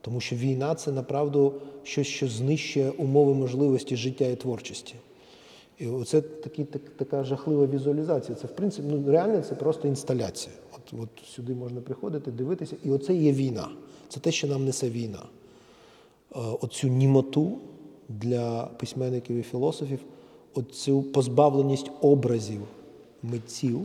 Тому 0.01 0.20
що 0.20 0.37
війна 0.37 0.74
це 0.74 0.93
направду 0.93 1.55
щось, 1.82 2.07
що 2.07 2.28
знищує 2.28 2.91
умови 2.91 3.34
можливості 3.34 3.97
життя 3.97 4.26
і 4.26 4.37
творчості. 4.37 4.95
І 5.78 5.87
оце 5.87 6.20
такі, 6.20 6.64
так, 6.64 6.82
така 6.97 7.24
жахлива 7.24 7.66
візуалізація. 7.66 8.39
Це, 8.39 8.47
в 8.47 8.57
принципі, 8.57 8.89
ну, 8.91 9.12
реально 9.12 9.43
це 9.43 9.55
просто 9.55 9.89
інсталяція. 9.89 10.55
От, 10.74 11.01
от 11.01 11.09
сюди 11.24 11.55
можна 11.55 11.80
приходити, 11.80 12.30
дивитися, 12.30 12.76
і 12.84 12.91
оце 12.91 13.14
є 13.14 13.32
війна. 13.32 13.68
Це 14.09 14.20
те, 14.20 14.32
що 14.32 14.47
нам 14.47 14.64
несе 14.64 14.91
війна. 14.91 15.22
Е, 15.22 16.39
оцю 16.61 16.89
німоту 16.89 17.59
для 18.09 18.63
письменників 18.65 19.37
і 19.37 19.43
філософів, 19.43 20.01
оцю 20.55 21.03
позбавленість 21.03 21.91
образів 22.01 22.61
митців. 23.23 23.81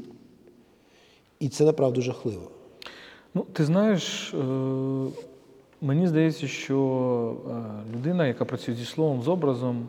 І 1.39 1.49
це 1.49 1.65
направду 1.65 2.01
жахливо. 2.01 2.51
Ну, 3.33 3.45
ти 3.53 3.65
знаєш, 3.65 4.33
е, 4.33 4.37
мені 5.81 6.07
здається, 6.07 6.47
що 6.47 7.35
е, 7.49 7.95
людина, 7.95 8.27
яка 8.27 8.45
працює 8.45 8.75
зі 8.75 8.85
словом, 8.85 9.21
з 9.21 9.27
образом, 9.27 9.87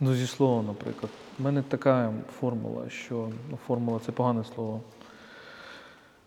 ну, 0.00 0.14
зі 0.14 0.26
словом, 0.26 0.66
наприклад, 0.66 1.12
в 1.38 1.44
мене 1.44 1.62
така 1.68 2.12
формула, 2.40 2.88
що 2.88 3.28
ну, 3.50 3.58
формула 3.66 4.00
це 4.06 4.12
погане 4.12 4.44
слово. 4.54 4.80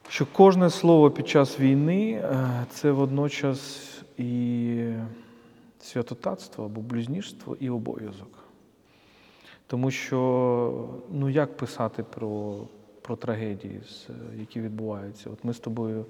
Що 0.09 0.25
кожне 0.25 0.69
слово 0.69 1.11
під 1.11 1.27
час 1.27 1.59
війни 1.59 2.11
е, 2.11 2.65
це 2.69 2.91
водночас 2.91 3.89
і 4.17 4.75
святотатство 5.85 6.65
або 6.65 6.81
блюзнірство, 6.81 7.57
і 7.59 7.69
обов'язок. 7.69 8.39
Тому 9.67 9.91
що 9.91 10.89
ну 11.11 11.29
як 11.29 11.57
писати 11.57 12.03
про, 12.03 12.57
про 13.01 13.15
трагедії, 13.15 13.81
які 14.39 14.61
відбуваються? 14.61 15.29
От 15.29 15.43
ми 15.43 15.53
з 15.53 15.59
тобою 15.59 16.05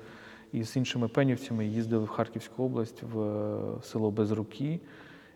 і 0.51 0.63
з 0.63 0.75
іншими 0.75 1.07
пенівцями 1.07 1.65
їздили 1.65 2.03
в 2.03 2.07
Харківську 2.07 2.63
область 2.63 3.03
в 3.13 3.55
село 3.83 4.11
Безруки. 4.11 4.79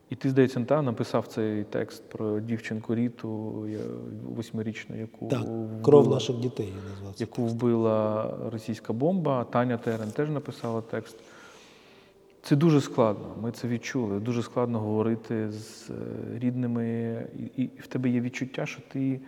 І 0.10 0.16
ти, 0.16 0.30
здається, 0.30 0.60
та, 0.66 0.82
написав 0.82 1.28
цей 1.28 1.64
текст 1.64 2.10
про 2.10 2.40
дівчинку 2.40 2.96
Ріту, 2.96 3.66
восьмирічну, 4.36 4.96
яку 5.00 5.28
Так, 5.28 5.40
вбила- 5.42 5.82
кров 5.82 6.10
наших 6.10 6.36
дітей 6.40 6.68
я 6.86 6.90
назвав 6.92 7.14
це. 7.16 7.24
яку 7.24 7.44
вбила 7.46 8.34
російська 8.52 8.94
бомба. 8.94 9.44
Таня 9.44 9.78
Терен 9.78 10.12
теж 10.12 10.30
написала 10.30 10.82
текст. 10.82 11.16
Це 12.44 12.56
дуже 12.56 12.82
складно. 12.82 13.36
Ми 13.42 13.52
це 13.52 13.68
відчули. 13.68 14.20
Дуже 14.20 14.44
складно 14.44 14.80
говорити 14.80 15.52
з 15.52 15.90
е, 15.90 15.94
рідними, 16.40 17.28
і, 17.58 17.64
і 17.64 17.70
в 17.80 17.88
тебе 17.88 18.10
є 18.10 18.22
відчуття, 18.22 18.66
що 18.66 18.82
ти. 18.92 19.20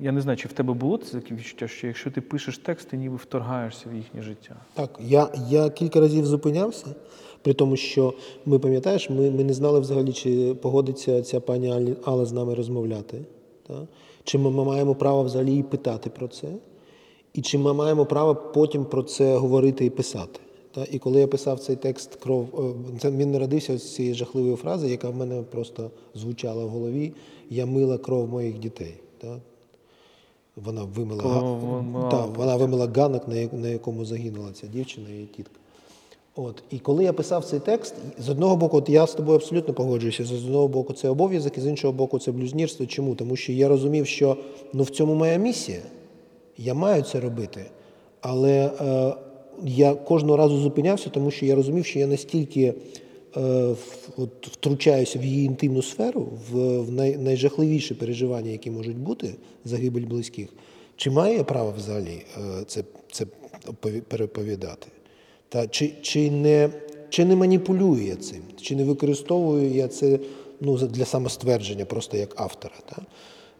Я 0.00 0.12
не 0.12 0.20
знаю, 0.20 0.38
чи 0.38 0.48
в 0.48 0.52
тебе 0.52 0.74
було 0.74 0.96
це 0.98 1.20
таке 1.20 1.34
відчуття, 1.34 1.68
що 1.68 1.86
якщо 1.86 2.10
ти 2.10 2.20
пишеш 2.20 2.58
текст, 2.58 2.88
ти 2.88 2.96
ніби 2.96 3.16
вторгаєшся 3.16 3.88
в 3.90 3.94
їхнє 3.94 4.22
життя. 4.22 4.56
Так, 4.74 4.98
я, 5.00 5.28
я 5.48 5.70
кілька 5.70 6.00
разів 6.00 6.26
зупинявся, 6.26 6.86
при 7.42 7.54
тому, 7.54 7.76
що 7.76 8.14
ми 8.46 8.58
пам'ятаєш, 8.58 9.10
ми, 9.10 9.30
ми 9.30 9.44
не 9.44 9.52
знали 9.52 9.80
взагалі, 9.80 10.12
чи 10.12 10.54
погодиться 10.54 11.22
ця 11.22 11.40
пані 11.40 11.94
Алла 12.04 12.24
з 12.24 12.32
нами 12.32 12.54
розмовляти. 12.54 13.18
Та? 13.66 13.74
Чи 14.24 14.38
ми, 14.38 14.50
ми 14.50 14.64
маємо 14.64 14.94
право 14.94 15.22
взагалі 15.22 15.50
її 15.50 15.62
питати 15.62 16.10
про 16.10 16.28
це, 16.28 16.48
і 17.34 17.42
чи 17.42 17.58
ми 17.58 17.74
маємо 17.74 18.06
право 18.06 18.34
потім 18.34 18.84
про 18.84 19.02
це 19.02 19.36
говорити 19.36 19.84
і 19.84 19.90
писати. 19.90 20.40
Та? 20.74 20.86
І 20.90 20.98
коли 20.98 21.20
я 21.20 21.26
писав 21.26 21.60
цей 21.60 21.76
текст 21.76 22.14
кров, 22.14 22.74
е, 22.94 22.98
це 22.98 23.10
він 23.10 23.32
народився 23.32 23.78
з 23.78 23.94
цієї 23.94 24.14
жахливої 24.14 24.56
фрази, 24.56 24.88
яка 24.88 25.08
в 25.08 25.16
мене 25.16 25.42
просто 25.42 25.90
звучала 26.14 26.64
в 26.64 26.68
голові: 26.68 27.12
Я 27.50 27.66
мила 27.66 27.98
кров 27.98 28.28
моїх 28.28 28.58
дітей. 28.58 28.94
Та? 29.18 29.40
Вона 30.56 30.84
вимила, 30.84 31.40
вимила 31.54 32.08
та, 32.08 32.26
вона 32.26 32.56
вимила 32.56 32.88
ганок, 32.96 33.28
на 33.28 33.48
на 33.52 33.68
якому 33.68 34.04
загинула 34.04 34.52
ця 34.52 34.66
дівчина 34.66 35.08
і 35.08 35.24
тітка. 35.36 35.58
От. 36.36 36.62
І 36.70 36.78
коли 36.78 37.04
я 37.04 37.12
писав 37.12 37.44
цей 37.44 37.60
текст, 37.60 37.94
з 38.18 38.28
одного 38.28 38.56
боку, 38.56 38.76
от 38.76 38.88
я 38.88 39.06
з 39.06 39.14
тобою 39.14 39.36
абсолютно 39.36 39.74
погоджуюся, 39.74 40.24
з 40.24 40.32
одного 40.32 40.68
боку 40.68 40.92
це 40.92 41.08
обов'язок, 41.08 41.58
і 41.58 41.60
з 41.60 41.66
іншого 41.66 41.92
боку, 41.92 42.18
це 42.18 42.32
блюзнірство. 42.32 42.86
Чому? 42.86 43.14
Тому 43.14 43.36
що 43.36 43.52
я 43.52 43.68
розумів, 43.68 44.06
що 44.06 44.36
ну, 44.72 44.82
в 44.82 44.90
цьому 44.90 45.14
моя 45.14 45.36
місія, 45.36 45.82
я 46.56 46.74
маю 46.74 47.02
це 47.02 47.20
робити. 47.20 47.64
Але 48.20 48.70
е, 48.80 49.14
я 49.64 49.94
кожного 49.94 50.36
разу 50.36 50.58
зупинявся, 50.58 51.10
тому 51.10 51.30
що 51.30 51.46
я 51.46 51.54
розумів, 51.54 51.86
що 51.86 51.98
я 51.98 52.06
настільки 52.06 52.74
е, 53.36 53.74
от, 54.16 54.46
втручаюся 54.46 55.18
в 55.18 55.24
її 55.24 55.46
інтимну 55.46 55.82
сферу, 55.82 56.28
в, 56.50 56.78
в 56.78 56.92
най, 56.92 57.16
найжахливіші 57.16 57.94
переживання, 57.94 58.50
які 58.50 58.70
можуть 58.70 58.96
бути, 58.96 59.34
загибель 59.64 60.06
близьких. 60.06 60.48
Чи 60.96 61.10
маю 61.10 61.36
я 61.36 61.44
право 61.44 61.74
взагалі 61.76 62.22
е, 62.38 62.64
це, 62.66 62.84
це 63.12 63.26
переповідати? 64.08 64.86
Та 65.48 65.66
чи, 65.66 65.92
чи, 66.02 66.30
не, 66.30 66.70
чи 67.08 67.24
не 67.24 67.36
маніпулюю 67.36 68.06
я 68.06 68.16
цим, 68.16 68.42
чи 68.60 68.76
не 68.76 68.84
використовую 68.84 69.70
я 69.70 69.88
це 69.88 70.18
ну, 70.60 70.76
для 70.76 71.04
самоствердження, 71.04 71.84
просто 71.84 72.16
як 72.16 72.40
автора. 72.40 72.74
Та? 72.90 72.96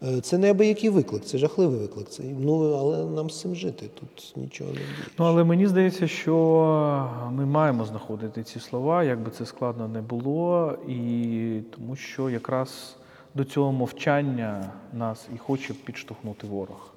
Е, 0.04 0.20
Це 0.20 0.38
неабиякий 0.38 0.90
виклик, 0.90 1.24
це 1.24 1.38
жахливий 1.38 1.78
виклик. 1.78 2.08
Це, 2.08 2.22
ну, 2.40 2.74
але 2.74 3.04
нам 3.10 3.30
з 3.30 3.40
цим 3.40 3.54
жити. 3.54 3.90
Тут 4.00 4.32
нічого 4.36 4.70
не 4.70 4.76
діє. 4.76 4.86
Ну, 5.18 5.24
але 5.24 5.44
мені 5.44 5.66
здається, 5.66 6.08
що 6.08 7.08
ми 7.32 7.46
маємо 7.46 7.84
знаходити 7.84 8.42
ці 8.42 8.60
слова, 8.60 9.04
як 9.04 9.20
би 9.20 9.30
це 9.30 9.46
складно 9.46 9.88
не 9.88 10.00
було, 10.00 10.74
і 10.88 11.60
тому 11.76 11.96
що 11.96 12.30
якраз 12.30 12.96
до 13.34 13.44
цього 13.44 13.72
мовчання 13.72 14.70
нас 14.92 15.28
і 15.34 15.38
хоче 15.38 15.74
підштовхнути 15.74 16.46
ворог. 16.46 16.92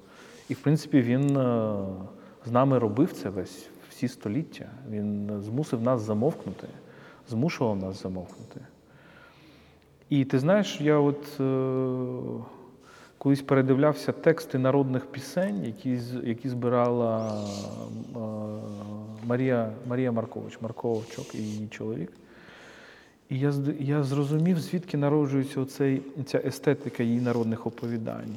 І 0.48 0.54
в 0.54 0.58
принципі 0.58 1.00
він 1.02 1.36
е, 1.36 1.74
з 2.46 2.50
нами 2.50 2.78
робив 2.78 3.12
це 3.12 3.28
весь 3.28 3.66
всі 3.90 4.08
століття. 4.08 4.66
Він 4.90 5.30
змусив 5.40 5.82
нас 5.82 6.00
замовкнути, 6.00 6.66
змушував 7.28 7.76
нас 7.76 8.02
замовкнути. 8.02 8.60
І 10.10 10.24
ти 10.24 10.38
знаєш, 10.38 10.80
я 10.80 10.98
от 10.98 11.40
е, 11.40 11.44
колись 13.18 13.42
передивлявся 13.42 14.12
тексти 14.12 14.58
народних 14.58 15.06
пісень, 15.06 15.64
які, 15.64 15.98
які 16.24 16.48
збирала 16.48 17.44
е, 18.16 18.18
Марія, 19.26 19.72
Марія 19.86 20.12
Маркович, 20.12 20.60
Марковчок 20.60 21.34
і 21.34 21.38
її 21.38 21.68
чоловік. 21.68 22.12
І 23.28 23.38
я, 23.38 23.52
я 23.80 24.02
зрозумів, 24.02 24.60
звідки 24.60 24.96
народжується 24.96 25.60
оцей, 25.60 26.02
ця 26.26 26.42
естетика 26.44 27.02
її 27.02 27.20
народних 27.20 27.66
оповідань. 27.66 28.36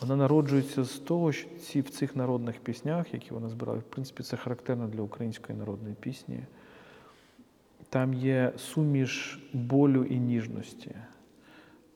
Вона 0.00 0.16
народжується 0.16 0.84
з 0.84 0.92
того, 0.98 1.32
що 1.32 1.48
ці, 1.58 1.80
в 1.80 1.90
цих 1.90 2.16
народних 2.16 2.56
піснях, 2.60 3.14
які 3.14 3.34
вона 3.34 3.48
збирала, 3.48 3.78
в 3.78 3.82
принципі, 3.82 4.22
це 4.22 4.36
характерно 4.36 4.86
для 4.86 5.02
української 5.02 5.58
народної 5.58 5.94
пісні. 6.00 6.40
Там 7.88 8.14
є 8.14 8.52
суміш 8.56 9.40
болю 9.52 10.04
і 10.04 10.18
ніжності. 10.18 10.90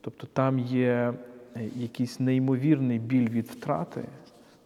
Тобто 0.01 0.27
там 0.27 0.59
є 0.59 1.15
якийсь 1.77 2.21
неймовірний 2.21 2.99
біль 2.99 3.29
від 3.29 3.47
втрати. 3.47 4.05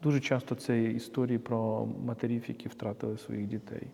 Дуже 0.02 0.20
часто 0.20 0.54
це 0.54 0.82
є 0.82 0.90
історії 0.90 1.38
про 1.38 1.88
матерів, 2.06 2.42
які 2.48 2.68
втратили 2.68 3.18
своїх 3.18 3.46
дітей. 3.46 3.86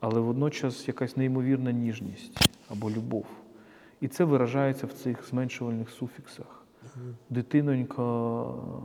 Але 0.00 0.20
водночас 0.20 0.88
якась 0.88 1.16
неймовірна 1.16 1.72
ніжність 1.72 2.48
або 2.68 2.90
любов. 2.90 3.26
І 4.00 4.08
це 4.08 4.24
виражається 4.24 4.86
в 4.86 4.92
цих 4.92 5.28
зменшувальних 5.28 5.90
суфіксах. 5.90 6.64
Дитинонько, 7.30 8.02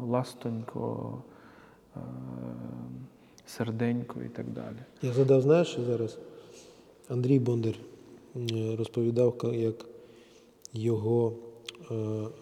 ластонько, 0.07 1.13
е, 1.95 1.99
серденько 3.45 4.21
і 4.25 4.29
так 4.29 4.49
далі. 4.49 4.75
Я 5.01 5.13
згадав, 5.13 5.41
знаєш, 5.41 5.67
що 5.67 5.83
зараз 5.83 6.19
Андрій 7.09 7.39
Бондар 7.39 7.75
розповідав, 8.77 9.51
як 9.53 9.85
його 10.73 11.33
е, 11.43 11.46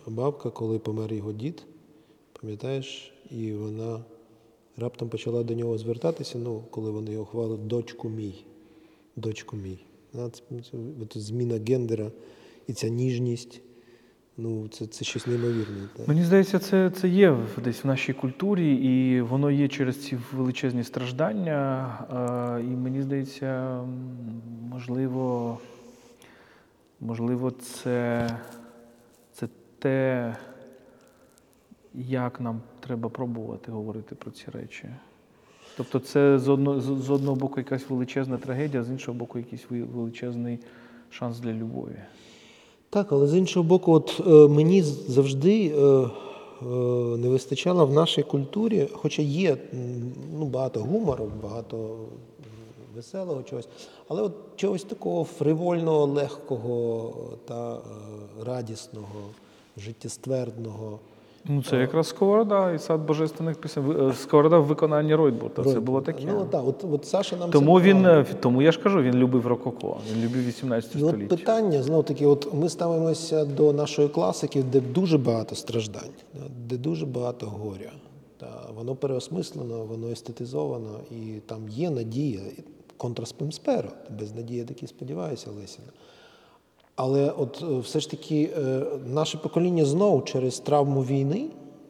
бабка, 0.08 0.50
коли 0.50 0.80
помер 0.80 1.14
його 1.14 1.34
дід, 1.34 1.64
пам'ятаєш, 2.42 3.14
і 3.32 3.54
вона 3.54 4.00
раптом 4.78 5.10
почала 5.10 5.44
до 5.44 5.54
нього 5.54 5.78
звертатися, 5.78 6.38
ну, 6.38 6.64
коли 6.70 6.92
вони 6.92 7.12
його 7.12 7.26
хвалили, 7.26 7.58
дочку 7.58 8.10
мій, 8.10 8.46
дочку 9.16 9.56
мій. 9.56 9.80
Це- 11.10 11.20
Зміна 11.20 11.60
гендера 11.68 12.12
і 12.68 12.74
ця 12.74 12.90
ніжність, 12.90 13.62
ну, 14.38 14.68
це, 14.68 14.88
це 14.88 15.06
щось 15.06 15.28
неймовірне. 15.28 15.90
так. 15.98 16.08
Мені 16.08 16.24
здається, 16.24 16.60
це, 16.60 16.90
це 16.90 17.08
є 17.08 17.38
десь 17.64 17.84
в 17.84 17.88
нашій 17.88 18.14
культурі, 18.14 18.76
і 18.76 19.22
воно 19.22 19.52
є 19.52 19.68
через 19.68 20.04
ці 20.06 20.18
величезні 20.34 20.84
страждання. 20.84 21.90
Е, 22.60 22.64
І 22.64 22.68
мені 22.68 23.02
здається, 23.02 23.82
можливо, 24.70 25.58
можливо, 27.00 27.52
це 27.52 28.30
те, 29.86 30.36
як 31.94 32.42
нам 32.42 32.62
треба 32.80 33.10
пробувати 33.10 33.72
говорити 33.72 34.16
про 34.16 34.32
ці 34.32 34.46
речі. 34.54 34.90
Тобто, 35.78 36.00
це 36.00 36.40
з 36.40 36.48
одного, 36.48 36.82
з 36.82 37.10
одного 37.10 37.36
боку 37.36 37.60
якась 37.60 37.90
величезна 37.90 38.38
трагедія, 38.38 38.84
з 38.84 38.90
іншого 38.90 39.18
боку, 39.18 39.38
якийсь 39.38 39.66
величезний 39.70 40.60
шанс 41.10 41.40
для 41.40 41.54
любові. 41.54 41.98
Так, 42.90 43.12
але 43.12 43.28
з 43.28 43.36
іншого 43.36 43.64
боку, 43.64 43.92
от 43.92 44.22
е, 44.28 44.30
мені 44.48 44.82
завжди 44.84 45.68
е, 45.68 45.80
е, 45.82 46.08
не 47.18 47.30
вистачало 47.30 47.86
в 47.86 47.94
нашій 47.94 48.24
культурі, 48.24 48.90
хоча 48.94 49.22
є 49.22 49.58
ну, 50.34 50.46
багато 50.46 50.80
гумору, 50.80 51.32
багато 51.44 51.98
веселого 52.96 53.44
чогось, 53.44 53.68
але 54.08 54.22
от 54.22 54.34
чогось 54.56 54.84
такого 54.84 55.24
фривольного, 55.24 56.06
легкого 56.06 57.14
та 57.46 57.76
е, 57.76 57.80
радісного, 58.46 59.22
життєствердного. 59.78 61.00
Ну, 61.48 61.64
це 61.64 61.78
якраз 61.78 62.08
Сковорода 62.08 62.72
і 62.72 62.80
сад 62.80 63.02
божественних 63.02 63.58
пісень. 63.62 64.10
Е, 64.10 64.14
Сковорода 64.14 64.60
в 64.60 64.66
виконанні 64.66 65.16
Ройбурта. 65.16 65.64
Це 65.64 65.80
було 65.80 66.02
таке. 66.02 66.24
Ну 66.28 66.46
так, 66.46 66.68
от, 66.68 66.86
от 66.92 67.06
Саша 67.06 67.36
нам 67.36 67.52
Тому 67.52 67.80
це 67.80 67.86
він, 67.86 68.06
е, 68.06 68.26
тому 68.40 68.62
я 68.62 68.72
ж 68.72 68.80
кажу, 68.80 69.02
він 69.02 69.16
любив 69.16 69.48
рококо, 69.48 69.98
він 70.12 70.24
любив 70.24 70.46
18 70.46 70.96
І 70.96 71.04
от 71.04 71.28
питання 71.28 71.84
знов 71.84 72.04
таки, 72.04 72.26
от 72.26 72.54
ми 72.54 72.70
ставимося 72.70 73.46
до 73.46 73.74
нашої 73.74 74.08
класики, 74.08 74.64
де 74.64 74.82
дуже 74.82 75.18
багато 75.18 75.56
страждань, 75.56 76.14
де 76.68 76.78
дуже 76.78 77.06
багато 77.06 77.46
горя. 77.46 77.92
Та 78.38 78.62
воно 78.76 78.96
переосмислено, 78.96 79.86
воно 79.86 80.08
естетизовано, 80.10 81.00
і 81.12 81.40
там 81.46 81.70
є 81.70 81.90
надія. 81.90 82.42
Контраспемсперо. 82.98 83.90
Без 84.20 84.36
надії 84.36 84.60
я 84.60 84.66
таки 84.66 84.88
сподіваюся, 84.88 85.52
Лесіна. 85.52 85.88
Але 86.96 87.30
от 87.30 87.64
е, 87.64 87.80
все 87.80 88.00
ж 88.00 88.10
таки 88.10 88.50
е, 88.58 88.84
наше 89.06 89.38
покоління 89.38 89.86
знову 89.86 90.22
через 90.22 90.60
травму 90.60 91.04
війни, 91.04 91.46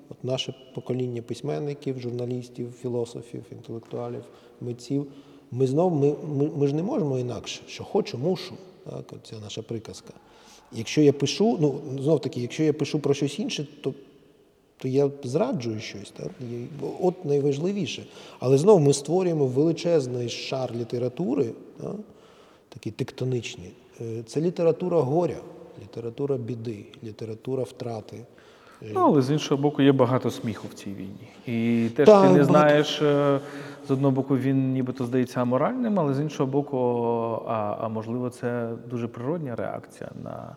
от 0.10 0.24
наше 0.24 0.56
покоління 0.76 1.22
письменників, 1.22 1.99
журналістів, 1.99 2.72
філософів, 2.82 3.43
інтелектуалів, 3.51 4.24
митців, 4.62 5.08
ми 5.51 5.68
знову 5.68 5.95
ми, 5.95 6.16
ми, 6.36 6.51
ми 6.58 6.68
ж 6.68 6.76
не 6.76 6.84
можемо 6.84 7.20
інакше, 7.20 7.62
що 7.68 7.84
хочу, 7.84 8.18
мушу. 8.18 8.53
Так, 9.10 9.20
ця 9.24 9.36
наша 9.43 9.62
приказка. 9.62 10.14
Якщо 10.72 11.01
я 11.01 11.14
пишу, 11.14 11.58
ну 11.62 11.82
знов 12.01 12.22
таки, 12.22 12.41
якщо 12.41 12.64
я 12.64 12.74
пишу 12.74 12.99
про 12.99 13.14
щось 13.14 13.39
інше, 13.39 13.68
то, 13.82 13.93
то 14.78 14.88
я 14.88 15.12
зраджую 15.24 15.80
щось. 15.80 16.12
Так? 16.12 16.32
От 17.01 17.26
найважливіше. 17.26 18.06
Але 18.39 18.58
знову 18.58 18.80
ми 18.80 18.93
створюємо 18.93 19.45
величезний 19.45 20.30
шар 20.30 20.76
літератури. 20.76 21.51
Так? 21.82 21.95
такі 22.70 22.91
тектонічні. 22.91 23.72
Е, 24.02 24.24
Це 24.26 24.41
література 24.41 25.00
горя, 25.02 25.38
література 25.82 26.38
біди, 26.38 26.86
література 27.04 27.64
втрати. 27.64 28.18
Ну, 28.82 29.02
але 29.02 29.22
з 29.22 29.32
іншого 29.32 29.62
боку, 29.62 29.82
є 29.82 29.91
багато 29.91 30.32
сміху 30.32 30.68
в 30.72 30.74
цій 30.74 30.89
війні. 30.93 31.28
І 31.46 31.89
теж 31.89 32.06
Так, 32.06 32.22
ти 32.22 32.28
не 32.28 32.34
багато. 32.34 32.46
знаєш, 32.46 33.02
е, 33.02 33.39
з 33.88 33.91
одного 33.91 34.12
боку, 34.12 34.38
він 34.38 34.74
нібито 34.74 35.06
здається 35.06 35.41
аморальним, 35.41 36.00
але 36.00 36.14
з 36.14 36.20
іншого 36.20 36.52
боку, 36.52 36.78
а, 37.48 37.78
а 37.80 37.88
можливо, 37.89 38.30
це 38.30 38.70
дуже 38.89 39.08
природня 39.08 39.56
реакція 39.56 40.10
на, 40.24 40.56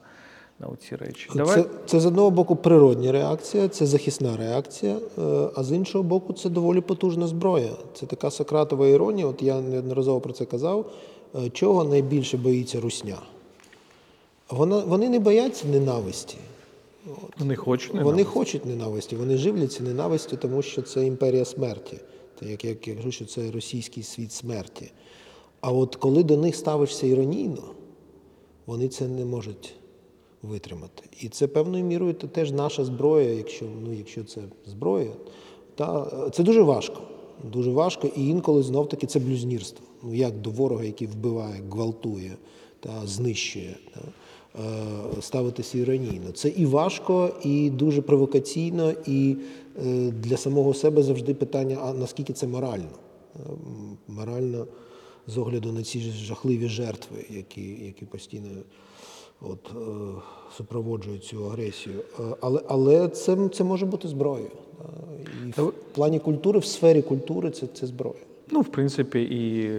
на 0.61 0.77
ці 0.77 0.97
речі. 0.97 1.31
Це, 1.47 1.65
це 1.87 2.01
з 2.01 2.07
одного 2.07 2.31
боку 2.31 2.57
природня 2.57 3.13
реакція, 3.13 3.69
це 3.69 3.87
захисна 3.87 4.37
реакція, 4.37 4.97
е, 5.19 5.49
а 5.57 5.63
з 5.63 5.73
іншого 5.73 6.05
боку, 6.05 6.33
це 6.33 6.49
доволі 6.49 6.81
потужна 6.81 7.27
зброя. 7.27 7.71
Це 7.95 8.07
така 8.07 8.31
Сократова 8.31 8.87
іронія. 8.87 9.27
От 9.27 9.43
я 9.43 9.61
неодноразово 9.61 10.21
про 10.21 10.33
це 10.33 10.45
казав. 10.45 10.91
Е, 11.35 11.51
Чого 11.51 11.85
найбільше 11.85 12.37
боїться 12.37 12.81
русня? 12.81 13.19
Вона, 14.51 14.79
вони 14.79 15.09
не 15.09 15.19
бояться 15.19 15.69
ненависті. 15.69 16.37
Вони 17.39 17.57
хочуть 17.57 17.95
не 17.95 18.03
Вони 18.03 18.25
хочуть 18.25 18.67
ненависті, 18.67 19.17
вони 19.17 19.37
живляться 19.37 19.83
ненавистю, 19.83 20.37
тому 20.37 20.63
що 20.63 20.83
це 20.83 21.07
імперія 21.07 21.45
смерті. 21.45 21.99
Як, 22.43 22.65
я 22.65 22.75
кажу, 22.75 23.13
що 23.13 23.25
це 23.25 23.51
російський 23.51 24.03
світ 24.03 24.33
смерті. 24.33 24.91
А 25.61 25.73
от 25.73 25.97
коли 25.97 26.23
до 26.23 26.37
них 26.37 26.57
ставишся 26.57 27.07
іронійно, 27.07 27.63
вони 28.67 28.89
це 28.89 29.09
не 29.09 29.25
можуть 29.25 29.75
витримати. 30.43 31.03
І 31.21 31.29
це 31.29 31.47
певною 31.47 31.85
мірою 31.85 32.15
теж 32.15 32.53
наша 32.53 32.85
зброя, 32.85 33.31
якщо, 33.31 33.67
ну, 33.83 33.93
якщо 33.93 34.25
це 34.25 34.41
зброя, 34.67 35.11
та 35.75 36.11
е, 36.27 36.31
це 36.31 36.43
дуже 36.43 36.63
важко. 36.63 37.08
Дуже 37.45 37.71
важко, 37.71 38.09
і 38.17 38.27
інколи 38.27 38.63
знов 38.63 38.89
таки 38.89 39.07
це 39.07 39.19
блюзнірство. 39.19 39.87
Ну 40.03 40.15
як 40.15 40.41
до 40.41 40.51
ворога, 40.51 40.85
який 40.85 41.09
вбиває, 41.09 41.63
гвалтує 41.71 42.37
та 42.81 43.07
знищує. 43.07 43.77
Та, 43.95 44.01
е, 44.61 45.23
ставитися 45.23 45.79
іронійно. 45.79 46.33
Це 46.35 46.49
і 46.49 46.67
важко, 46.67 47.31
і 47.45 47.71
дуже 47.71 48.03
провокаційно, 48.03 48.93
і 49.07 49.37
е, 49.87 50.11
для 50.11 50.37
самого 50.37 50.75
себе 50.75 51.03
завжди 51.03 51.35
питання: 51.35 51.79
а 51.83 51.93
наскільки 51.93 52.33
це 52.33 52.47
морально? 52.47 52.89
Е, 53.37 53.41
Морально 54.09 54.67
з 55.27 55.39
огляду 55.39 55.73
на 55.73 55.83
ці 55.83 56.01
жахливі 56.01 56.69
жертви, 56.69 57.25
які, 57.31 57.85
які 57.85 58.05
постійно 58.05 58.49
от, 59.41 59.71
е, 59.77 59.81
супроводжують 60.57 61.25
цю 61.25 61.47
агресію. 61.47 61.97
Е, 62.21 62.23
Але, 62.41 62.61
але 62.69 63.09
це, 63.09 63.49
це 63.49 63.65
може 63.65 63.87
бути 63.87 64.09
зброєю. 64.09 64.51
Е, 64.81 65.51
І 65.57 65.61
в 65.61 65.73
плані 65.95 66.19
культури, 66.19 66.59
в 66.59 66.65
сфері 66.65 67.03
культури 67.03 67.51
це, 67.51 67.67
це 67.67 67.87
зброя. 67.87 68.21
Ну, 68.51 68.61
в 68.61 68.69
принципі, 68.69 69.23
і 69.23 69.71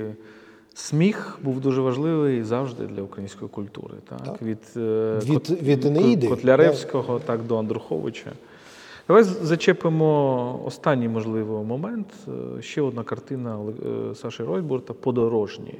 сміх 0.73 1.39
був 1.43 1.59
дуже 1.59 1.81
важливий 1.81 2.43
завжди 2.43 2.87
для 2.87 3.01
української 3.01 3.49
культури. 3.49 3.93
Так? 4.09 4.41
Від, 4.41 4.57
е, 4.77 5.19
Від- 5.23 5.33
Кот- 5.49 5.61
від 5.61 5.85
Енеїди, 5.85 6.27
Котляревського 6.27 7.19
так, 7.19 7.43
до 7.47 7.57
Андруховича. 7.57 8.31
Давай 9.07 9.23
зачепимо 9.23 10.61
останній, 10.65 11.07
можливо, 11.09 11.63
момент. 11.63 12.07
Ще 12.59 12.81
одна 12.81 13.03
картина 13.03 13.59
Саші 14.15 14.43
Ройтбурта 14.43 14.93
подорожні. 14.93 15.73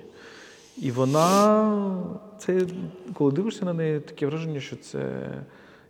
І 0.81 0.91
вона, 0.91 2.03
це, 2.37 2.65
коли 3.13 3.31
дивишся 3.31 3.65
на 3.65 3.73
неї, 3.73 3.99
таке 3.99 4.27
враження, 4.27 4.59
що 4.59 4.75
це 4.75 5.29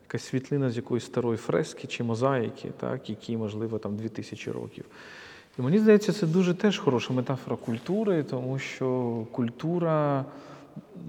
якась 0.07 0.23
світлина 0.23 0.69
з 0.69 0.75
якоїсь 0.77 1.05
старої 1.05 1.37
фрески 1.37 1.87
чи 1.87 2.03
мозаїки, 2.03 2.71
так, 2.79 3.09
які, 3.09 3.37
можливо, 3.37 3.77
там 3.77 3.95
2000 3.95 4.51
років. 4.51 4.85
І 5.59 5.61
мені 5.61 5.79
здається, 5.79 6.13
це 6.13 6.27
дуже 6.27 6.53
теж 6.53 6.77
хороша 6.77 7.13
метафора 7.13 7.55
культури, 7.55 8.23
тому 8.23 8.59
що 8.59 9.17
культура 9.31 10.25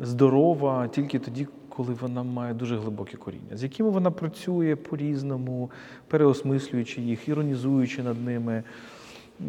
здорова 0.02 0.88
тільки 0.88 1.18
тоді, 1.18 1.46
коли 1.68 1.94
вона 2.00 2.22
має 2.22 2.54
дуже 2.54 2.78
глибокі 2.78 3.16
коріння, 3.16 3.56
з 3.56 3.62
якими 3.62 3.90
вона 3.90 4.10
працює 4.10 4.76
по-різному, 4.76 5.70
переосмислюючи 6.08 7.00
їх, 7.00 7.28
іронізуючи 7.28 8.02
над 8.02 8.24
ними, 8.24 8.62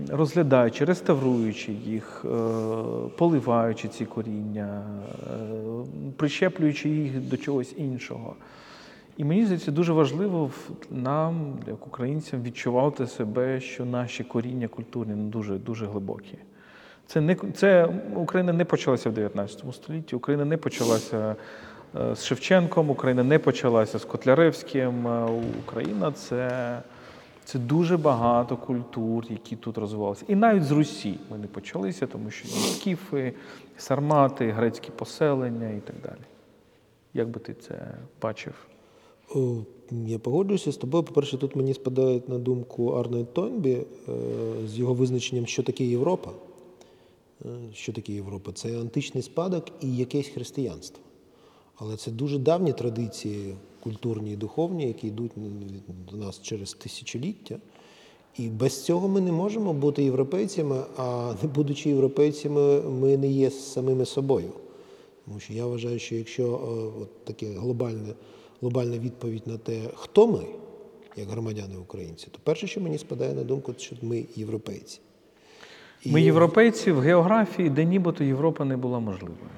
розглядаючи, 0.10 0.86
реставруючи 0.86 1.72
їх, 1.72 2.26
е, 2.26 2.30
поливаючи 3.18 3.88
ці 3.88 4.06
коріння, 4.06 4.84
е, 4.84 5.38
прищеплюючи 6.18 6.90
їх 6.90 7.20
до 7.20 7.38
чогось 7.38 7.74
іншого. 7.78 8.36
І 9.18 9.24
мені 9.24 9.46
здається, 9.46 9.72
дуже 9.72 9.94
важливо 9.94 10.52
нам, 10.92 11.54
як 11.68 11.88
українцям, 11.88 12.44
відчувати 12.44 13.08
себе, 13.08 13.60
що 13.60 13.86
наші 13.86 14.24
коріння 14.24 14.68
культурні 14.68 15.30
дуже, 15.30 15.58
дуже 15.58 15.86
глибокі. 15.86 16.38
Це 17.08 17.22
не 17.22 17.36
це 17.56 17.90
Україна 18.16 18.54
не 18.54 18.66
почалася 18.66 19.10
в 19.10 19.14
19 19.14 19.74
столітті. 19.74 20.16
Україна 20.16 20.46
не 20.46 20.58
почалася 20.58 21.36
е, 21.96 22.16
з 22.16 22.26
Шевченком, 22.26 22.90
Україна 22.90 23.24
не 23.24 23.40
почалася 23.40 24.00
з 24.00 24.06
Котляревським. 24.06 25.06
Україна 25.66 26.12
це, 26.12 26.80
це 27.46 27.60
дуже 27.60 27.98
багато 27.98 28.58
культур, 28.58 29.26
які 29.30 29.56
тут 29.56 29.78
розвивалися. 29.78 30.26
І 30.28 30.36
навіть 30.36 30.64
з 30.64 30.72
Русі 30.72 31.20
не 31.42 31.48
почалися, 31.48 32.08
тому 32.08 32.32
що 32.32 32.48
скіфи, 32.48 33.34
сармати, 33.78 34.52
грецькі 34.52 34.90
поселення 34.96 35.70
і 35.70 35.80
так 35.80 35.96
далі. 36.04 36.26
Як 37.14 37.30
би 37.30 37.40
ти 37.40 37.54
це 37.54 37.98
бачив? 38.22 38.54
Я 39.92 40.20
погоджуюся 40.20 40.72
з 40.72 40.78
тобою. 40.78 41.04
По-перше, 41.04 41.38
тут 41.38 41.56
мені 41.56 41.74
спадає 41.74 42.22
на 42.28 42.38
думку 42.38 42.90
Арнольд 42.90 43.34
Тойнбі 43.34 43.72
е, 43.74 43.86
з 44.68 44.78
його 44.78 44.94
визначенням, 44.94 45.46
що 45.46 45.64
таке 45.64 45.84
Європа. 45.84 46.32
Е, 47.46 47.48
Що 47.74 47.94
таке 47.94 48.14
Європа? 48.14 48.52
Це 48.52 48.80
античний 48.80 49.24
спадок 49.24 49.66
і 49.82 49.96
якесь 49.96 50.28
християнство. 50.28 51.04
Але 51.76 51.98
це 51.98 52.12
дуже 52.12 52.40
давні 52.40 52.74
традиції 52.74 53.56
культурні 53.84 54.34
і 54.34 54.36
духовні, 54.36 54.88
які 54.88 55.08
йдуть 55.08 55.32
до 56.12 56.18
нас 56.18 56.42
через 56.42 56.74
тисячоліття. 56.74 57.58
І 58.38 58.48
без 58.48 58.86
цього 58.86 59.08
ми 59.08 59.22
не 59.22 59.32
можемо 59.32 59.74
бути 59.74 60.04
європейцями, 60.04 60.84
а 60.98 61.34
не 61.42 61.50
будучи 61.50 61.90
європейцями, 61.90 62.82
ми 62.82 63.18
не 63.18 63.28
є 63.28 63.50
самими 63.50 64.06
собою. 64.06 64.52
Тому 65.26 65.40
що 65.40 65.54
я 65.54 65.66
вважаю, 65.66 66.00
що 66.00 66.16
якщо 66.16 66.44
е, 66.44 67.02
от 67.02 67.26
таке 67.26 67.46
глобальне, 67.46 68.14
глобальна 68.62 68.98
відповідь 68.98 69.44
на 69.46 69.58
те, 69.58 69.82
хто 69.96 70.28
ми, 70.28 70.46
як 71.18 71.28
громадяни 71.28 71.78
українці, 71.78 72.28
то 72.32 72.40
перше, 72.44 72.68
що 72.68 72.82
мені 72.82 72.98
спадає 72.98 73.34
на 73.34 73.44
думку, 73.44 73.74
що 73.78 73.96
ми 74.02 74.26
європейці. 74.36 75.00
І, 76.04 76.12
Ми 76.12 76.22
європейці 76.22 76.92
в 76.92 77.00
географії, 77.00 77.70
де 77.70 77.86
нібито 77.86 78.24
Європа 78.24 78.66
не 78.66 78.78
була 78.78 79.00
можливою. 79.00 79.50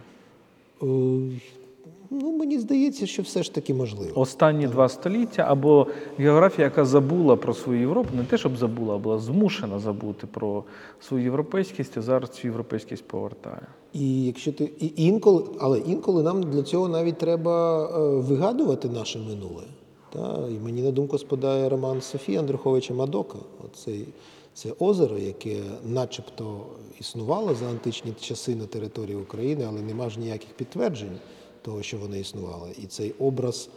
Ну, 2.09 2.31
мені 2.31 2.59
здається, 2.59 3.07
що 3.07 3.21
все 3.21 3.43
ж 3.43 3.53
таки 3.53 3.73
можливо. 3.73 4.19
Останні 4.19 4.67
два 4.67 4.89
століття 4.89 5.45
або 5.49 5.87
географія, 6.17 6.65
яка 6.65 6.85
забула 6.85 7.35
про 7.35 7.53
свою 7.53 7.79
Європу, 7.79 8.09
не 8.13 8.23
те, 8.23 8.37
щоб 8.37 8.57
забула, 8.57 8.95
а 8.95 8.97
була 8.97 9.19
змушена 9.19 9.79
забути 9.79 10.27
про 10.27 10.63
свою 11.01 11.23
європейськість, 11.23 11.97
а 11.97 12.01
зараз 12.01 12.29
цю 12.29 12.47
європейськість 12.47 13.07
повертає. 13.07 13.67
І 13.93 14.25
якщо 14.25 14.53
ти 14.53 14.71
і 14.79 14.93
інколи, 14.95 15.43
але 15.59 15.79
інколи 15.79 16.23
нам 16.23 16.43
для 16.43 16.63
цього 16.63 16.87
навіть 16.87 17.17
треба 17.17 17.85
е, 17.85 17.99
вигадувати 18.19 18.89
наше 18.89 19.19
минуле. 19.19 19.63
Та? 20.09 20.47
І 20.49 20.59
мені 20.65 20.81
на 20.81 20.91
думку 20.91 21.17
спадає 21.17 21.69
роман 21.69 22.01
Софії 22.01 22.37
Андруховича 22.37 22.93
Мадока. 22.93 23.37
Оцей 23.65 24.07
це 24.53 24.69
озеро, 24.79 25.17
яке 25.17 25.57
начебто 25.85 26.65
існувало 26.99 27.55
за 27.55 27.69
античні 27.69 28.13
часи 28.19 28.55
на 28.55 28.65
території 28.65 29.15
України, 29.15 29.65
але 29.69 29.81
нема 29.81 30.09
ж 30.09 30.19
ніяких 30.19 30.49
підтверджень 30.49 31.17
того, 31.63 31.83
що 31.83 31.97
воно 31.97 32.15
існувало. 32.15 32.67
І 32.83 32.85
цей 32.85 33.11
образ 33.19 33.69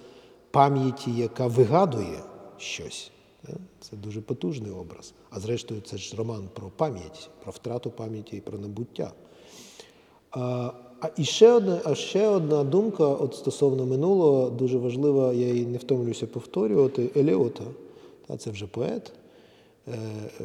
пам'яті, 0.50 1.10
яка 1.10 1.46
вигадує 1.46 2.20
щось. 2.58 3.10
Це 3.80 3.96
дуже 3.96 4.20
потужний 4.20 4.70
образ. 4.70 5.14
А 5.30 5.40
зрештою, 5.40 5.80
це 5.80 5.96
ж 5.96 6.16
роман 6.16 6.48
про 6.52 6.70
пам'ять, 6.76 7.30
про 7.42 7.52
втрату 7.52 7.90
пам'яті 7.90 8.36
і 8.36 8.40
про 8.40 8.58
набуття. 8.58 9.12
А, 10.30 10.72
а 11.00 11.08
і 11.16 11.24
ще 11.24 11.52
одна, 11.52 11.80
а 11.84 11.94
ще 11.94 12.28
одна 12.28 12.64
думка 12.64 13.06
от 13.06 13.34
стосовно 13.34 13.86
минулого, 13.86 14.50
дуже 14.50 14.78
важлива, 14.78 15.32
я 15.32 15.46
її 15.46 15.66
не 15.66 15.78
втомлюся 15.78 16.26
повторювати. 16.26 17.10
Еліота, 17.16 17.64
та, 18.26 18.36
це 18.36 18.50
вже 18.50 18.66
поет. 18.66 19.12
Е, 19.88 19.92
е, 19.92 20.44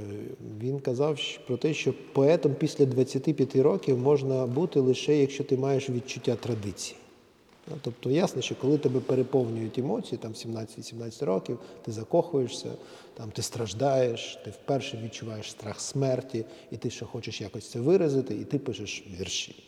Він 0.62 0.80
казав 0.80 1.20
про 1.48 1.58
те, 1.58 1.74
що 1.74 1.94
поетом 2.14 2.56
після 2.60 2.86
25 2.86 3.56
років 3.56 3.98
можна 3.98 4.46
бути 4.46 4.80
лише 4.80 5.18
якщо 5.18 5.44
ти 5.44 5.58
маєш 5.58 5.90
відчуття 5.90 6.36
традиції. 6.36 6.98
Ну, 7.72 7.78
Тобто 7.82 8.10
ясно, 8.10 8.42
що 8.42 8.56
коли 8.56 8.78
тебе 8.78 9.00
переповнюють 9.00 9.78
емоції, 9.78 10.20
там 10.22 10.32
17-18 10.32 11.26
років, 11.26 11.60
ти 11.82 11.92
закохуєшся, 11.92 12.72
там 13.14 13.32
ти 13.32 13.42
страждаєш, 13.42 14.40
ти 14.46 14.50
вперше 14.50 15.02
відчуваєш 15.04 15.52
страх 15.52 15.80
смерті, 15.80 16.46
і 16.72 16.78
ти 16.78 16.90
ще 16.90 17.06
хочеш 17.06 17.42
якось 17.42 17.70
це 17.70 17.80
виразити, 17.80 18.36
і 18.36 18.44
ти 18.44 18.60
пишеш 18.60 19.04
вірші. 19.20 19.64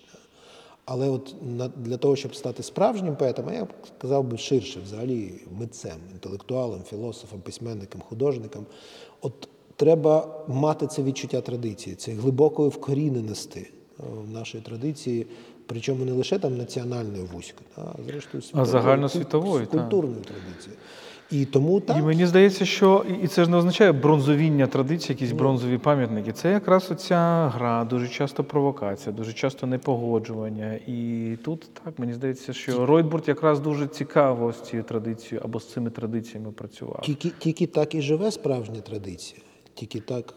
Але 0.86 1.10
от 1.10 1.36
для 1.78 1.98
того, 1.98 2.16
щоб 2.16 2.36
стати 2.36 2.64
справжнім 2.64 3.16
поетом, 3.16 3.50
а 3.50 3.54
я 3.54 3.66
б 3.66 3.68
сказав 3.98 4.24
би 4.24 4.38
ширше, 4.38 4.80
взагалі 4.80 5.34
митцем, 5.60 5.98
інтелектуалом, 6.12 6.84
філософом, 6.84 7.42
письменником, 7.42 8.02
художником, 8.02 8.66
от 9.22 9.50
треба 9.76 10.46
мати 10.48 10.88
це 10.88 11.04
відчуття 11.04 11.42
традиції, 11.42 11.96
це 11.96 12.12
глибокою 12.12 12.70
вкоріненості 12.70 13.60
е, 13.60 14.04
в 14.28 14.30
нашої 14.30 14.64
традиції, 14.64 15.28
причому 15.66 16.06
не 16.06 16.12
лише 16.12 16.40
там 16.40 16.58
національної 16.58 17.24
вузької, 17.24 17.68
а 17.78 17.82
зрештою 18.08 18.42
світової, 18.44 18.72
загальносвітової, 18.72 19.66
культурної 19.66 20.22
традиції. 20.22 20.76
І 21.32 21.46
тому 21.46 21.80
так. 21.80 21.98
І 21.98 22.02
мені 22.02 22.26
здається, 22.26 22.66
що 22.66 23.06
і- 23.10 23.24
і 23.24 23.28
це 23.28 23.44
ж 23.44 23.50
не 23.50 23.58
означає 23.58 23.92
бронзовіння 23.92 24.68
традицій, 24.68 25.12
якісь 25.12 25.32
бронзові 25.32 25.78
пам'ятники. 25.78 26.32
Це 26.32 26.52
якраз 26.52 26.92
оця 26.92 27.48
гра, 27.56 27.84
дуже 27.86 28.08
часто 28.08 28.44
провокація, 28.44 29.16
дуже 29.16 29.34
часто 29.34 29.68
непогоджування. 29.68 30.80
І 30.88 31.38
тут 31.44 31.70
так 31.84 32.00
мені 32.00 32.14
здається, 32.14 32.54
що 32.54 32.86
Ройтбурт 32.86 33.28
якраз 33.28 33.60
дуже 33.60 33.88
цікаво 33.88 34.54
з 34.54 34.62
цією 34.62 34.84
традицією 34.84 35.42
або 35.46 35.60
з 35.60 35.72
цими 35.74 35.90
традиціями 35.90 36.52
працював. 36.52 37.02
Тільки, 37.02 37.30
тільки 37.40 37.68
так 37.68 37.96
і 37.96 38.02
живе 38.02 38.32
справжня 38.32 38.82
традиція. 38.82 39.42
Тільки 39.74 40.00
так, 40.00 40.34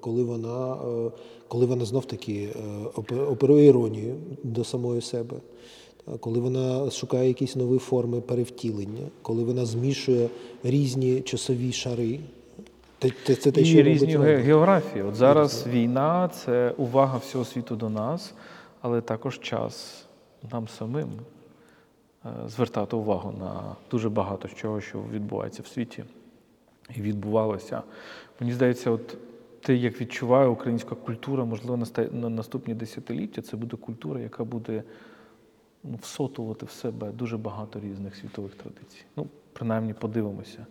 коли 0.00 0.22
вона, 0.24 0.74
е, 0.74 1.10
коли 1.48 1.66
вона 1.66 1.84
знов 1.84 2.04
таки 2.04 2.48
е, 2.56 3.14
оперує 3.16 3.66
іронію 3.66 4.14
до 4.42 4.64
самої 4.64 5.00
себе, 5.00 5.36
коли 6.20 6.40
вона 6.40 6.90
шукає 6.90 7.28
якісь 7.28 7.56
нові 7.56 7.78
форми 7.78 8.20
перевтілення, 8.20 9.06
коли 9.22 9.44
вона 9.44 9.64
змішує 9.66 10.28
різні 10.62 11.20
часові 11.20 11.72
шари. 11.72 12.20
Те- 12.98 13.34
Це 13.34 13.50
те, 13.52 13.60
І 13.60 13.64
що 13.64 13.82
різні 13.82 14.16
Роберт. 14.16 14.44
географії. 14.44 15.04
От 15.04 15.14
зараз 15.14 15.66
війна 15.66 16.28
це 16.28 16.74
увага 16.76 17.18
всього 17.18 17.44
світу 17.44 17.76
до 17.76 17.88
нас, 17.90 18.34
але 18.80 19.00
також 19.00 19.40
час 19.40 20.04
нам 20.52 20.68
самим 20.68 21.08
е, 22.24 22.28
звертати 22.48 22.96
увагу 22.96 23.34
на 23.38 23.76
дуже 23.90 24.08
багато 24.08 24.48
чого, 24.48 24.80
що 24.80 24.98
відбувається 25.12 25.62
в 25.62 25.66
світі 25.66 26.04
і 26.96 27.00
відбувалося. 27.00 27.82
Мені 28.40 28.52
здається, 28.52 28.90
от 28.90 29.18
те, 29.60 29.74
як 29.74 30.00
відчуває 30.00 30.48
українська 30.48 30.94
культура, 30.94 31.44
можливо, 31.44 31.86
на 32.12 32.28
наступні 32.28 32.74
десятиліття, 32.74 33.42
це 33.42 33.56
буде 33.56 33.76
культура, 33.76 34.20
яка 34.20 34.44
буде 34.44 34.82
ну, 35.84 35.98
всотувати 36.02 36.66
в 36.66 36.70
себе 36.70 37.12
дуже 37.12 37.36
багато 37.36 37.80
різних 37.80 38.16
світових 38.16 38.54
традицій. 38.54 39.04
Ну, 39.16 39.26
принаймні, 39.52 39.92
подивимося. 39.92 40.66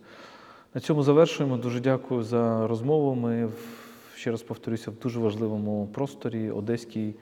На 0.74 0.80
цьому 0.80 1.02
завершуємо. 1.02 1.56
Дуже 1.56 1.80
дякую 1.80 2.22
за 2.22 2.66
розмову. 2.66 3.14
Ми 3.14 3.48
ще 4.14 4.30
раз 4.30 4.42
повторюся 4.42 4.90
в 4.90 4.94
дуже 4.94 5.20
важливому 5.20 5.88
просторі 5.92 6.50
Одеський 6.50 7.14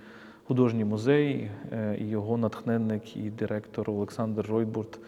художній 0.45 0.85
музей 0.85 1.51
е, 1.73 1.97
і 2.01 2.09
його 2.09 2.37
натхненник 2.37 3.17
і 3.17 3.31
директор 3.31 3.91
Олександр 3.91 4.47
Ройтбурт. 4.47 4.99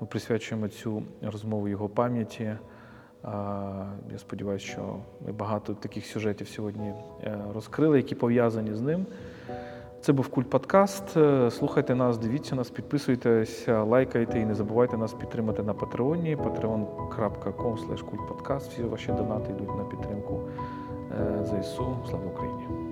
Ми 0.00 0.06
присвячуємо 0.06 0.68
цю 0.68 1.02
розмову 1.22 1.68
його 1.68 1.88
пам'яті. 1.88 2.56
Я 4.12 4.18
сподіваюся, 4.18 4.66
що 4.66 4.96
ми 5.26 5.32
багато 5.32 5.74
таких 5.74 6.06
сюжетів 6.06 6.48
сьогодні 6.48 6.92
е, 7.22 7.38
розкрили, 7.54 7.96
які 7.96 8.14
пов'язані 8.14 8.74
з 8.74 8.80
ним. 8.80 9.06
Це 10.00 10.12
був 10.12 10.28
Культ 10.28 10.50
Подкаст. 10.50 11.16
Е, 11.16 11.50
Слухайте 11.50 11.94
нас, 11.94 12.18
дивіться 12.18 12.54
нас, 12.54 12.70
підписуйтесь, 12.70 13.68
лайкайте 13.68 14.40
і 14.40 14.44
не 14.44 14.54
забувайте 14.54 14.96
нас 14.96 15.14
підтримати 15.14 15.62
на 15.62 15.74
Патреоні. 15.74 16.36
patreon.com. 16.36 18.56
Всі 18.56 18.82
ваші 18.82 19.12
донати 19.12 19.52
йдуть 19.52 19.76
на 19.76 19.84
підтримку 19.84 20.40
е, 21.12 21.44
ЗСУ. 21.44 21.96
Слава 22.10 22.26
Україні! 22.26 22.83